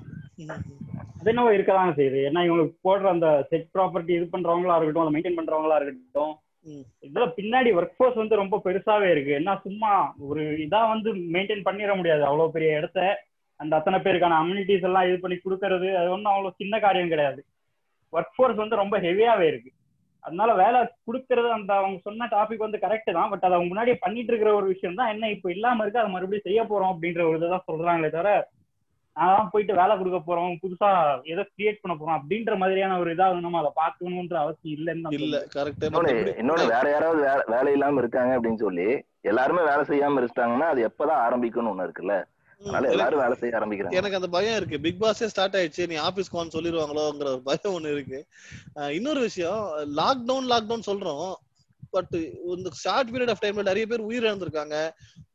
அது 1.21 1.31
என்னவோ 1.33 1.51
இருக்கதாங்க 1.57 1.95
செய்யுது. 1.99 2.19
ஏன்னா 2.29 2.41
இவங்களுக்கு 2.47 2.77
போடுற 2.87 3.07
அந்த 3.14 3.29
செட் 3.51 3.71
ப்ராப்பர்ட்டி 3.77 4.12
இது 4.16 4.27
பண்றவங்களா 4.35 4.77
இருக்கட்டும் 4.77 5.05
அதை 5.05 5.14
மெயின்டைன் 5.14 5.39
பண்றவங்களா 5.39 5.79
இருக்கட்டும் 5.79 6.35
ம். 6.66 6.85
இதுல 7.07 7.27
பின்னாடி 7.39 7.71
ஒர்க் 7.79 7.97
ஃபோர்ஸ் 7.97 8.21
வந்து 8.23 8.41
ரொம்ப 8.41 8.57
பெருசாவே 8.66 9.09
இருக்கு. 9.14 9.33
என்ன 9.41 9.55
சும்மா 9.66 9.93
ஒரு 10.29 10.43
இதா 10.66 10.83
வந்து 10.93 11.11
மெயின்டைன் 11.35 11.66
பண்ணிட 11.69 11.95
முடியாது. 12.01 12.23
அவ்வளவு 12.29 12.55
பெரிய 12.57 12.81
இடத்த 12.81 13.01
அந்த 13.61 13.73
அத்தனை 13.79 13.99
பேருக்கான 14.03 14.37
அம்யூனிட்டிஸ் 14.41 14.87
எல்லாம் 14.89 15.07
இது 15.09 15.16
பண்ணி 15.23 15.37
கொடுக்கறது 15.39 15.89
அது 16.01 16.09
ஒன்றும் 16.16 16.33
அவ்வளவு 16.35 16.59
சின்ன 16.61 16.75
காரியம் 16.85 17.12
கிடையாது. 17.12 17.41
ஒர்க் 18.12 18.35
ஃபோர்ஸ் 18.37 18.62
வந்து 18.62 18.83
ரொம்ப 18.83 18.97
ஹெவியாவே 19.07 19.47
இருக்கு. 19.53 19.71
அதனால 20.25 20.51
வேலை 20.62 20.79
கொடுக்கறது 21.07 21.49
அந்த 21.57 21.71
அவங்க 21.81 21.99
சொன்ன 22.07 22.29
டாபிக் 22.37 22.64
வந்து 22.66 22.79
கரெக்ட் 22.85 23.11
தான். 23.19 23.31
பட் 23.33 23.45
அதை 23.47 23.55
அவங்க 23.57 23.71
முன்னாடியே 23.73 23.97
பண்ணிட்டு 24.05 24.31
இருக்கிற 24.33 24.53
ஒரு 24.61 24.66
விஷயம் 24.75 24.99
தான். 25.01 25.11
என்ன 25.14 25.31
இப்போ 25.35 25.49
இல்லாம 25.57 25.83
இருக்கு 25.83 26.03
அதை 26.03 26.12
மறுபடியும் 26.14 26.47
செய்ய 26.49 26.62
போறோம் 26.71 26.93
அப்படின்ற 26.93 27.23
ஒரு 27.29 27.39
இதை 27.41 27.49
தான் 27.55 27.69
சொல்றாங்களே 27.71 28.11
தவிர 28.16 28.31
நான் 29.19 29.51
போயிட்டு 29.53 29.75
வேலை 29.81 29.95
கொடுக்க 29.97 30.19
போறோம் 30.27 30.55
புதுசா 30.62 30.89
ஏதோ 31.33 31.43
கிரியேட் 31.55 31.83
பண்ண 31.83 31.95
போறோம் 31.97 32.19
அப்படின்ற 32.19 32.57
மாதிரியான 32.57 32.99
ஒரு 32.99 33.12
இதா 33.14 33.27
நம்ம 33.41 33.61
அதை 33.62 33.71
பார்க்கணுன்ற 33.83 34.37
அவசியம் 34.45 34.77
இல்லைன்னு 34.79 35.14
இல்ல. 35.19 35.39
கரெக்ட் 35.57 35.87
இன்னொன்னு 36.41 36.73
வேற 36.77 36.87
யாராவது 36.91 37.21
வேலை 37.29 37.45
வேலை 37.57 37.73
இல்லாம 37.73 38.01
இருக்காங்க 38.05 38.35
அப்படின்னு 38.39 38.64
சொல்லி 38.66 38.89
எல்லாருமே 39.31 39.62
வேலை 39.71 39.85
செய்யாம 39.85 40.21
இருந்துட்டாங்கன்னா 40.21 40.69
அது 40.75 40.83
எப்பதான் 40.91 41.23
ஆரம்பிக்கும்னு 41.27 41.73
ஒண்ணு 41.73 41.87
இருக்குல்ல? 41.89 42.16
அதனால 42.61 42.89
எல்லாரும் 42.93 43.21
வேலை 43.23 43.35
செய்ய 43.41 43.59
ஆரம்பிக்கிறாங்க. 43.59 43.99
எனக்கு 43.99 44.19
அந்த 44.19 44.29
பயம் 44.29 44.57
இருக்கு. 44.57 44.81
பிக் 44.81 45.03
பாஸே 45.03 45.27
ஸ்டார்ட் 45.33 45.59
ஆயிடுச்சு 45.59 45.85
நீ 45.91 45.97
ஆபீஸ்க்கு 46.07 46.39
வான்னு 46.39 46.55
சொல்லிடுவாங்களோங்கிற 46.57 47.29
ஒரு 47.35 47.43
பயம் 47.49 47.75
ஒண்ணு 47.77 47.93
இருக்கு. 47.97 48.21
இன்னொரு 48.99 49.21
விஷயம் 49.21 49.61
லாக்டவுன் 50.01 50.49
லாக்டவுன் 50.53 50.89
சொல்றோம். 50.91 51.29
பட் 51.95 52.16
இந்த 52.57 52.70
ஷார்ட் 52.82 53.12
பீரியட் 53.12 53.32
ஆஃப் 53.34 53.43
டைம்ல 53.45 53.68
நிறைய 53.68 53.86
பேர் 53.91 54.09
உயிர் 54.09 54.26
இழந்திருக்காங்க 54.28 54.76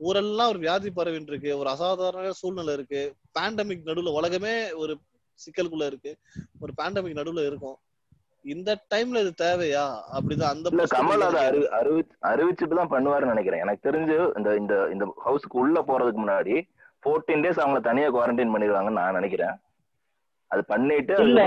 ஊரெல்லாம் 0.08 0.52
ஒரு 0.54 0.62
வியாதி 0.66 0.92
பரவின்னு 1.00 1.32
இருக்கு 1.34 1.52
ஒரு 1.62 1.70
அசாதாரண 1.74 2.34
சூழ்நிலை 2.42 2.76
இருக்கு. 2.78 3.02
பேண்டமிக் 3.40 3.88
நடுவுல 3.90 4.14
உலகமே 4.20 4.54
ஒரு 4.84 4.96
சிக்கலுக்குள்ள 5.40 5.86
இருக்கு. 5.92 6.14
ஒரு 6.64 6.72
பேண்டமிக் 6.82 7.20
நடுவுல 7.20 7.48
இருக்கும். 7.50 7.78
இந்த 8.46 8.70
டைம்ல 8.94 9.20
இது 9.24 9.32
தேவையா? 9.44 9.84
அப்படிதான் 10.16 10.54
அந்த 10.54 10.88
கமல் 10.96 11.26
அதை 11.28 11.42
அறிவி 11.80 12.02
அறிவிச்சுட்டு 12.32 12.80
தான் 12.80 12.94
பண்ணுவாருன்னு 12.94 13.34
நினைக்கிறேன். 13.34 13.64
எனக்கு 13.66 13.88
தெரிஞ்சு 13.90 14.18
இந்த 14.40 14.50
இந்த 14.62 14.76
இந்த 14.94 15.06
ஹவுஸ்க்கு 15.26 15.62
உள்ள 15.64 15.80
போறதுக்கு 15.90 16.24
முன்னாடி 16.24 16.56
14 17.04 17.44
டேஸ் 17.44 17.62
அவங்கள 17.62 17.82
தனியா 17.88 18.10
குவாரண்டைன் 18.16 18.54
பண்ணிடுவாங்கன்னு 18.56 19.00
நான் 19.02 19.18
நினைக்கிறேன். 19.20 19.56
அது 20.52 20.64
பண்ணிட்டு 20.72 21.14
இல்ல 21.26 21.42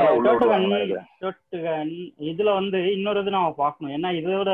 இதுல 2.30 2.48
வந்து 2.60 2.78
இன்னொரு 2.94 3.20
இது 3.22 3.34
நம்ம 3.34 3.52
பார்க்கணும். 3.60 3.92
ஏன்னா 3.96 4.10
இதோட 4.20 4.50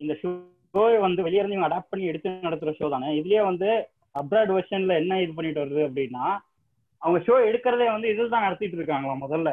இந்த 0.00 0.14
ஷோவை 0.20 0.96
வந்து 1.06 1.20
வெளியே 1.26 1.40
இருந்து 1.40 1.56
இவங்க 1.56 1.68
அடாப்ட் 1.70 1.92
பண்ணி 1.92 2.10
எடுத்து 2.10 2.48
நடத்துற 2.48 2.72
ஷோ 2.78 2.88
தானே. 2.94 3.10
இதுலயே 3.20 3.42
வந்து 3.50 3.68
அப்ராட் 4.14 4.52
வெர்ஷன்ல 4.56 4.94
என்ன 5.02 5.20
இது 5.22 5.32
பண்ணிட்டு 5.36 5.62
வருது 5.62 5.82
அப்படின்னா 5.88 6.26
அவங்க 7.02 7.18
ஷோ 7.26 7.34
எடுக்கிறதே 7.48 7.86
வந்து 7.94 8.10
இதில் 8.12 8.34
தான் 8.34 8.46
நடத்திட்டு 8.46 8.78
இருக்காங்களா 8.78 9.14
முதல்ல. 9.24 9.50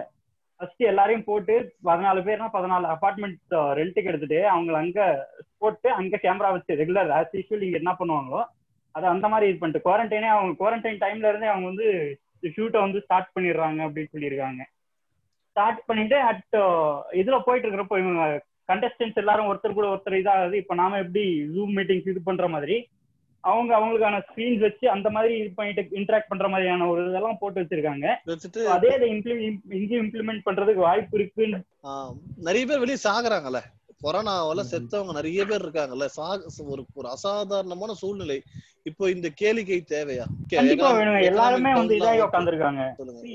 ஃபர்ஸ்ட் 0.60 0.84
எல்லாரையும் 0.90 1.26
போட்டு 1.30 1.54
பதினாலு 1.88 2.20
பேர்னா 2.28 2.48
பதினாலு 2.58 2.86
அபார்ட்மெண்ட் 2.96 3.54
ரெண்ட்டுக்கு 3.80 4.12
எடுத்துட்டு 4.12 4.40
அவங்கள 4.54 4.76
அங்க 4.84 5.02
போட்டு 5.62 5.90
அங்க 6.00 6.20
கேமரா 6.26 6.52
வச்சு 6.56 6.78
ரெகுலர் 6.82 7.10
ஆஸ் 7.18 7.36
யூஸ்வல் 7.38 7.66
இங்க 7.68 7.80
என்ன 7.82 7.94
பண்ணுவாங்களோ 8.00 8.42
அதை 8.96 9.06
அந்த 9.14 9.28
மாதிரி 9.34 9.46
இது 9.50 9.60
பண்ணிட்டு 9.60 9.86
குவாரண்டைனே 9.88 10.30
அவங்க 10.36 10.54
குவாரண்டைன் 10.62 11.02
டைம்ல 11.04 11.30
இருந்தே 11.30 11.52
அவங்க 11.54 11.68
வந்து 11.72 11.88
ஷூட்டை 12.56 12.80
வந்து 12.86 13.00
ஸ்டார்ட் 13.06 13.34
பண்ணிடுறாங்க 13.36 13.80
அப்படின்னு 13.88 14.14
சொல்லியிருக்காங்க. 14.16 14.62
ஸ்டார்ட் 15.56 15.82
பண்ணிட்டு 15.86 16.18
அட் 16.30 16.58
இதுல 17.22 17.38
போயிட்டு 17.48 17.68
இருக்கிறப்போ 17.68 17.98
இவங்க 18.04 18.24
கண்டஸ்டன்ஸ் 18.72 19.22
எல்லாரும் 19.22 19.50
ஒருத்தர் 19.52 19.78
கூட 19.78 19.88
ஒருத்தர் 19.94 20.20
இதாகுது. 20.22 20.58
இப்ப 20.64 20.76
நாம 20.82 21.00
எப்படி 21.06 21.26
ஜூம் 21.56 21.74
மீட்டிங்ஸ் 21.78 22.12
இது 22.14 22.22
பண்ற 22.30 22.48
மாதிரி 22.56 22.78
அவங்க 23.44 23.72
அவங்களுக்கான 23.78 24.18
ஸ்கிரீன்ஸ் 24.28 24.62
வச்சு 24.66 24.86
அந்த 24.90 25.08
மாதிரி 25.16 25.34
இது 25.40 25.50
பண்ணிட்டு 25.56 25.82
இன்டராக்ட் 26.00 26.30
பண்ற 26.32 26.48
மாதிரியான 26.52 26.86
ஒரு 26.92 27.02
இதெல்லாம் 27.10 27.40
போட்டு 27.40 27.62
வச்சிருக்காங்க. 27.62 28.06
அதே 28.76 28.92
இதை 28.98 29.08
இம்ப்ளிமெண்ட் 29.16 29.74
இங்கேயும் 29.80 30.06
இம்ப்ளிமெண்ட் 30.06 30.46
பண்றதுக்கு 30.46 30.86
வாய்ப்பு 30.88 31.18
இருக்குன்னு. 31.20 31.60
நிறைய 32.48 32.66
பேர் 32.70 32.84
வெளியே 32.84 33.00
சாகுறாங்கல்ல. 33.08 33.62
கொரோனாவால 34.06 34.64
செத்தவங்க 34.72 35.14
நிறைய 35.20 35.42
பேர் 35.50 35.64
இருக்காங்கல்ல. 35.66 36.06
சாக 36.18 36.40
ஒரு 36.74 36.84
ஒரு 37.00 37.08
அசாதாரணமான 37.16 37.94
சூழ்நிலை. 38.02 38.38
இப்போ 38.90 39.04
இந்த 39.14 39.28
கேளிக்கை 39.42 39.78
தேவையா? 39.92 40.24
எல்லாருமே 41.30 41.72
வந்து 41.78 41.98
இதாகி 41.98 42.22
உட்காந்துருக்காங்க. 42.26 42.86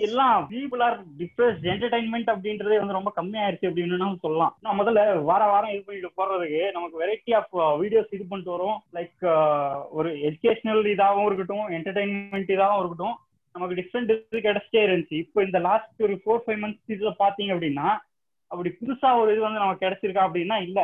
எல்லாம் 0.06 0.40
பீப்புள் 0.50 0.82
ஆர் 0.86 0.98
டிப்ரெஸ்ட் 1.20 1.64
என்டர்டைன்மெண்ட் 1.72 2.28
அப்படின்றதே 2.32 2.78
வந்து 2.80 2.96
ரொம்ப 2.98 3.12
கம்மியாயிருச்சு 3.18 3.68
அப்படின்னு 3.68 4.18
சொல்லலாம். 4.24 4.52
நான் 4.66 4.78
முதல்ல 4.80 5.04
வார 5.30 5.44
வாரம் 5.52 5.72
இது 5.74 5.84
பண்ணிட்டு 5.86 6.10
போறதுக்கு 6.20 6.60
நமக்கு 6.76 7.00
வெரைட்டி 7.04 7.34
ஆஃப் 7.38 7.56
வீடியோஸ் 7.82 8.12
இது 8.18 8.26
பண்ணிட்டு 8.32 8.54
வரோம். 8.56 8.78
லைக் 8.98 9.26
ஒரு 10.00 10.12
எஜுகேஷனல் 10.30 10.92
இதாகவும் 10.94 11.28
இருக்கட்டும் 11.30 11.66
என்டர்டைன்மெண்ட் 11.78 12.54
இதாகவும் 12.56 12.82
இருக்கட்டும் 12.82 13.16
நமக்கு 13.54 13.78
டிஃப்ரெண்ட் 13.80 14.10
இது 14.14 14.44
கிடைச்சிட்டே 14.48 14.82
இருந்துச்சு. 14.86 15.16
இப்போ 15.24 15.38
இந்த 15.48 15.58
லாஸ்ட் 15.68 16.04
ஒரு 16.08 16.16
ஃபோர் 16.24 16.44
ஃபைவ் 16.44 16.60
மந்த்ஸ் 16.64 16.94
இதுல 16.96 17.12
பாத்தீங்க 17.24 17.54
அப்படின்னா 17.56 17.88
அப்படி 18.50 18.70
புதுசா 18.78 19.08
ஒரு 19.20 19.30
இது 19.34 19.42
வந்து 19.46 19.62
நமக்கு 19.62 19.84
கிடைச்சிருக்கா 19.84 20.26
அப்படின்னா 20.26 20.58
இல்ல. 20.66 20.80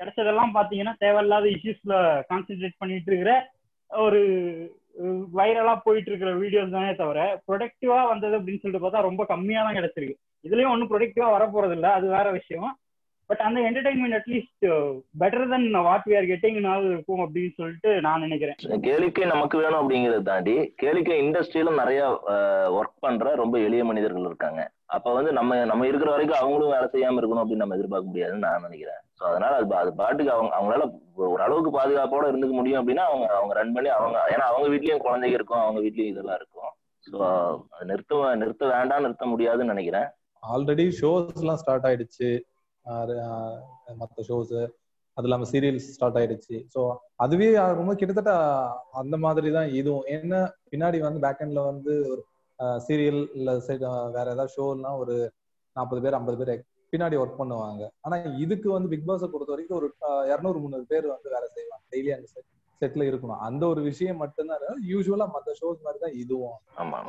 கிடைச்சதெல்லாம் 0.00 0.56
பாத்தீங்கன்னா 0.56 0.94
தேவையில்லாத 1.02 1.46
இஷ்யூஸ்ல 1.56 1.94
கான்சென்ட்ரேட் 2.30 2.80
பண்ணிட்டு 2.80 3.10
இருக்கிற 3.10 3.32
ஒரு 3.90 4.20
வைரலா 5.38 5.74
போயிட்டு 5.86 6.10
இருக்கிற 6.10 6.30
வீடியோஸ் 6.42 6.74
தானே 6.74 6.90
தவிர 7.00 7.20
ப்ரொடக்டிவா 7.48 7.98
வந்தது 8.10 8.34
அப்படின்னு 8.38 8.62
சொல்லிட்டு 8.62 8.84
பார்த்தா 8.84 9.06
ரொம்ப 9.08 9.22
கம்மியா 9.32 9.60
தான் 9.66 9.78
கிடைச்சிருக்கு. 9.78 10.16
இதுலயும் 10.44 10.72
ஒன்றும் 10.72 10.90
ப்ரொடக்டிவா 10.92 11.28
வர 11.34 11.44
போறது 11.54 11.76
இல்ல 11.78 11.88
அது 11.98 12.06
வேற 12.16 12.26
விஷயம். 12.38 12.68
பட் 13.30 13.42
அந்த 13.46 13.58
entertainment 13.68 14.16
at least 14.18 14.66
better 15.20 15.48
then 15.52 15.66
what 15.88 16.06
we 16.08 16.14
are 16.18 16.30
கெட்டிங்னாவது 16.30 16.88
இருக்கும் 16.94 17.22
அப்படின்னு 17.24 17.52
சொல்லிட்டு 17.60 17.90
நான் 18.06 18.24
நினைக்கிறேன். 18.26 18.58
கேளிக்கை 18.86 19.24
நமக்கு 19.32 19.56
வேணும் 19.62 19.80
அப்படிங்கறத 19.80 20.22
தாண்டி 20.30 20.54
கேளிக்கை 20.82 21.16
இண்டஸ்ட்ரியில 21.24 21.72
நிறைய 21.80 22.02
ஒர்க் 22.78 23.02
பண்ற 23.06 23.34
ரொம்ப 23.42 23.56
எளிய 23.68 23.84
மனிதர்கள் 23.90 24.28
இருக்காங்க. 24.30 24.60
அப்ப 24.90 25.12
வந்து 25.12 25.32
நம்ம 25.32 25.64
நம்ம 25.64 25.86
இருக்கிற 25.86 26.10
வரைக்கும் 26.10 26.38
அவங்களும் 26.38 26.72
வேலை 26.72 26.86
செய்யாம 26.86 27.18
இருக்கணும் 27.20 27.42
அப்படின்னு 27.42 27.64
நம்ம 27.64 27.74
எதிர்பார்க்க 27.74 28.08
முடியாதுன்னு 28.08 28.44
நான் 28.46 28.62
நினைக்கிறேன். 28.62 29.00
ஸோ 29.18 29.24
அதனால 29.24 29.52
அது 29.56 29.66
பா- 29.66 29.80
அது 29.80 29.92
பாட்டுக்கு 29.94 30.32
அவங்க 30.32 30.50
அவங்களால 30.56 30.84
ஒரு 31.26 31.42
அளவுக்கு 31.42 31.70
பாதுகாப்போட 31.78 32.24
இருந்துக்க 32.26 32.52
முடியும் 32.52 32.80
அப்படின்னா 32.80 33.04
அவங்க 33.06 33.26
அவங்க 33.34 33.54
ரன் 33.54 33.72
பண்ணி 33.72 33.90
அவங்க 33.90 34.18
ஏன்னா 34.28 34.46
அவங்க 34.50 34.68
வீட்லயும் 34.68 35.04
குழந்தைங்க 35.04 35.32
இருக்கும் 35.32 35.60
அவங்க 35.60 35.80
வீட்லயும் 35.80 36.12
இதெல்லாம் 36.12 36.36
இருக்கும். 36.36 36.70
ஸோ 37.04 37.18
நிறுத்த 37.84 38.34
நிறுத்த 38.34 38.66
வேண்டாம் 38.66 39.02
நிறுத்த 39.02 39.26
முடியாதுன்னு 39.26 39.72
நினைக்கிறேன். 39.72 40.08
ஆல்ரெடி 40.42 40.86
ஷோஸ் 41.00 41.40
எல்லாம் 41.40 41.56
ஸ்டார்ட் 41.56 41.86
ஆயிடுச்சு. 41.86 42.30
மற்ற 43.96 44.22
ஷோஸ் 44.28 44.56
அது 45.16 45.26
இல்லாம 45.26 45.46
சீரியல்ஸ் 45.52 45.90
ஸ்டார்ட் 45.90 46.18
ஆயிடுச்சு. 46.18 46.56
ஸோ 46.74 46.80
அதுவே 47.16 47.46
ரொம்ப 47.78 47.92
கிட்டத்தட்ட 47.94 48.32
அந்த 48.92 49.16
மாதிரி 49.16 49.50
தான் 49.50 49.68
இதுவும் 49.72 50.08
என்ன 50.16 50.32
பின்னாடி 50.70 50.98
வந்து 51.00 51.20
பேக் 51.20 51.42
எண்ட்ல 51.44 51.62
வந்து 51.64 51.92
ஒரு 52.10 52.20
சீரியல் 52.86 53.22
இல்லை 53.38 53.54
வேற 54.16 54.26
ஏதாவது 54.34 54.54
ஷோலாம் 54.56 54.98
ஒரு 55.02 55.16
நாற்பது 55.76 56.02
பேர் 56.04 56.18
ஐம்பது 56.18 56.38
பேர் 56.40 56.62
பின்னாடி 56.92 57.16
ஒர்க் 57.22 57.40
பண்ணுவாங்க. 57.40 57.84
ஆனா 58.00 58.16
இதுக்கு 58.44 58.68
வந்து 58.74 58.90
பிக் 58.92 59.08
பாஸை 59.08 59.28
பொறுத்த 59.32 59.54
வரைக்கும் 59.54 59.78
ஒரு 59.80 59.88
இரநூறு 60.32 60.60
முந்நூறு 60.64 60.86
பேர் 60.92 61.06
வந்து 61.14 61.28
வேலை 61.34 61.48
செய்வாங்க. 61.56 61.84
டெய்லி 61.94 62.12
அந்த 62.16 62.28
செட் 62.34 62.52
செட்ல 62.82 63.04
இருக்கணும். 63.10 63.42
அந்த 63.48 63.62
ஒரு 63.72 63.82
விஷயம் 63.90 64.20
மட்டும்தான் 64.22 64.82
யூஸ்வலா 64.92 65.28
மற்ற 65.36 65.52
ஷோஸ் 65.60 65.84
மாதிரி 65.86 65.98
தான் 66.04 66.18
இதுவும். 66.24 66.58
ஆமா 66.82 67.00